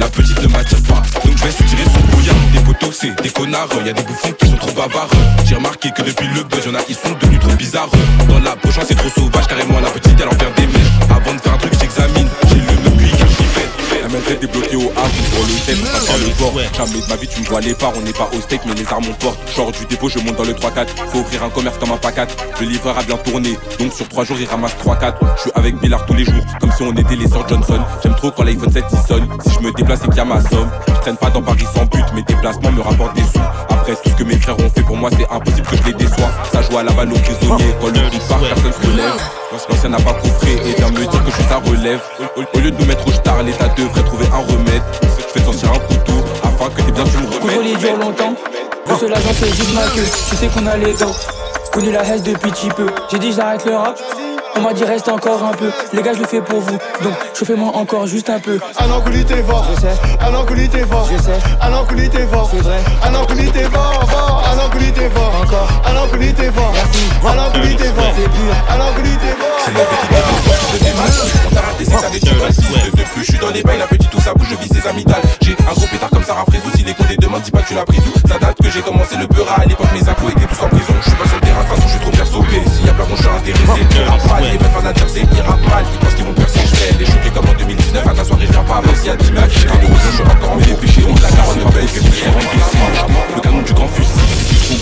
La 0.00 0.08
petite 0.08 0.42
ne 0.42 0.48
m'attire 0.48 0.82
pas, 0.82 1.02
donc 1.24 1.36
je 1.36 1.44
vais 1.44 1.50
soutirer 1.50 1.84
son 1.84 2.16
bouillard. 2.16 2.34
Des 2.52 2.60
potos, 2.60 2.96
c'est 3.00 3.22
des 3.22 3.30
connards. 3.30 3.68
Y'a 3.84 3.92
des 3.92 4.02
bouffons 4.02 4.32
qui 4.32 4.48
sont 4.48 4.56
trop 4.56 4.72
bavards. 4.72 5.10
J'ai 5.44 5.56
remarqué 5.56 5.90
que 5.90 6.02
depuis 6.02 6.26
le 6.34 6.42
buzz, 6.44 6.64
y'en 6.64 6.74
a, 6.74 6.80
ils 6.88 6.94
sont 6.94 7.14
devenus 7.20 7.40
trop 7.40 7.54
bizarres. 7.54 7.90
Dans 8.28 8.40
la 8.40 8.56
poche, 8.56 8.78
c'est 8.86 8.94
trop 8.94 9.10
sauvage, 9.10 9.46
carrément. 9.46 9.80
La 9.80 9.90
petite, 9.90 10.18
elle 10.18 10.28
en 10.28 10.52
des 10.56 10.66
mèches. 10.66 10.92
Avant 11.10 11.34
de 11.34 11.40
faire 11.40 11.54
un 11.54 11.58
truc, 11.58 11.74
j'examine. 11.78 12.28
J'ai 12.48 12.56
le 12.56 12.87
est 14.30 14.40
débloquée 14.40 14.76
au 14.76 14.90
havre 14.96 15.20
pour 15.32 15.44
le 15.44 15.54
thème, 15.66 15.78
pas 15.78 16.06
par 16.06 16.18
le 16.18 16.28
bord. 16.38 16.54
Jamais 16.76 17.00
de 17.00 17.08
ma 17.08 17.16
vie, 17.16 17.28
tu 17.28 17.40
me 17.40 17.46
vois 17.46 17.60
les 17.60 17.74
parts. 17.74 17.92
On 17.96 18.00
n'est 18.00 18.12
pas 18.12 18.28
au 18.36 18.40
steak, 18.40 18.60
mais 18.66 18.74
les 18.74 18.86
armes 18.86 19.04
on 19.08 19.14
porte. 19.14 19.38
Genre 19.54 19.72
du 19.72 19.84
dépôt, 19.86 20.08
je 20.08 20.18
monte 20.18 20.36
dans 20.36 20.44
le 20.44 20.52
3-4. 20.52 20.86
Faut 21.12 21.18
ouvrir 21.18 21.42
un 21.44 21.50
commerce 21.50 21.78
comme 21.78 21.92
un 21.92 21.96
pacat. 21.96 22.26
Le 22.60 22.66
livreur 22.66 22.98
a 22.98 23.02
bien 23.02 23.16
tourné, 23.16 23.58
donc 23.78 23.92
sur 23.92 24.08
3 24.08 24.24
jours, 24.24 24.36
il 24.40 24.46
ramasse 24.46 24.76
3-4. 24.84 25.14
Je 25.36 25.42
suis 25.42 25.50
avec 25.54 25.76
Billard 25.80 26.04
tous 26.06 26.14
les 26.14 26.24
jours, 26.24 26.44
comme 26.60 26.72
si 26.72 26.82
on 26.82 26.92
était 26.92 27.16
les 27.16 27.28
sœurs 27.28 27.48
Johnson. 27.48 27.80
J'aime 28.02 28.14
trop 28.14 28.30
quand 28.30 28.44
l'iPhone 28.44 28.72
7 28.72 28.84
il 28.92 28.98
sonne. 29.06 29.28
Si 29.46 29.54
je 29.54 29.60
me 29.60 29.72
déplace, 29.72 30.00
c'est 30.02 30.08
qu'il 30.08 30.16
y 30.16 30.20
a 30.20 30.24
ma 30.24 30.40
somme. 30.40 30.70
Je 30.88 31.00
traîne 31.00 31.16
pas 31.16 31.30
dans 31.30 31.42
Paris 31.42 31.66
sans 31.74 31.84
but, 31.86 32.04
mes 32.14 32.22
déplacements 32.22 32.72
me 32.72 32.80
rapportent 32.82 33.14
des 33.14 33.22
sous. 33.22 33.40
Après 33.70 33.94
tout 33.94 34.10
ce 34.10 34.14
que 34.14 34.24
mes 34.24 34.36
frères 34.36 34.58
ont 34.58 34.70
fait 34.70 34.82
pour 34.82 34.96
moi, 34.96 35.10
c'est 35.16 35.28
impossible 35.30 35.66
que 35.66 35.76
je 35.76 35.82
les 35.84 35.92
déçois. 35.94 36.30
Ça 36.52 36.62
joue 36.62 36.78
à 36.78 36.82
la 36.82 36.92
balle 36.92 37.12
aux 37.12 37.18
prisonniers, 37.18 37.74
quand 37.80 37.88
le 37.88 38.00
coup 38.10 38.18
part, 38.28 38.40
personne 38.40 38.72
se 38.72 38.86
relève. 38.86 39.20
L'ancien 39.68 39.88
n'a 39.88 39.98
pas 39.98 40.14
coffré 40.14 40.52
et 40.52 40.72
vient 40.74 40.90
me 40.90 41.00
dire 41.00 41.24
que 41.24 41.30
je 41.30 41.34
suis 41.34 41.44
sa 41.44 41.56
relève. 41.56 42.00
Au, 42.36 42.58
lieu 42.58 42.70
de 42.70 42.78
nous 42.78 42.86
mettre 42.86 43.06
au 43.06 43.12
star, 43.12 43.42
l'État 43.42 43.68
devrait 43.76 44.02
trouver 44.02 44.26
un 44.26 44.38
remède. 44.38 44.82
Je 45.02 45.38
fais 45.38 45.44
sortir 45.44 45.72
un 45.72 45.78
couteau 45.78 46.24
afin 46.44 46.70
que 46.70 46.82
t'es 46.82 46.92
bien 46.92 47.04
tu 47.04 47.18
me 47.18 47.56
remettes. 47.56 47.78
dure 47.78 47.96
longtemps. 47.96 48.34
Le 48.88 48.96
seul 48.96 49.12
agent 49.12 49.32
c'est 49.34 49.54
juste 49.54 49.74
ma 49.74 49.82
queue. 49.88 50.06
Tu 50.30 50.36
sais 50.36 50.46
qu'on 50.48 50.66
a 50.66 50.76
les 50.76 50.92
dents. 50.94 51.14
Connu 51.72 51.92
la 51.92 52.04
haine 52.04 52.22
depuis 52.22 52.50
petit 52.50 52.68
peu. 52.68 52.86
J'ai 53.10 53.18
dit 53.18 53.32
j'arrête 53.32 53.64
le 53.66 53.76
rap. 53.76 53.98
On 54.58 54.62
m'a 54.62 54.72
dit 54.72 54.82
reste 54.84 55.08
encore 55.08 55.42
un 55.44 55.52
peu. 55.52 55.70
Les 55.92 56.02
gars 56.02 56.14
je 56.14 56.18
le 56.18 56.26
fais 56.26 56.40
pour 56.40 56.60
vous. 56.60 56.78
Donc 57.02 57.14
chauffez-moi 57.38 57.70
encore 57.76 58.06
juste 58.08 58.28
un 58.28 58.40
peu. 58.40 58.58
Un 58.80 58.90
enculé 58.90 59.24
t'es 59.24 59.40
fort, 59.44 59.64
Je 59.72 59.80
sais. 59.80 59.94
un 60.20 60.34
enculé 60.34 60.66
t'es 60.68 60.84
fort, 60.84 61.08
Je 61.10 61.22
sais. 61.22 61.38
un 61.62 61.72
enculé 61.74 62.08
t'es 62.08 62.26
fort, 62.26 62.50
C'est 62.52 62.60
vrai. 62.62 62.78
un 63.04 63.14
enculé 63.14 63.44
t'es 63.50 63.64
fort, 63.64 64.04
fort, 64.10 64.44
un 64.52 64.66
enculé 64.66 64.90
t'es 64.92 65.08
fort, 65.10 65.32
Encore. 65.42 65.68
un 65.86 65.96
enculé 66.04 66.32
t'es 66.32 66.50
fort, 66.50 66.72
Merci. 66.74 67.04
un 67.24 67.38
enculé 67.46 67.76
t'es 67.76 67.84
fort, 67.84 68.12
C'est 68.16 68.28
pur. 68.28 68.54
un 68.68 68.80
enculé 68.80 69.10
t'es 69.22 69.36
fort. 69.38 69.58
C'est 69.64 70.96
massif. 70.96 71.46
On 71.50 71.54
t'a 71.54 71.60
raté, 71.60 71.84
c'est 71.84 71.96
qu'avec 72.00 72.24
du 72.24 72.38
raciste. 72.40 72.96
De 72.96 73.02
plus, 73.02 73.20
je 73.20 73.30
suis 73.30 73.38
dans 73.38 73.50
les 73.50 73.62
bails, 73.62 73.78
la 73.78 73.86
petite 73.86 74.10
tout 74.10 74.20
ça 74.20 74.34
bouge, 74.34 74.48
je 74.50 74.56
vis 74.56 74.68
ses 74.68 74.86
amygdales. 74.88 75.22
J'ai 75.40 75.52
un 75.52 75.72
gros 75.72 75.86
pétard 75.86 76.10
comme 76.10 76.24
Sarah 76.24 76.44
Frézou. 76.48 76.70
Si 76.74 76.82
les 76.82 76.94
comptes 76.94 77.14
demandent, 77.20 77.42
dis 77.42 77.50
pas 77.50 77.62
que 77.62 77.68
tu 77.68 77.74
l'as 77.74 77.84
pris 77.84 77.98
où. 77.98 78.28
Ça 78.28 78.38
date 78.38 78.56
que 78.60 78.70
j'ai 78.70 78.80
commencé 78.80 79.16
le 79.16 79.26
beurre 79.26 79.52
à 79.56 79.64
l'époque, 79.64 79.86
mes 79.94 80.08
impôts 80.08 80.28
étaient 80.30 80.46
tous 80.46 80.64
en 80.64 80.68
prison. 80.68 80.94
Je 81.02 81.08
suis 81.10 81.18
pas 81.18 81.26
sur 81.28 81.36
le 81.36 81.40
terrain, 81.42 81.62
de 81.62 81.68
toute 81.68 81.76
façon, 81.76 81.88
je 81.88 81.92
suis 81.92 82.00
trop 82.00 82.10
perso. 82.10 82.44
S'il 82.74 82.86
y 82.86 82.88
a 82.88 82.92
plein 82.92 83.04
je 83.10 83.16
suis 83.22 83.28
intéressé. 83.28 84.47
Ils 84.48 84.58
mal, 84.58 84.58
les 84.58 84.58
meufs 84.58 84.76
en 84.76 84.98
jersey, 84.98 85.22
rappent 85.46 85.68
mal. 85.68 85.84
Ils 85.92 85.98
pensent 85.98 86.14
qu'ils 86.14 86.24
vont 86.24 86.32
percer, 86.32 86.60
je 86.64 86.74
vais 86.74 86.98
les 86.98 87.06
choquer 87.06 87.30
comme 87.30 87.48
en 87.48 87.54
2019. 87.58 88.06
À 88.06 88.14
ta 88.14 88.24
soirée, 88.24 88.46
je 88.46 88.52
viens 88.52 88.64
pas, 88.64 88.80
même 88.80 88.94
s'il 88.94 89.06
y 89.06 89.10
a 89.10 89.16
10 89.16 89.32
mecs. 89.32 89.50
J'ai 89.50 89.66
le 89.66 89.74
je 89.74 90.14
suis 90.14 90.22
encore 90.22 90.52
en 90.52 90.56
péché. 90.56 91.02
On 91.06 91.14
la 91.14 91.28
de 91.28 91.74
belle, 91.74 91.86
que 91.86 92.00
je 92.00 92.10
suis 92.10 92.26
Le 93.34 93.40
canon 93.40 93.62
du 93.62 93.72
grand 93.72 93.88
fusil. 93.88 94.08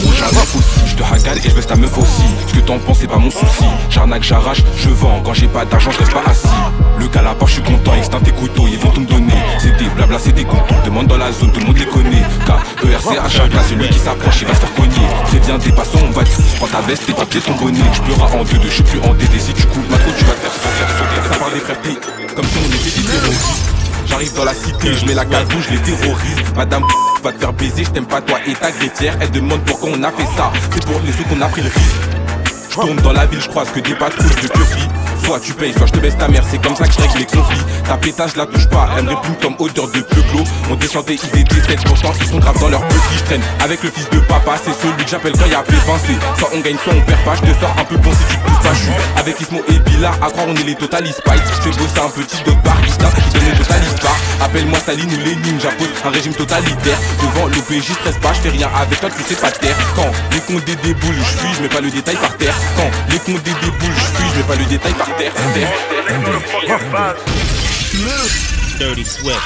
Gros, 0.02 0.10
un 0.10 0.32
meuf 0.32 0.56
aussi. 0.56 0.80
Je 0.86 0.96
te 0.96 1.02
hagale 1.02 1.38
et 1.38 1.48
je 1.48 1.54
baisse 1.54 1.66
ta 1.66 1.76
meuf 1.76 1.96
aussi. 1.98 2.24
Ce 2.48 2.54
que 2.54 2.60
t'en 2.60 2.78
penses, 2.78 2.98
c'est 3.00 3.06
pas 3.06 3.18
mon 3.18 3.30
souci. 3.30 3.64
J'arnaque, 3.90 4.24
j'arrache, 4.24 4.62
je 4.76 4.90
vends. 4.90 5.20
Quand 5.24 5.34
j'ai 5.34 5.48
pas 5.48 5.64
d'argent, 5.64 5.90
je 5.90 5.98
reste 5.98 6.12
pas 6.12 6.22
assis. 6.30 6.48
Le 6.98 7.08
gars 7.08 7.22
là-bas, 7.22 7.46
je 7.46 7.52
suis 7.52 7.62
content. 7.62 7.94
Extinct 7.94 8.20
tes 8.20 8.32
couteaux, 8.32 8.66
ils 8.68 8.78
vont 8.78 8.90
tout 8.90 9.00
me 9.00 9.06
donner. 9.06 9.32
C'est 9.58 9.76
des 9.76 9.88
blabla, 9.90 10.18
c'est 10.18 10.32
des. 10.32 10.46
Demande 10.84 11.06
dans 11.06 11.16
la 11.16 11.32
zone, 11.32 11.52
tout 11.52 11.60
le 11.60 11.66
monde 11.66 11.78
les 11.78 11.86
connaît. 11.86 12.22
K-E-R-C 12.46 13.18
à 13.18 13.28
chaque 13.28 13.50
place, 13.50 13.68
celui 13.68 13.88
qui 13.88 13.98
s'approche, 13.98 14.42
il 14.42 14.48
va 14.48 14.54
se 14.54 14.60
faire 14.60 14.74
cogner. 14.74 15.06
Préviens 15.24 15.58
des 15.58 15.72
passants, 15.72 15.98
on 16.06 16.10
va 16.10 16.24
te 16.24 16.30
Prends 16.56 16.66
ta 16.66 16.80
veste, 16.82 17.06
tes 17.06 17.12
papiers, 17.12 17.40
ton 17.40 17.54
bonnet. 17.54 17.78
Je 17.92 18.02
pleuras 18.02 18.30
en 18.36 18.44
deux, 18.44 18.58
deux, 18.58 18.68
je 18.68 18.74
suis 18.74 18.82
plus 18.82 19.00
endetté. 19.00 19.38
Si 19.38 19.52
tu 19.52 19.66
coupes 19.66 19.90
ma 19.90 19.96
tu 19.98 20.24
vas 20.24 20.32
te 20.32 20.40
faire 20.40 20.52
sauter, 20.52 20.86
sauter. 20.98 21.32
Ça 21.32 21.38
part 21.38 21.50
des 21.50 21.60
frères 21.60 21.80
comme 22.34 22.44
si 22.44 22.58
on 22.58 22.66
était 22.66 23.00
des 23.00 23.06
terroristes. 23.06 23.76
J'arrive 24.06 24.34
dans 24.34 24.44
la 24.44 24.54
cité, 24.54 24.94
je 24.94 25.06
mets 25.06 25.14
la 25.14 25.24
cagoule, 25.24 25.62
je 25.68 25.74
les 25.74 25.82
terrorise. 25.82 26.36
Madame 26.54 26.84
va 27.22 27.32
te 27.32 27.38
faire 27.38 27.52
baiser, 27.52 27.84
je 27.84 27.90
t'aime 27.90 28.06
pas 28.06 28.20
toi 28.20 28.38
et 28.46 28.52
ta 28.54 28.70
greffière. 28.70 29.16
Elle 29.20 29.30
demande 29.30 29.60
pourquoi 29.64 29.90
on 29.92 30.02
a 30.02 30.10
fait 30.10 30.28
ça. 30.36 30.52
C'est 30.72 30.86
pour 30.86 31.00
les 31.04 31.12
sous 31.12 31.24
qu'on 31.24 31.40
a 31.40 31.48
pris 31.48 31.62
le 31.62 31.68
risque. 31.68 31.96
Je 32.70 32.74
tourne 32.74 32.96
dans 32.96 33.12
la 33.12 33.26
ville, 33.26 33.40
je 33.40 33.48
croise 33.48 33.70
que 33.70 33.80
des 33.80 33.94
patrouilles 33.94 34.42
de 34.42 34.48
curfew. 34.48 35.05
Soit 35.26 35.40
tu 35.40 35.54
payes, 35.54 35.72
soit 35.72 35.86
je 35.86 35.92
te 35.92 35.98
baisse 35.98 36.16
ta 36.16 36.28
mère, 36.28 36.44
c'est 36.48 36.62
comme 36.62 36.76
ça 36.76 36.86
que 36.86 36.92
je 36.92 37.00
règle 37.00 37.18
les 37.18 37.26
conflits. 37.26 37.60
Ta 37.84 37.96
pétage, 37.96 38.36
la 38.36 38.46
touche 38.46 38.68
pas, 38.68 38.88
elle 38.96 39.06
me 39.06 39.14
comme 39.42 39.56
odeur 39.58 39.88
de 39.88 39.98
peuplo. 39.98 40.44
On 40.70 40.76
descendait, 40.76 41.16
ils 41.16 41.40
étaient 41.40 41.60
7, 41.60 41.82
pourtant 41.82 42.12
ils 42.20 42.28
sont 42.28 42.38
graves 42.38 42.60
dans 42.60 42.68
leur 42.68 42.86
petit. 42.86 43.18
Je 43.18 43.24
traîne 43.24 43.42
avec 43.58 43.82
le 43.82 43.90
fils 43.90 44.08
de 44.10 44.20
papa, 44.20 44.54
c'est 44.64 44.72
celui 44.80 45.02
que 45.04 45.10
j'appelle 45.10 45.32
quand 45.32 45.46
y'a 45.46 45.62
P20. 45.62 46.38
Soit 46.38 46.50
on 46.54 46.60
gagne, 46.60 46.76
soit 46.78 46.94
on 46.94 47.00
perd 47.00 47.20
pas, 47.24 47.34
je 47.34 47.40
te 47.40 47.58
sors 47.58 47.74
un 47.76 47.84
peu 47.84 47.96
bon 47.96 48.12
si 48.12 48.24
tu 48.30 48.38
pousses 48.38 48.62
pas. 48.62 48.72
Je 48.72 48.78
suis 48.78 48.92
avec 49.16 49.40
Ismo 49.40 49.60
et 49.66 49.78
Billa, 49.80 50.12
à 50.22 50.30
croire 50.30 50.46
on 50.46 50.54
est 50.54 50.62
les 50.62 50.76
Total 50.76 51.04
Spice. 51.04 51.42
Je 51.56 51.62
fais 51.62 51.76
bosser 51.76 51.98
un 51.98 52.10
petit 52.10 52.42
de 52.44 52.52
barista, 52.62 53.08
qui 53.10 53.30
donne 53.34 53.50
les 53.50 53.58
Total 53.58 53.80
Bar. 54.04 54.16
Appelle-moi 54.46 54.78
Staline 54.78 55.10
ou 55.10 55.18
Lénine, 55.26 55.60
j'impose 55.60 55.88
un 56.04 56.10
régime 56.10 56.34
totalitaire. 56.34 56.98
Devant 57.18 57.48
l'OPJ, 57.48 57.98
stresse 57.98 58.18
pas, 58.22 58.32
je 58.32 58.40
fais 58.42 58.50
rien 58.50 58.70
avec 58.80 59.00
toi, 59.00 59.10
tu 59.10 59.24
sais 59.24 59.40
pas 59.40 59.50
terre. 59.50 59.74
Quand 59.96 60.06
les 60.30 60.40
condés 60.40 60.76
déboulent, 60.84 61.18
je 61.18 61.38
fuis, 61.40 61.50
je 61.56 61.62
mets 61.62 61.68
pas 61.68 61.80
le 61.80 61.90
détail 61.90 62.14
par 62.14 62.36
terre. 62.36 62.54
Quand 62.76 62.90
les 63.10 63.18
condés 63.18 63.56
déboulent, 63.60 63.96
je 63.96 64.04
fuis, 64.14 64.28
je 64.32 64.38
mets 64.38 64.46
pas 64.46 64.54
le 64.54 64.64
détail 64.66 64.92
par 64.92 65.06
terre. 65.06 65.15
Terre. 65.16 65.32
Dirty 68.78 69.04
Swift. 69.04 69.40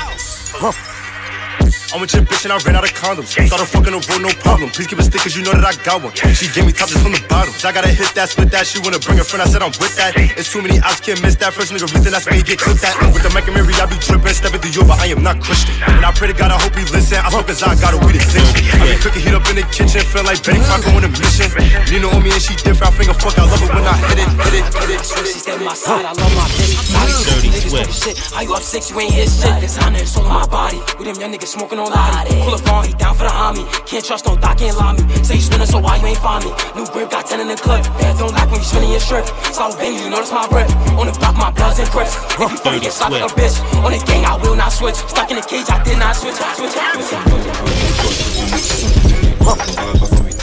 I'm 1.91 2.01
with 2.01 2.15
your 2.15 2.23
bitch 2.23 2.47
and 2.47 2.55
I 2.55 2.59
ran 2.63 2.79
out 2.79 2.87
of 2.87 2.95
condoms. 2.95 3.35
Started 3.35 3.67
fucking 3.67 3.91
a 3.91 3.99
road, 3.99 4.23
no 4.23 4.31
problem. 4.47 4.71
Please 4.71 4.87
give 4.87 4.99
a 4.99 5.03
stick 5.03 5.27
cause 5.27 5.35
you 5.35 5.43
know 5.43 5.51
that 5.51 5.67
I 5.67 5.75
got 5.83 5.99
one. 6.07 6.15
She 6.39 6.47
gave 6.55 6.63
me 6.63 6.71
top 6.71 6.87
just 6.87 7.03
from 7.03 7.11
the 7.11 7.23
bottom. 7.27 7.51
I 7.67 7.75
gotta 7.75 7.91
hit 7.91 8.15
that, 8.15 8.31
split 8.31 8.55
that. 8.55 8.71
She 8.71 8.79
wanna 8.79 9.03
bring 9.03 9.19
a 9.19 9.27
friend. 9.27 9.43
I 9.43 9.51
said 9.51 9.59
I'm 9.59 9.75
with 9.83 9.99
that. 9.99 10.15
It's 10.15 10.55
too 10.55 10.63
many 10.63 10.79
ops, 10.87 11.03
can't 11.03 11.19
miss 11.19 11.35
that. 11.43 11.51
First 11.51 11.75
nigga 11.75 11.91
reason 11.91 12.15
that's 12.15 12.31
why 12.31 12.39
you 12.39 12.47
get 12.47 12.63
clipped 12.63 12.87
at. 12.87 12.95
With 13.11 13.27
the 13.27 13.31
Mac 13.35 13.51
and 13.51 13.59
Mary, 13.59 13.75
I 13.75 13.91
be 13.91 13.99
tripping. 13.99 14.31
Stepping 14.31 14.63
through 14.63 14.71
you, 14.71 14.87
but 14.87 15.03
I 15.03 15.11
am 15.11 15.27
not 15.27 15.43
Christian. 15.43 15.75
And 15.83 16.07
I 16.07 16.15
pray 16.15 16.31
to 16.31 16.37
God, 16.39 16.55
I 16.55 16.63
hope 16.63 16.79
he 16.79 16.87
listen. 16.95 17.19
I 17.19 17.29
smoke 17.35 17.51
cause 17.51 17.59
I 17.67 17.75
got 17.83 17.91
a 17.91 17.99
weed 18.07 18.23
addiction. 18.23 18.63
I 18.79 18.87
be 18.87 18.97
cooking 19.03 19.27
heat 19.27 19.35
up 19.35 19.43
in 19.51 19.59
the 19.59 19.67
kitchen. 19.75 19.99
Feel 20.07 20.23
like 20.23 20.39
Betty 20.47 20.63
Crocker 20.63 20.95
on 20.95 21.03
a 21.03 21.11
mission. 21.11 21.51
Nina 21.91 22.07
on 22.07 22.23
me 22.23 22.31
and 22.31 22.39
she 22.39 22.55
different. 22.55 22.87
I 22.87 22.95
finger 22.95 23.19
fuck, 23.19 23.35
I 23.35 23.51
love 23.51 23.59
it 23.59 23.67
when 23.67 23.83
I 23.83 23.99
hit 24.15 24.23
it, 24.23 24.31
hit 24.31 24.55
it, 24.63 24.67
hit 24.79 24.91
it. 24.95 25.03
She 25.27 25.43
stay 25.43 25.59
my 25.59 25.75
side, 25.75 26.07
I 26.07 26.15
love 26.15 26.33
my 26.39 26.47
bitch. 26.55 26.79
Body 26.95 27.13
dirty 27.27 27.49
niggas 27.51 27.75
talking 27.75 27.99
shit. 27.99 28.17
How 28.31 28.47
you 28.47 28.55
up 28.55 28.63
six, 28.63 28.95
you 28.95 29.01
ain't 29.03 29.13
hit 29.13 29.27
shit. 29.27 29.59
Designer, 29.59 29.99
it's 29.99 30.15
all 30.17 30.25
on 30.31 30.39
my 30.39 30.47
body. 30.47 30.79
With 30.97 31.11
them 31.11 31.19
young 31.19 31.35
niggas 31.35 31.51
smoking 31.51 31.80
Pull 31.87 32.55
up 32.55 32.69
on, 32.69 32.85
he 32.85 32.93
down 32.95 33.15
for 33.15 33.25
the 33.25 33.31
homie. 33.31 33.65
Can't 33.87 34.05
trust 34.05 34.27
no 34.27 34.37
doc, 34.37 34.59
can't 34.59 34.77
lie 34.77 34.93
me. 34.93 35.03
Say 35.25 35.37
you 35.37 35.41
spinning, 35.41 35.67
so 35.67 35.79
why 35.79 35.97
you 35.97 36.07
ain't 36.07 36.19
find 36.19 36.45
me? 36.45 36.53
New 36.77 36.87
grip, 36.93 37.11
got 37.11 37.27
10 37.27 37.41
in 37.41 37.49
the 37.49 37.57
clip. 37.57 37.85
Don't 38.19 38.33
like 38.33 38.51
when 38.51 38.61
you 38.61 38.67
spinning 38.67 38.91
your 38.91 39.01
strip. 39.01 39.27
Slow 39.53 39.73
bang, 39.77 39.95
you 39.97 40.11
notice 40.11 40.33
my 40.33 40.47
breath. 40.49 40.71
On 40.99 41.07
the 41.07 41.13
block, 41.19 41.37
my 41.37 41.51
blood's 41.51 41.79
and 41.79 41.89
grips. 41.91 42.17
If 42.37 42.65
you 42.65 42.81
get 42.81 42.93
slapped 42.93 43.13
like 43.13 43.25
a 43.25 43.35
bitch. 43.35 43.57
On 43.85 43.93
the 43.93 43.99
gang, 44.05 44.25
I 44.25 44.37
will 44.43 44.57
not 44.57 44.73
switch. 44.73 44.97
Stuck 44.97 45.31
in 45.31 45.37
the 45.37 45.43
cage, 45.43 45.71
I 45.71 45.83
did 45.83 45.99
not 45.99 46.17
switch. 46.17 46.37
switch, 46.37 46.71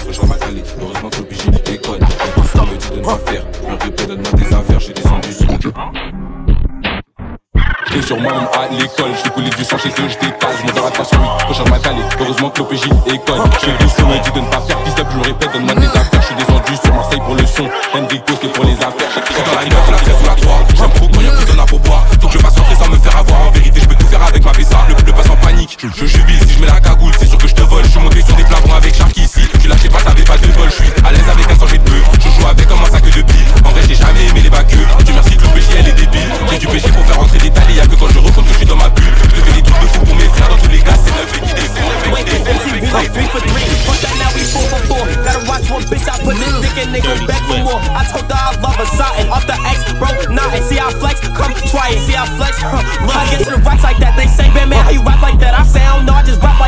Rejoins 0.07 0.27
ma 0.27 0.35
calée, 0.35 0.63
heureusement 0.79 1.09
que 1.09 1.17
le 1.17 1.59
déconne. 1.59 2.01
Et 2.01 2.41
me 2.71 2.77
dit 2.77 2.89
de 2.89 2.95
ne 2.95 3.03
pas 3.03 3.17
faire. 3.17 3.43
Le 3.67 3.75
répète, 3.75 4.07
donne-moi 4.07 4.31
tes 4.31 4.55
affaires, 4.55 4.79
j'ai 4.79 4.93
descendu 4.93 5.61
jeu. 5.61 5.73
Compter 7.87 8.01
sur 8.01 8.19
moi 8.19 8.33
même 8.33 8.47
à 8.53 8.67
l'école. 8.71 9.11
Je 9.23 9.29
couler 9.29 9.49
du 9.49 9.63
sang 9.63 9.77
chez 9.77 9.89
eux, 9.89 10.09
je 10.09 10.17
décale. 10.19 10.55
Je 10.59 10.65
monte 10.65 10.99
à 10.99 11.03
sur 11.03 11.19
8, 11.19 11.27
prochain 11.45 11.63
ma 11.69 11.79
calé. 11.79 12.01
Heureusement 12.19 12.49
que 12.49 12.59
l'OPJ 12.59 12.85
école. 13.07 13.41
Je 13.53 13.65
fais 13.65 13.77
doucement 13.83 14.13
et 14.13 14.19
dit 14.19 14.31
de 14.31 14.39
ne 14.39 14.47
pas 14.47 14.61
faire 14.61 14.77
piste 14.83 14.97
je 14.97 15.19
répète, 15.27 15.51
donne-moi 15.53 15.75
des 15.75 15.87
affaires. 15.87 16.21
Je 16.21 16.25
suis 16.25 16.35
descendu 16.35 16.75
sur 16.75 16.93
Marseille 16.93 17.21
pour 17.25 17.35
le 17.35 17.45
son. 17.45 17.69
Henry 17.93 18.21
que 18.21 18.47
pour 18.47 18.65
les 18.65 18.73
affaires. 18.73 19.09
J'écris 19.13 19.43
dans 19.45 19.59
la 19.59 19.65
9, 19.65 19.91
la 19.91 19.97
13 19.97 20.15
ou 20.21 20.25
la 20.25 20.35
3. 20.35 20.59
J'aime 20.75 20.93
trop 20.93 21.07
quand 21.07 21.21
y'a 21.21 21.31
plus 21.31 21.45
donne 21.45 21.59
à 21.59 21.65
boire. 21.65 22.05
Faut 22.21 22.27
que 22.27 22.33
je 22.33 22.39
fasse 22.39 22.57
rentrer 22.57 22.75
sans 22.75 22.89
me 22.89 22.97
faire 22.97 23.17
avoir. 23.17 23.41
En 23.47 23.51
vérité, 23.51 23.79
je 23.81 23.87
peux 23.87 23.95
tout 23.95 24.07
faire 24.07 24.23
avec 24.23 24.43
ma 24.43 24.51
VSA. 24.51 24.77
Le, 24.89 24.95
le 25.05 25.13
passe 25.13 25.29
en 25.29 25.37
panique. 25.37 25.77
Je, 25.79 26.05
jubile 26.05 26.39
si 26.45 26.53
je 26.53 26.59
mets 26.59 26.67
la 26.67 26.79
cagoule, 26.79 27.13
c'est 27.19 27.27
sûr 27.27 27.37
que 27.37 27.47
je 27.47 27.55
te 27.55 27.61
vole. 27.61 27.83
Je 27.85 27.89
suis 27.89 27.99
monté 27.99 28.21
sur 28.21 28.35
des 28.35 28.45
flagrons 28.45 28.73
avec 28.73 28.95
Sharky 28.95 29.21
ici. 29.21 29.41
Tu 29.61 29.67
lâchais 29.67 29.89
pas, 29.89 30.01
t'avais 30.01 30.23
pas 30.23 30.37
de 30.37 30.47
bol. 30.47 30.69
Je 30.69 30.83
suis 30.83 30.91
à 31.05 31.11
l'aise 31.11 31.29
avec 31.29 31.49
un 31.49 31.57
sachet 31.57 31.77
de 31.77 31.83
peu. 31.83 32.01
Je 32.19 32.29
joue 32.29 32.47
avec 32.47 32.67
comme 32.67 32.81
un 32.81 32.91
sac 32.91 33.03
de 33.03 33.21
billes. 33.21 33.47
En 33.65 33.69
vrai, 33.69 33.81
j'ai 33.87 33.95
jamais 33.95 34.25
aimé 34.29 34.41
les 34.43 34.49
bagueux. 34.49 34.85
Tu 35.05 35.13
merci 35.13 35.37
que 35.37 35.43
le 35.43 35.49
péché, 35.49 35.73
elle 35.79 35.87
est 35.89 35.93
débile. 35.93 36.29
J'ai 36.51 36.57
du 36.59 36.67
péché 36.67 36.89
pour 36.91 37.05
faire 37.05 37.17
rentrer 37.17 37.37
des 37.39 37.49
talis. 37.49 37.76
Y'a 37.77 37.85
que 37.85 37.95
quand 37.95 38.09
je 38.09 38.19
recompte 38.19 38.47
que 38.47 38.53
je 38.53 38.57
suis 38.57 38.65
dans 38.65 38.75
ma 38.75 38.89
bulle. 38.89 39.05
Je 39.35 39.41
fais 39.41 39.53
des 39.53 39.61
trucs 39.61 39.81
de 39.81 39.87
fou 39.87 39.99
pour 40.05 40.15
mes 40.15 40.29
frères. 40.33 40.49
Dans 40.49 40.57
tous 40.57 40.69
les 40.69 40.79
cas, 40.79 40.95
c'est 40.97 41.11
neuf 41.13 41.37
et 41.37 41.41
qui. 41.41 41.53
Three 43.13 43.27
for 43.29 43.41
three, 43.41 43.67
fuck 43.85 43.99
that 44.01 44.15
now 44.17 44.31
we 44.33 44.41
four 44.49 44.65
for 44.73 44.81
four. 44.89 45.05
Gotta 45.21 45.45
watch 45.45 45.69
one 45.69 45.85
bitch, 45.85 46.09
I 46.09 46.17
put 46.17 46.33
this 46.41 46.49
dick 46.65 46.77
in, 46.81 46.91
they 46.91 47.01
back 47.29 47.43
for 47.45 47.61
more. 47.61 47.77
I 47.93 48.01
told 48.09 48.25
her 48.25 48.33
I 48.33 48.57
love 48.57 48.73
her, 48.73 48.89
something 48.97 49.29
off 49.29 49.45
the 49.45 49.53
X, 49.53 49.85
bro, 50.01 50.09
nah, 50.33 50.49
see 50.65 50.79
I 50.81 50.89
flex, 50.97 51.21
come 51.21 51.53
try 51.69 51.93
it, 51.93 52.01
see 52.01 52.17
I 52.17 52.25
flex, 52.37 52.57
huh. 52.57 52.81
Look, 53.05 53.13
I 53.13 53.29
get 53.29 53.45
to 53.45 53.51
the 53.53 53.61
rocks 53.61 53.83
like 53.83 53.97
that, 54.01 54.17
they 54.17 54.25
say, 54.25 54.49
man, 54.53 54.69
man, 54.69 54.83
how 54.83 54.89
you 54.89 55.03
rap 55.03 55.21
like 55.21 55.37
that? 55.39 55.53
I 55.53 55.63
say, 55.63 55.85
I 55.85 55.95
don't 55.95 56.05
know, 56.05 56.13
I 56.13 56.23
just 56.23 56.41
rap 56.41 56.59
like 56.59 56.66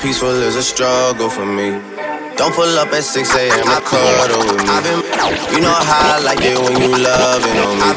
peaceful 0.00 0.30
is 0.30 0.56
a 0.56 0.62
struggle 0.62 1.28
for 1.28 1.44
me. 1.44 1.70
Don't 2.36 2.54
pull 2.54 2.78
up 2.78 2.88
at 2.92 3.04
6 3.04 3.36
a.m. 3.36 3.64
to 3.68 3.80
cuddle 3.84 4.40
with 4.48 4.64
me. 4.64 4.76
Been, 4.80 5.00
you 5.52 5.60
know 5.60 5.76
how 5.76 6.16
I 6.16 6.20
like 6.24 6.40
it 6.40 6.56
when 6.56 6.80
you 6.80 6.96
loving 6.96 7.58
on 7.60 7.76
me. 7.76 7.90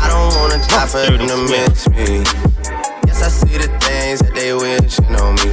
I 0.00 0.08
don't 0.08 0.32
wanna 0.40 0.58
die 0.66 0.86
for 0.86 1.04
them 1.04 1.28
to 1.28 1.36
miss 1.52 1.88
me. 1.90 2.24
Yes, 3.06 3.22
I 3.22 3.28
see 3.28 3.58
the 3.58 3.68
things 3.84 4.20
that 4.20 4.32
they 4.34 4.54
wishing 4.54 5.14
on 5.16 5.34
me. 5.44 5.52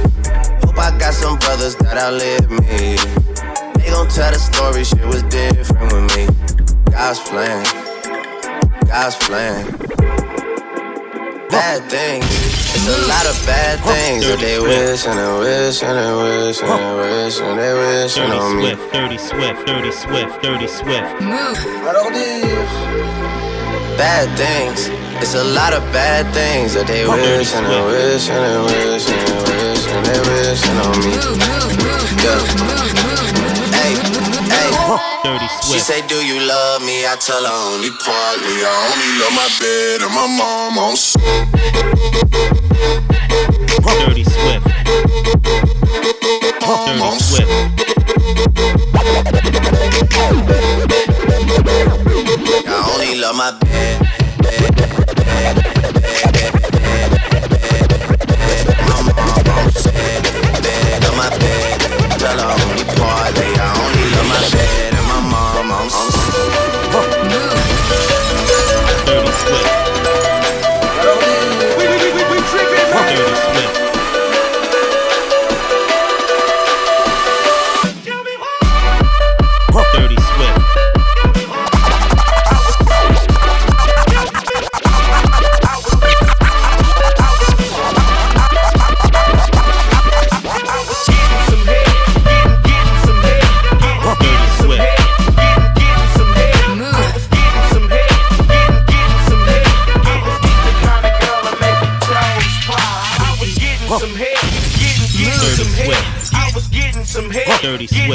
Hope 0.64 0.78
I 0.78 0.96
got 0.98 1.12
some 1.12 1.38
brothers 1.38 1.76
that 1.76 1.98
outlive 1.98 2.50
me. 2.50 2.96
They 3.76 3.90
gon' 3.90 4.08
tell 4.08 4.32
the 4.32 4.38
story, 4.38 4.84
shit 4.84 5.04
was 5.04 5.22
different 5.24 5.92
with 5.92 6.16
me. 6.16 6.24
God's 6.90 7.20
plan, 7.20 7.64
God's 8.86 9.16
plan. 9.16 9.68
Bad 11.50 11.82
things, 11.90 12.24
it's 12.86 12.92
a 12.92 13.08
lot 13.08 13.24
of 13.24 13.46
bad 13.46 13.80
things 13.80 14.28
that 14.28 14.40
they 14.40 14.60
wish 14.60 15.06
and 15.08 15.16
they 15.16 15.32
wish 15.40 15.82
and 15.82 15.96
they 15.96 16.12
wish 16.20 16.60
and 16.60 16.68
they 16.68 16.92
wish 17.00 17.40
and 17.40 17.56
they 17.58 17.72
wish 17.72 18.18
on 18.18 18.56
me. 18.60 18.76
Swift, 18.76 18.92
Dirty 18.92 19.16
Swift, 19.16 19.66
Dirty 19.66 19.90
Swift, 19.92 20.42
Dirty 20.42 20.68
Swift. 20.68 21.08
Bad 23.96 24.28
things, 24.36 24.92
it's 25.16 25.34
a 25.34 25.44
lot 25.56 25.72
of 25.72 25.80
bad 25.96 26.28
things 26.34 26.74
that 26.74 26.86
they 26.86 27.08
wish 27.08 27.54
and 27.56 27.64
they 27.64 27.80
wish 27.88 28.28
and 28.28 28.44
they 28.44 28.60
wish 28.68 29.08
and 29.08 29.16
they 29.32 29.40
wish 29.48 29.84
and 29.88 30.04
they 30.04 30.20
wish 30.28 30.60
on 30.68 30.92
me. 31.00 31.16
Yeah. 32.20 32.83
Dirty 35.24 35.48
She 35.62 35.78
say, 35.78 36.06
Do 36.06 36.16
you 36.16 36.38
love 36.46 36.82
me? 36.82 37.06
I 37.06 37.16
tell 37.16 37.42
her 37.42 37.72
only 37.72 37.88
partly. 38.04 38.60
I 38.60 38.68
only 38.92 39.08
love 39.24 39.32
my 39.32 39.48
bed 39.58 40.02
and 40.04 40.12
my 40.12 40.28
mom 40.28 40.76
on 40.76 40.94
Dirty 44.04 44.24
Swift. 44.24 44.66
Dirty 46.60 47.18
Swift. 47.24 47.48
I 52.66 52.90
only 52.92 53.14
love 53.18 53.36
my 53.36 53.58
bed, 53.60 54.03
sweat. 107.86 108.13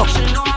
Oh. 0.00 0.47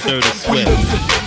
Soda 0.00 0.20
Swift. 0.34 1.25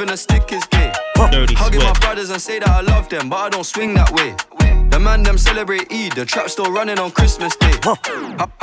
Even 0.00 0.14
a 0.14 0.16
stick 0.16 0.50
is 0.50 0.64
gay. 0.66 0.90
Dirty 1.30 1.54
Hugging 1.54 1.82
my 1.82 1.92
brothers 2.00 2.30
and 2.30 2.40
say 2.40 2.58
that 2.58 2.68
I 2.68 2.80
love 2.80 3.10
them, 3.10 3.28
but 3.28 3.36
I 3.36 3.50
don't 3.50 3.64
swing 3.64 3.92
that 3.94 4.10
way. 4.12 4.34
The 4.88 4.98
man 4.98 5.22
them 5.22 5.36
celebrate 5.36 5.92
Eid, 5.92 6.12
the 6.12 6.24
trap 6.24 6.48
still 6.48 6.72
running 6.72 6.98
on 6.98 7.10
Christmas 7.10 7.54
Day. 7.56 7.74
How, 7.82 7.96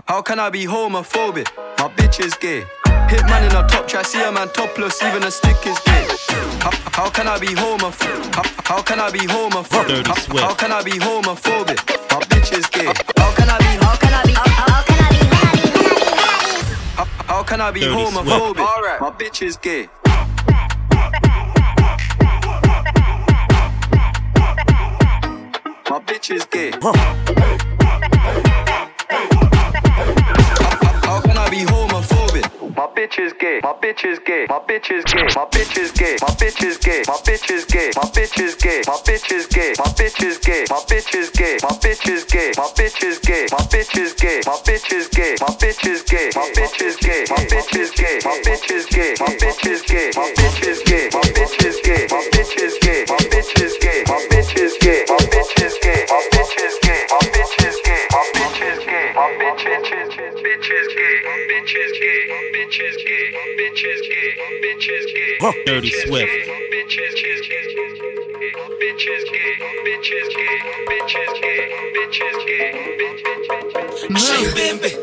how 0.08 0.22
can 0.24 0.40
I 0.40 0.50
be 0.50 0.66
homophobic? 0.66 1.48
My 1.78 1.90
bitch 1.94 2.20
is 2.26 2.34
gay. 2.34 2.64
Hitman 2.86 3.48
in 3.48 3.56
a 3.56 3.68
top 3.68 3.88
try, 3.88 4.02
see 4.02 4.24
a 4.24 4.32
man 4.32 4.50
topless, 4.50 5.04
even 5.04 5.22
a 5.24 5.30
stick 5.32 5.56
is 5.68 5.78
gay. 5.86 6.08
How, 6.60 6.72
how 6.92 7.10
can 7.12 7.28
I 7.28 7.38
be 7.38 7.48
homophobic? 7.48 8.34
How, 8.34 8.44
how 8.64 8.82
can 8.82 9.00
I 9.00 9.12
be 9.12 9.20
homophobic? 9.20 9.88
Dirty 9.88 10.10
How, 10.10 10.38
how 10.48 10.56
can 10.56 10.72
I 10.72 10.82
be 10.82 10.92
homophobic? 10.92 11.78
My 12.10 12.20
bitch 12.32 12.52
is 12.58 12.66
gay. 12.66 12.92
How 13.16 13.32
can 13.36 13.48
I 13.48 13.60
be? 13.60 13.66
How 13.86 13.96
can 13.96 14.14
I 14.14 14.24
be? 14.26 14.34
How, 14.34 14.48
how 17.06 17.44
can 17.44 17.62
I 17.62 17.70
be 17.70 17.82
Dirty 17.82 17.94
Swift. 17.94 18.14
homophobic? 18.28 18.66
Alright, 18.66 19.02
my 19.02 19.12
bitch 19.12 19.44
is 19.44 19.56
gay. 19.58 19.88
How, 26.94 27.04
can 31.22 31.38
I 31.38 31.50
be 31.50 31.66
homophobic? 31.66 32.76
My 32.78 32.88
bitch 32.88 33.18
gay. 33.40 33.60
My 33.62 33.74
bitch 33.74 34.24
gay. 34.24 34.46
My 34.48 34.60
bitch 34.60 34.88
gay. 34.88 35.28
My 35.36 35.46
bitch 35.46 35.98
gay. 35.98 36.16
My 36.22 36.30
bitch 36.30 36.82
gay. 36.82 37.04
My 37.08 37.16
bitch 37.18 37.60
gay. 37.60 37.92
My 37.98 38.04
bitch 38.08 38.42
is 38.42 38.56
gay. 38.56 38.82
My 38.88 38.94
bitch 38.96 39.32
is 39.34 39.48
gay. 39.48 39.74
My 39.78 39.86
bitch 39.86 40.24
is 40.24 40.38
gay. 40.38 40.66
My 40.70 40.80
bitch 40.88 41.16
is 41.16 41.30
gay. 41.30 41.58
My 41.62 41.70
bitch 41.76 42.10
is 42.10 42.24
gay. 42.24 42.37
Huh. 65.48 65.54
Dirty 65.66 65.92
Swift. 65.92 66.30
Move. 74.10 74.97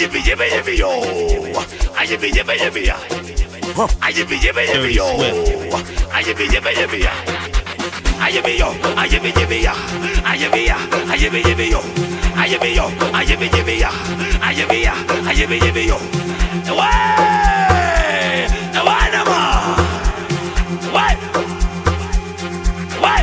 Yippee 0.00 0.22
yippee 0.24 0.48
yippee 0.48 0.78
yo. 0.78 0.88
I 1.98 2.06
yippee 2.06 2.30
yippee 2.32 2.56
yippee 2.56 2.86
ya. 2.86 2.96
I 4.00 4.12
yippee 4.12 4.38
yippee 4.40 4.66
yippee 4.66 4.94
yo. 4.96 5.04
I 6.10 6.22
yippee 6.22 6.48
yippee 6.48 6.74
yippee 6.74 7.02
ya. 7.04 7.12
I 8.18 8.30
yippee 8.32 8.58
yo. 8.58 8.68
I 8.96 9.06
yippee 9.08 9.32
yippee 9.38 9.62
ya. 9.62 9.74
I 10.24 10.36
yippee 10.40 10.66
ya. 10.66 10.76
I 11.06 11.16
yippee 11.16 11.42
yippee 11.44 11.70
yo. 11.70 11.80
I 12.34 12.46
yippee 12.48 12.74
yo. 12.76 12.86
I 13.12 13.24
yippee 13.26 13.50
yippee 13.56 13.78
ya. 13.80 13.90
I 14.40 14.54
yippee 14.54 14.82
ya. 14.82 14.94
I 15.28 15.34
yippee 15.34 15.60
yippee 15.60 15.86
yo. 15.86 15.98
Way. 16.72 18.48
Way 18.86 19.10
nama. 19.12 19.38
Way. 20.94 21.14
Way. 23.02 23.22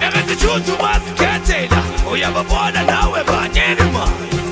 Everything 0.00 0.38
choose 0.38 0.64
to 0.64 0.82
must 0.82 1.17
uyavabona 2.28 2.82
nawe 2.82 3.24
banyeni 3.24 3.92
ma 3.92 4.04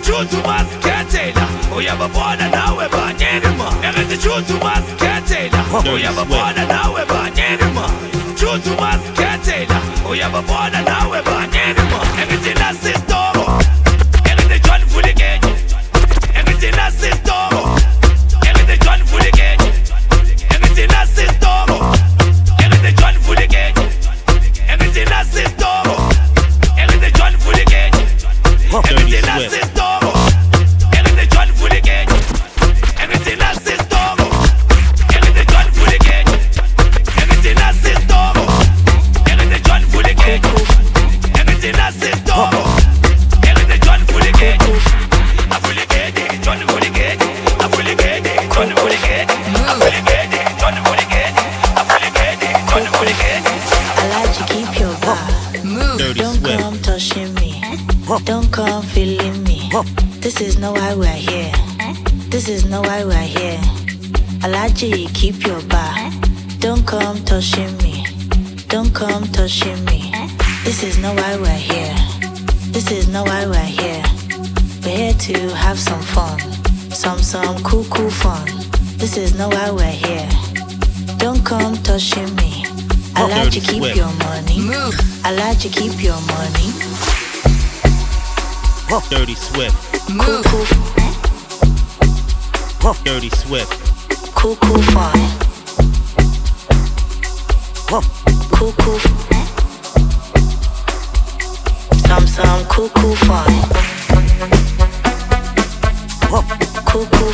chutu 0.04 0.36
masikhethela 0.48 1.46
uyavabona 1.76 2.48
nawe 2.48 2.88
banyeni 2.88 3.48
ma 3.58 3.68
ekithi 3.88 4.16
chutu 4.18 4.54
masikhethela 4.64 5.60
uyavabona 5.92 6.64
nawe 6.72 7.04
banyeni 7.04 7.66
ma 7.74 7.86
chutu 8.38 8.70
masikhethela 8.80 9.80
uyavabona 10.10 10.80
nawe 10.82 11.22
banyeni 11.22 11.85
This 60.26 60.40
is 60.40 60.58
not 60.58 60.74
why 60.74 60.92
we're 60.92 61.06
here. 61.06 61.52
This 62.30 62.48
is 62.48 62.64
not 62.64 62.84
why 62.84 63.04
we're 63.04 63.30
here. 63.38 63.60
I 64.42 64.48
like 64.48 64.74
to 64.78 64.90
keep 65.14 65.46
your 65.46 65.60
vibe. 65.60 66.58
Don't 66.58 66.84
come 66.84 67.22
touching 67.24 67.78
me. 67.78 68.04
Don't 68.66 68.92
come 68.92 69.28
touching 69.28 69.84
me. 69.84 70.10
This 70.64 70.82
is 70.82 70.98
not 70.98 71.14
why 71.14 71.36
we're 71.36 71.62
here. 71.70 71.94
This 72.72 72.90
is 72.90 73.06
not 73.06 73.28
why 73.28 73.46
we're 73.46 73.70
here. 73.80 74.02
We're 74.82 74.96
here 74.96 75.14
to 75.14 75.54
have 75.54 75.78
some 75.78 76.02
fun. 76.02 76.40
Some, 76.90 77.20
some 77.20 77.62
cool, 77.62 77.84
cool 77.84 78.10
fun. 78.10 78.46
This 78.98 79.16
is 79.16 79.38
not 79.38 79.54
why 79.54 79.70
we're 79.70 79.84
here. 80.06 80.28
Don't 81.18 81.46
come 81.46 81.76
touching 81.84 82.34
me. 82.34 82.64
I 83.14 83.28
like 83.28 83.52
to 83.52 83.60
keep 83.60 83.94
your 83.94 84.12
money. 84.14 84.58
Move. 84.58 84.98
I 85.24 85.32
like 85.36 85.60
to 85.60 85.68
keep 85.68 86.02
your 86.02 86.20
money. 86.22 86.72
Dirty 89.08 89.36
Swift. 89.36 89.85
Cool, 90.06 90.42
cool. 90.44 90.66
Dirty 93.04 93.28
Swift. 93.30 93.72
Cool, 94.36 94.54
cool, 94.56 94.80
fine. 94.82 95.30
Cool, 98.52 98.72
cool. 98.78 98.98
Some, 102.06 102.26
some, 102.28 102.64
cool, 102.66 102.88
cool, 102.90 103.16
fine. 103.16 103.62
Cool, 106.86 107.06
cool. 107.06 107.32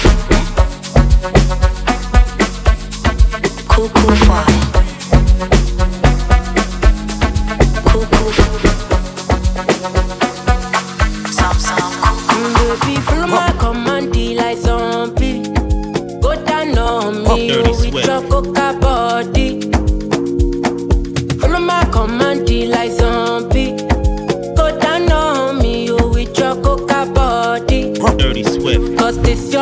Cool, 3.69 3.89
cool, 3.91 4.17
fine. 4.17 4.62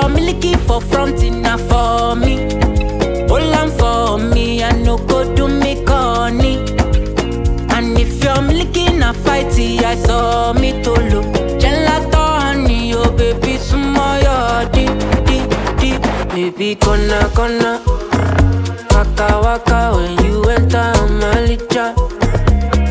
Your 0.01 0.09
milky 0.11 0.55
for 0.55 0.81
front 0.81 1.23
enough 1.23 1.61
for 1.69 2.15
me. 2.17 2.37
Hold 3.29 3.55
on 3.55 3.71
for 3.71 4.19
me, 4.19 4.63
I 4.63 4.73
no 4.73 4.97
go 4.99 5.35
do 5.35 5.49
me 5.49 5.85
corny. 5.85 6.57
And 7.75 7.99
if 7.99 8.23
you're 8.23 8.43
milky 8.43 8.93
na 8.93 9.13
fighty, 9.13 9.83
I 9.83 9.97
saw 9.97 10.53
me 10.53 10.83
to 10.83 10.93
look. 10.93 11.27
Gelato 11.61 12.23
honey, 12.41 12.95
oh 12.95 13.11
baby, 13.17 13.59
sumo 13.59 14.09
yo 14.25 14.69
di 14.73 14.87
di 15.27 15.39
di. 15.81 15.91
Baby, 16.35 16.75
gonna 16.77 17.31
gonna. 17.35 17.81
Waka 18.93 19.41
waka 19.43 19.97
when 19.97 20.25
you 20.25 20.43
enter 20.45 20.93
my 21.21 21.35
licha. 21.49 21.95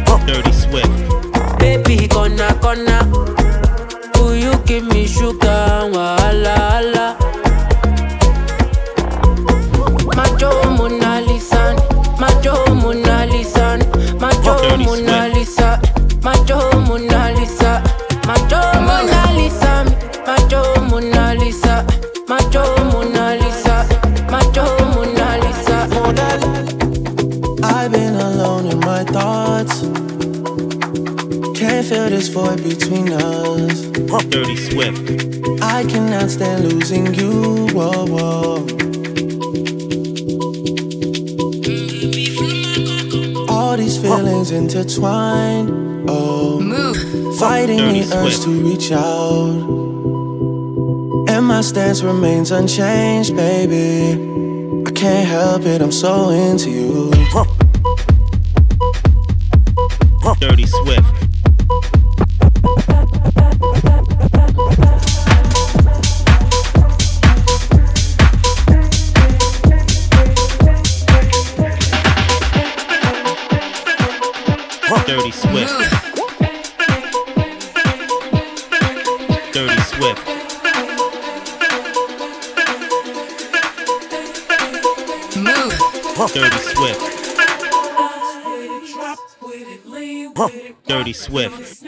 Oh. 0.08 0.20
Dirty 0.28 0.52
Swift. 0.52 1.60
Baby, 1.60 2.08
gonna 2.08 2.56
gonna. 2.62 3.00
Will 4.16 4.36
you 4.36 4.54
give 4.66 4.86
me 4.86 5.08
sugar? 5.08 5.39
This 32.20 32.28
void 32.28 32.62
between 32.64 33.14
us. 33.14 33.86
Dirty 34.28 34.58
Swift. 34.58 35.00
I 35.62 35.86
cannot 35.86 36.30
stand 36.30 36.68
losing 36.68 37.14
you. 37.14 37.68
Whoa, 37.68 38.06
whoa. 38.14 38.56
All 43.48 43.78
these 43.78 43.98
feelings 43.98 44.52
intertwined. 44.52 46.10
Oh, 46.10 46.60
Move. 46.60 47.38
fighting 47.38 47.78
Dirty 47.78 48.02
the 48.02 48.18
urge 48.18 48.40
to 48.42 48.50
reach 48.68 48.92
out. 48.92 49.56
And 51.30 51.46
my 51.46 51.62
stance 51.62 52.02
remains 52.02 52.52
unchanged, 52.52 53.34
baby. 53.34 54.20
I 54.86 54.92
can't 54.92 55.26
help 55.26 55.62
it, 55.62 55.82
I'm 55.82 55.94
so 55.94 56.32
into 56.32 56.70
you. 56.70 57.12
Dirty 60.42 60.66
Swift. 60.66 61.19
Dirty 75.10 75.32
Swift. 75.32 75.74
Dirty 79.52 79.82
Swift. 79.82 80.22
Dirty 86.36 86.60
Swift. 86.60 87.02
Dirty 90.88 91.14
Swift. 91.14 91.84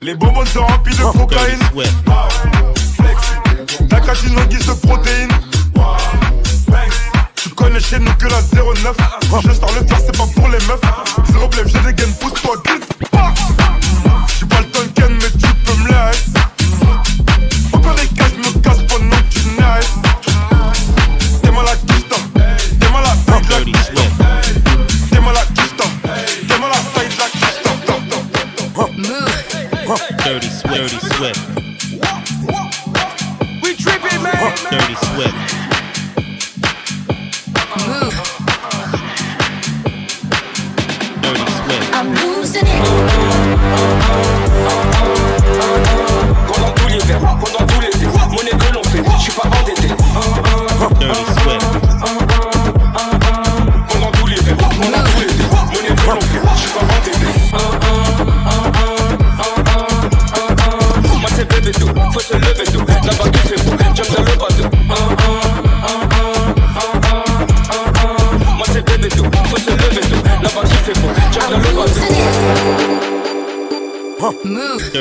Les 0.00 0.14
bonbons 0.14 0.46
sont 0.46 0.64
remplis 0.64 0.96
de 0.96 1.02
cocaïne. 1.18 1.60
En 4.38 4.46
guise 4.46 4.66
de 4.66 4.72
protéines. 4.86 5.53
Connais 7.74 7.86
chez 7.86 7.98
nous 7.98 8.14
que 8.14 8.26
la 8.26 8.40
09. 8.40 8.96
Je 9.42 9.52
sors 9.52 9.72
le 9.72 9.84
faire, 9.84 9.98
c'est 9.98 10.16
pas 10.16 10.28
pour 10.32 10.48
les 10.48 10.58
meufs. 10.58 10.80
Zéro 11.32 11.48
blef, 11.48 11.66
j'ai 11.66 11.80
des 11.80 11.92
gaines, 11.92 12.14
pousse-toi, 12.20 12.54
guide. 12.64 12.84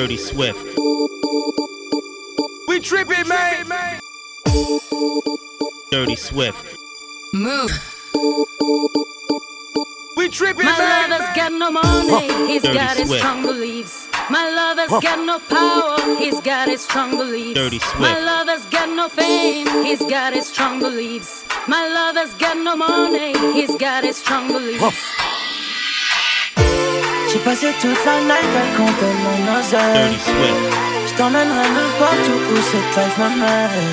Dirty 0.03 0.17
Swift. 0.17 0.59
We 2.67 2.81
tripping, 2.81 3.25
man. 3.25 3.65
man. 3.69 4.01
Dirty 5.91 6.17
Swift. 6.17 6.75
Move. 7.33 7.71
We 10.17 10.27
tripping, 10.27 10.65
My 10.65 10.77
man. 10.77 11.09
lover's 11.09 11.35
got 11.37 11.53
no 11.53 11.71
money, 11.71 12.51
he's 12.51 12.63
Dirty 12.63 12.77
got 12.77 12.97
his 12.97 13.15
strong 13.15 13.43
beliefs. 13.43 14.09
My 14.29 14.49
lover's 14.49 15.01
got 15.01 15.25
no 15.25 15.39
power, 15.39 16.17
he's 16.17 16.41
got 16.41 16.67
his 16.67 16.81
strong 16.81 17.15
beliefs. 17.15 17.57
Dirty 17.57 17.79
Swift. 17.79 18.01
My 18.01 18.19
lover's 18.19 18.65
got 18.65 18.89
no 18.89 19.07
fame, 19.07 19.85
he's 19.85 19.99
got 19.99 20.33
his 20.33 20.49
strong 20.49 20.79
beliefs. 20.79 21.45
My 21.69 21.87
lover's 21.87 22.33
got 22.33 22.57
no 22.57 22.75
money, 22.75 23.37
he's 23.53 23.73
got 23.77 24.03
his 24.03 24.17
strong 24.17 24.49
beliefs. 24.49 25.22
J'ai 27.33 27.39
passé 27.39 27.67
toute 27.81 28.05
la 28.05 28.19
night 28.21 28.53
à 28.61 28.77
compter 28.77 29.13
mon 29.25 29.57
oseille. 29.57 30.17
Je 31.07 31.13
t'emmènerai 31.15 31.67
n'importe 31.77 32.25
où, 32.29 32.53
où 32.53 32.57
cette 32.61 32.93
life 32.95 33.17
m'amène. 33.17 33.89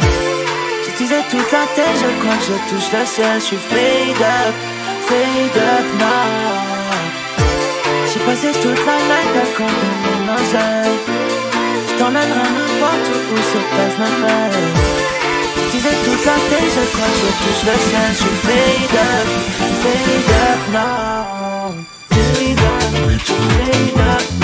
J'utilisais 0.84 1.24
toute 1.30 1.51
la 1.51 1.64
tête, 1.74 1.97
je 1.97 2.11
crois 2.20 2.36
que 2.36 2.45
je 2.45 2.57
touche 2.68 2.93
le 2.93 3.07
ciel. 3.07 3.41
Je 3.41 3.45
suis 3.47 3.57
fade 3.57 4.20
up, 4.20 4.55
fade 5.09 5.57
up 5.57 5.86
now. 5.99 6.61
J'ai 8.12 8.20
passé 8.26 8.49
toute 8.61 8.84
la 8.84 8.99
night 9.09 9.34
à 9.43 9.47
compter 9.57 9.93
mon 10.05 10.20
oseille. 10.36 10.99
Je 11.88 11.95
t'emmènerai 11.99 12.49
n'importe 12.57 13.07
où, 13.09 13.20
où 13.32 13.38
cette 13.51 13.72
life 13.78 13.99
m'amène. 14.01 15.01
disais 15.72 15.97
toute 16.05 16.24
la 16.26 16.38
tête, 16.51 16.70
je 16.76 16.84
crois 16.93 17.09
que 17.09 17.20
je 17.24 17.30
touche 17.41 17.64
le 17.64 17.76
ciel, 17.88 18.11
je 18.11 18.16
suis 18.20 18.38
fade 18.45 18.97
up, 19.01 19.28
fade 19.82 20.30
up 20.45 20.61
now, 20.74 21.59
fade 22.91 23.99
up, 23.99 24.41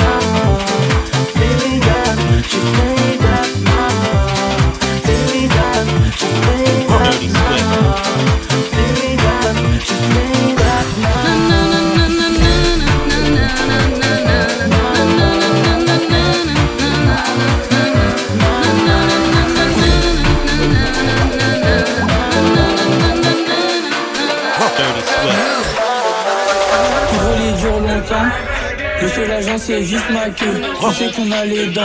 Le 29.02 29.08
seul 29.08 29.30
agent 29.30 29.58
c'est 29.58 29.84
juste 29.84 30.10
ma 30.10 30.28
queue. 30.30 30.60
Tu 30.80 30.94
sais 30.94 31.10
qu'on 31.12 31.30
a 31.32 31.44
les 31.44 31.66
dents. 31.66 31.82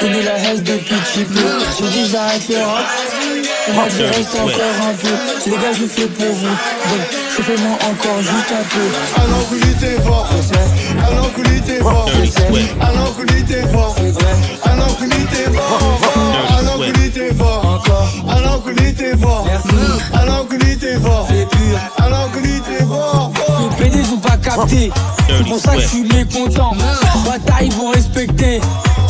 Connais 0.00 0.22
la 0.22 0.36
haine 0.38 0.62
depuis 0.62 0.96
petit 0.96 1.24
peu. 1.24 1.40
J'ai 1.78 1.88
dit 1.88 2.10
j'arrête 2.10 2.48
le 2.48 2.56
rap. 2.56 2.86
On 3.68 3.86
dit 3.86 4.02
reste 4.02 4.34
encore 4.34 4.78
un 4.82 4.94
peu. 4.94 5.14
Les 5.50 5.56
gars 5.56 5.72
je 5.72 5.86
fais 5.86 6.06
pour 6.06 6.32
vous. 6.34 6.46
Donc 6.46 7.02
je 7.36 7.42
fais 7.42 7.56
moi 7.58 7.76
encore 7.82 8.20
juste 8.20 8.52
un 8.52 8.64
peu. 8.74 8.86
Alors 9.22 9.48
que 9.50 9.56
t'es 9.80 10.02
fort, 10.02 10.28
alors 11.06 11.34
que 11.34 11.42
t'es 11.42 11.80
fort, 11.80 12.08
alors 12.80 13.16
que 13.16 13.22
t'es 13.22 13.62
fort, 13.66 13.96
alors 14.64 14.96
que 14.98 15.06
t'es 15.06 15.42
fort, 15.42 15.66
alors 15.74 16.88
que 16.88 17.00
t'es 17.10 17.34
fort, 17.34 17.66
alors 18.30 18.62
que 18.64 18.70
t'es 18.70 19.16
fort, 19.16 19.46
alors 20.14 20.48
que 20.48 20.56
t'es 20.56 20.98
fort, 20.98 21.28
alors 21.98 22.30
que 22.32 22.38
t'es 22.40 22.84
fort. 22.84 23.33
PD 24.04 24.10
sont 24.10 24.16
pas 24.18 24.36
captés. 24.36 24.92
C'est 25.28 25.48
pour 25.48 25.58
ça 25.58 25.74
que 25.74 25.80
je 25.80 25.86
suis 25.88 26.02
mécontent. 26.02 26.72
Bataille, 27.24 27.68
ils 27.68 27.74
vont 27.74 27.90
respecter. 27.90 28.60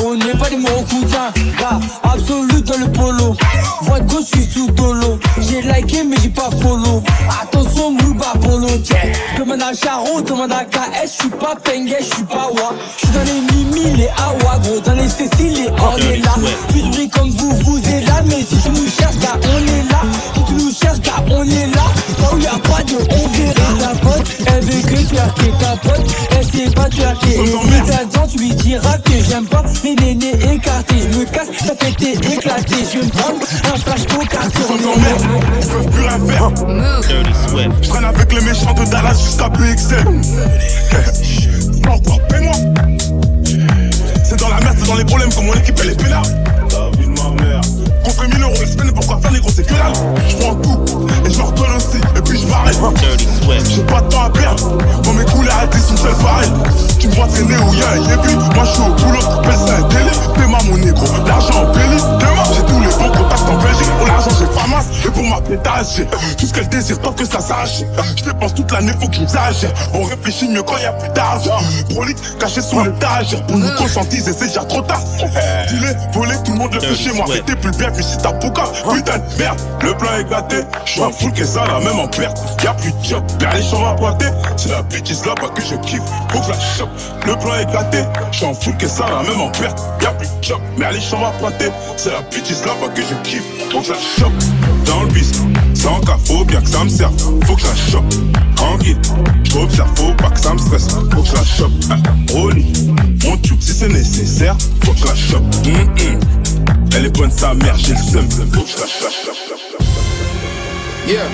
On 0.05 0.15
n'est 0.15 0.37
pas 0.39 0.51
des 0.51 0.57
Morocoutins. 0.57 1.33
Gars, 1.59 1.81
absolu 2.03 2.63
dans 2.63 2.79
le 2.79 2.91
polo. 2.93 3.37
Voix 3.83 4.01
de 4.01 4.09
gauche, 4.11 4.25
je 4.33 4.41
suis 4.41 4.51
sous 4.53 4.71
dolo. 4.73 5.19
J'ai 5.41 5.63
liké, 5.63 6.05
mais 6.05 6.17
j'ai 6.23 6.29
pas 6.29 6.51
follow. 6.63 7.03
Attention, 7.43 7.93
Mouba 7.93 8.33
Polo. 8.43 8.69
Tiens, 8.83 9.13
demande 9.39 9.63
à 9.63 9.73
Charo, 9.75 10.21
demande 10.21 10.53
à 10.53 10.65
KS. 10.65 11.05
Je 11.05 11.23
suis 11.23 11.31
pas 11.31 11.55
Pengue, 11.63 11.95
je 11.99 12.05
suis 12.05 12.25
pas 12.25 12.49
Wa. 12.53 12.75
Je 12.97 13.07
suis 13.07 13.15
dans 13.15 13.25
les 13.25 13.41
Mimi, 13.55 13.97
les 13.97 14.09
Awa, 14.09 14.59
gros. 14.59 14.81
Dans 14.81 14.95
les 14.95 15.09
Cécile, 15.09 15.55
les 15.55 15.69
on 15.71 15.97
est 15.97 16.17
là. 16.19 16.35
Plus 16.69 16.83
de 16.83 16.89
bruit 16.89 17.09
comme 17.09 17.31
vous, 17.31 17.57
vous 17.65 17.79
êtes 17.79 18.07
là. 18.07 18.23
Mais 18.27 18.43
si 18.43 18.57
tu 18.63 18.71
nous 18.71 18.89
cherches, 18.89 19.19
gars, 19.19 19.39
on 19.43 19.59
est 19.59 19.91
là. 19.91 20.03
Si 20.35 20.45
tu 20.45 20.55
nous 20.55 20.73
cherches, 20.73 21.01
gars, 21.01 21.25
on 21.31 21.45
est 21.45 21.67
là. 21.74 21.74
On 22.71 23.29
verra 23.29 23.79
ta 23.79 24.01
pote. 24.01 24.27
Elle 24.47 24.65
veut 24.65 24.83
que 24.83 25.09
tu 25.09 25.19
as 25.19 25.29
ta 25.59 25.77
pote. 25.77 26.15
Elle 26.31 26.45
sait 26.45 26.71
pas 26.75 26.89
tu 26.89 27.03
as 27.03 27.13
Et 27.27 27.47
si 27.47 27.91
t'attends, 27.91 28.27
tu 28.27 28.39
lui 28.39 28.55
diras 28.55 28.99
que 28.99 29.13
j'aime 29.29 29.47
pas 29.47 29.63
les 29.83 29.95
nénés 29.95 30.55
écartés. 30.55 30.97
Je 31.01 31.19
me 31.19 31.25
casse, 31.25 31.49
ça 31.67 31.75
fait 31.75 31.93
t'es 31.93 32.13
éclaté. 32.13 32.77
Je 32.93 32.99
me 32.99 33.11
prendre 33.11 33.41
un 33.43 33.79
flash 33.79 34.03
au 34.15 34.25
quartier. 34.25 34.65
Ils 35.61 35.67
peuvent 35.67 35.91
plus 35.91 36.03
rien 36.03 36.19
faire. 36.27 36.51
Je 37.83 37.89
traîne 37.89 38.05
avec 38.05 38.33
les 38.33 38.41
méchants 38.41 38.75
de 38.75 38.85
Dallas 38.91 39.19
jusqu'à 39.25 39.51
PXL. 39.51 40.05
Non, 41.85 41.99
quoi, 42.01 42.17
paie-moi. 42.29 42.55
C'est 44.25 44.39
dans 44.39 44.49
la 44.49 44.61
merde, 44.61 44.77
c'est 44.79 44.87
dans 44.89 44.97
les 44.97 45.05
problèmes 45.05 45.29
que 45.29 45.41
mon 45.41 45.55
équipe 45.55 45.79
elle 45.83 45.91
est 45.91 46.03
pénale. 46.03 46.23
La 46.73 46.91
vie 46.99 47.07
de 47.07 47.11
ma 47.11 47.43
mère. 47.43 47.61
Fait 48.15 48.29
1000 48.29 48.43
euros 48.43 48.55
la 48.61 48.67
semaine, 48.67 48.93
pourquoi 48.95 49.19
faire 49.21 49.33
les 49.33 49.41
gros, 49.41 49.51
c'est 49.51 49.67
que 49.67 49.73
dalle. 49.75 49.93
Je 50.29 50.37
prends 50.37 50.55
tout 50.55 51.09
et 51.09 51.14
je 51.35 51.39
leur 51.39 51.53
donne 51.53 51.73
aussi, 51.77 51.99
et 52.17 52.21
puis 52.23 52.41
je 52.41 52.47
m'arrête. 52.47 52.79
J'ai 53.69 53.83
pas 53.83 54.01
de 54.01 54.09
temps 54.09 54.23
à 54.23 54.31
perdre. 54.31 54.79
Dans 55.03 55.13
mes 55.13 55.25
couleurs, 55.25 55.55
elles 55.63 55.81
sont 55.81 55.97
seules 55.97 56.15
pareilles. 56.17 56.53
Tu 56.99 57.09
me 57.09 57.15
vois 57.15 57.27
traîner 57.27 57.57
où 57.57 57.75
y'a 57.75 57.91
un 57.91 57.97
yébi. 57.97 58.35
Moi 58.55 58.65
je 58.65 58.71
suis 58.71 58.83
au 58.83 58.95
boulot, 58.95 59.21
t'appelles 59.21 59.59
ça 59.59 59.77
un 59.77 59.89
délit. 59.89 60.19
Paie-moi 60.35 60.59
mon 60.65 60.77
négro, 60.77 61.07
l'argent 61.27 61.65
en 61.65 61.73
belly. 61.73 62.01
Demain, 62.21 62.45
j'ai 62.55 62.63
tous 62.63 62.81
les 62.81 62.89
bons 62.89 63.17
contacts 63.17 63.49
en 63.49 63.57
Belgique. 63.59 63.91
Pour 63.99 64.07
l'argent, 64.07 64.31
j'ai 64.39 64.47
pas 64.47 64.67
masse. 64.69 64.87
Et 65.05 65.11
pour 65.11 65.25
ma 65.25 65.41
pétage, 65.41 65.87
j'ai 65.97 66.07
tout 66.07 66.47
ce 66.47 66.53
qu'elle 66.53 66.69
désire 66.69 67.01
tant 67.01 67.13
que 67.13 67.25
ça 67.25 67.41
s'arrache. 67.41 67.83
Je 68.17 68.25
dépense 68.25 68.55
toute 68.55 68.71
l'année, 68.71 68.93
faut 69.01 69.09
que 69.09 69.17
j'exagère. 69.17 69.73
On 69.93 70.05
réfléchit 70.05 70.49
mieux 70.49 70.63
quand 70.63 70.79
y 70.79 70.87
a 70.87 70.93
plus 70.93 71.13
d'argent. 71.13 71.59
Prolique, 71.91 72.39
caché 72.39 72.61
sous 72.63 72.83
l'étage. 72.83 73.37
Pour 73.49 73.59
nous 73.59 73.71
conscientiser, 73.77 74.33
c'est 74.33 74.47
déjà 74.47 74.65
trop 74.65 74.83
tard. 74.83 75.03
Dis-le, 75.69 75.95
voler, 76.13 76.37
tout 76.45 76.53
le 76.53 76.59
monde 76.59 76.75
le 76.75 76.81
fait 76.81 76.95
chez 76.95 77.13
moi. 77.13 77.27
Mais 77.29 77.41
t'es 77.41 77.57
plus 77.57 77.73
bien 77.73 77.91
vu 77.91 78.03
si 78.03 78.17
t'as. 78.19 78.33
Putain 78.35 79.19
de 79.19 79.39
merde, 79.39 79.61
le 79.83 79.95
plan 79.95 80.15
est 80.19 80.29
gâté. 80.29 80.57
J'suis 80.85 81.03
un 81.03 81.11
que 81.33 81.45
ça, 81.45 81.65
la 81.67 81.81
même 81.81 81.99
en 81.99 82.09
perte. 82.09 82.39
Y'a 82.63 82.75
plus 82.75 82.93
de 82.93 83.05
job, 83.05 83.23
y'a 83.41 83.55
les 83.55 83.63
chambres 83.63 83.89
à 83.89 83.97
pointer. 83.97 84.29
C'est 84.57 84.71
la 84.71 84.83
bêtise 84.83 85.25
là-bas 85.25 85.49
que 85.55 85.63
je 85.63 85.75
kiffe. 85.77 86.03
Faut 86.31 86.41
que 86.41 86.51
la 86.51 86.61
chope. 86.61 86.89
Le 87.27 87.37
plan 87.37 87.55
est 87.55 87.73
gâté. 87.73 87.99
J'suis 88.33 88.47
un 88.47 88.55
full 88.55 88.77
que 88.77 88.89
ça, 88.89 89.07
la 89.09 89.29
même 89.29 89.41
en 89.41 89.51
perte. 89.51 89.81
Y'a 90.03 90.11
plus 90.11 90.29
de 90.29 90.43
job, 90.43 90.61
mais 90.77 90.93
les 90.93 91.01
chambres 91.01 91.27
à 91.27 91.31
pointer. 91.33 91.71
C'est 91.97 92.11
la 92.11 92.23
bêtise 92.23 92.65
là-bas 92.65 92.93
que 92.95 93.03
je 93.03 93.15
kiffe. 93.29 93.45
Faut 93.71 93.81
que 93.81 93.91
la 93.91 93.99
chope. 94.19 94.33
Dans 94.87 95.03
le 95.03 95.09
bis, 95.09 95.33
sans 95.75 96.01
cas, 96.01 96.17
faut 96.25 96.45
bien 96.45 96.61
que 96.61 96.69
ça 96.69 96.85
me 96.85 96.89
serve. 96.89 97.15
Faut 97.47 97.57
que 97.57 97.63
la 97.63 97.75
chope. 97.91 98.15
Tranquille, 98.57 98.99
j'observe, 99.45 99.89
faut 99.97 100.15
pas 100.15 100.31
que 100.31 100.41
ça 100.41 100.53
me 100.53 100.59
stresse. 100.59 100.89
Faut 100.89 101.23
que 101.23 101.35
la 101.35 101.45
chope. 101.45 101.73
Ah, 101.91 102.35
au 102.35 102.51
lit, 102.51 102.73
mon 103.25 103.37
tube 103.39 103.61
si 103.61 103.73
c'est 103.73 103.89
nécessaire. 103.89 104.57
Faut 104.85 104.93
que 104.93 105.09
la 105.09 105.15
chope. 105.15 105.43
Hum, 105.67 105.75
hum. 105.75 106.21
Elle 106.97 107.07
est 107.07 107.17
bonne 107.17 107.31
sa 107.31 107.55
mère, 107.55 107.77
j'ai 107.77 107.93
le 107.93 107.99
seum. 107.99 108.29
Faut 108.31 108.63
que 108.63 108.81
la 108.81 108.87
chope. 108.87 109.44
Yeah. 111.07 111.29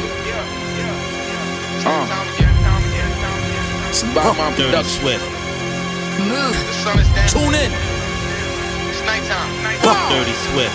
Uh. 1.86 2.02
It's 3.88 4.02
about 4.02 4.36
my 4.36 4.50
Dirty 4.50 4.66
production. 4.66 5.00
Swift. 5.00 5.24
Move. 6.18 6.56
Tune 7.30 7.54
in. 7.54 7.70
It's 8.90 9.02
nighttime. 9.06 9.50
Dirty 10.10 10.34
Swift. 10.50 10.74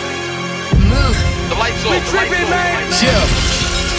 Move. 0.79 1.17
The 1.49 1.55
lights 1.59 1.83
off. 1.83 1.91
The 1.91 2.15
lights 2.15 2.33
off. 2.47 3.03
Yeah. 3.03 3.19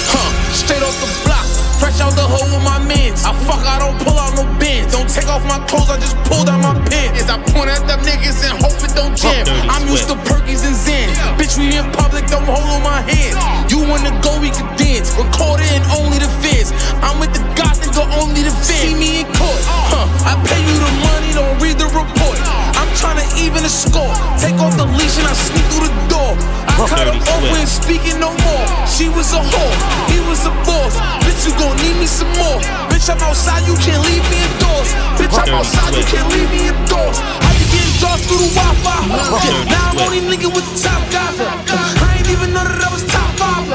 Huh. 0.08 0.52
Straight 0.52 0.82
off 0.82 0.96
the 1.00 1.28
block. 1.28 1.45
Fresh 1.76 2.00
out 2.00 2.16
the 2.16 2.24
hole 2.24 2.48
with 2.48 2.64
my 2.64 2.80
mans. 2.80 3.20
I 3.24 3.36
fuck, 3.44 3.60
I 3.60 3.76
don't 3.78 4.00
pull 4.00 4.16
out 4.16 4.32
no 4.32 4.48
bins. 4.56 4.92
Don't 4.92 5.08
take 5.08 5.28
off 5.28 5.44
my 5.44 5.60
clothes, 5.68 5.92
I 5.92 6.00
just 6.00 6.16
pull 6.24 6.48
out 6.48 6.60
my 6.64 6.72
pants. 6.88 7.28
I 7.28 7.36
point 7.52 7.68
at 7.68 7.84
them 7.84 8.00
niggas 8.00 8.40
and 8.48 8.56
hope 8.64 8.80
it 8.80 8.96
don't 8.96 9.12
jam. 9.12 9.44
I'm 9.68 9.84
used 9.88 10.08
to 10.08 10.16
Swift. 10.16 10.28
Perkins 10.28 10.64
and 10.64 10.74
Zen. 10.74 11.08
Bitch, 11.36 11.60
we 11.60 11.76
in 11.76 11.84
public, 11.92 12.26
don't 12.32 12.48
hold 12.48 12.64
on 12.64 12.82
my 12.82 13.04
hands. 13.04 13.36
You 13.68 13.84
wanna 13.84 14.12
go, 14.24 14.40
we 14.40 14.48
can 14.48 14.66
dance. 14.80 15.12
Record 15.20 15.60
it 15.60 15.70
and 15.76 15.84
only 16.00 16.16
the 16.16 16.30
fans. 16.40 16.72
I'm 17.04 17.20
with 17.20 17.36
the 17.36 17.44
gods, 17.52 17.84
nigga, 17.84 18.08
only 18.24 18.40
the 18.40 18.54
fans. 18.56 18.88
See 18.88 18.96
me 18.96 19.20
in 19.20 19.26
court. 19.36 19.60
Huh. 19.92 20.08
I 20.24 20.32
pay 20.48 20.60
you 20.64 20.76
the 20.80 20.92
money, 21.04 21.30
don't 21.36 21.56
read 21.60 21.76
the 21.76 21.88
report. 21.92 22.65
I'm 22.86 22.94
tryna 22.94 23.26
even 23.42 23.66
the 23.66 23.72
score. 23.72 24.14
Take 24.38 24.54
off 24.62 24.78
the 24.78 24.86
leash 24.86 25.18
and 25.18 25.26
I 25.26 25.34
sneak 25.34 25.66
through 25.74 25.90
the 25.90 25.94
door. 26.06 26.38
I 26.70 26.86
cut 26.86 27.02
her 27.02 27.10
off, 27.10 27.42
we 27.50 27.58
ain't 27.58 27.66
speaking 27.66 28.22
no 28.22 28.30
more. 28.46 28.66
She 28.86 29.10
was 29.10 29.34
a 29.34 29.42
whore, 29.42 29.74
he 30.06 30.22
was 30.30 30.46
a 30.46 30.54
boss. 30.62 30.94
Bitch, 31.26 31.50
you 31.50 31.52
gon' 31.58 31.74
need 31.82 31.98
me 31.98 32.06
some 32.06 32.30
more. 32.38 32.62
Bitch, 32.86 33.10
I'm 33.10 33.18
outside, 33.26 33.66
you 33.66 33.74
can't 33.82 33.98
leave 34.06 34.22
me 34.30 34.38
indoors. 34.38 34.90
Bitch, 35.18 35.34
I'm 35.34 35.50
outside, 35.50 35.98
you 35.98 36.06
can't 36.06 36.30
leave 36.30 36.50
me 36.54 36.70
indoors. 36.70 37.18
I 37.18 37.50
be 37.58 37.66
getting 37.74 37.96
jobs 37.98 38.22
through 38.30 38.44
the 38.44 38.50
Wi-Fi. 38.54 38.98
Dirty 39.42 39.66
Now 39.66 39.90
I'm 39.90 39.98
only 40.06 40.20
nigga 40.22 40.46
with 40.46 40.62
the 40.62 40.76
top 40.78 41.02
guy. 41.10 41.26
I 41.26 42.22
ain't 42.22 42.30
even 42.30 42.54
know 42.54 42.62
that 42.62 42.78
I 42.78 42.90
was 42.94 43.02
top 43.10 43.30
five. 43.34 43.66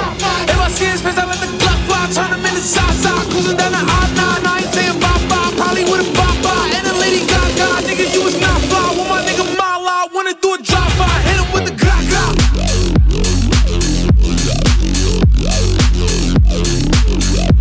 If 0.47 0.55
I 0.55 0.69
see 0.71 0.87
his 0.87 1.03
face, 1.03 1.19
I 1.19 1.27
let 1.27 1.41
the 1.43 1.51
Glock 1.59 1.79
fly. 1.89 2.07
Turn 2.15 2.31
him 2.31 2.45
into 2.47 2.63
side-side. 2.63 3.27
Cruising 3.27 3.57
down 3.59 3.75
the 3.75 3.83
I-9, 3.83 4.00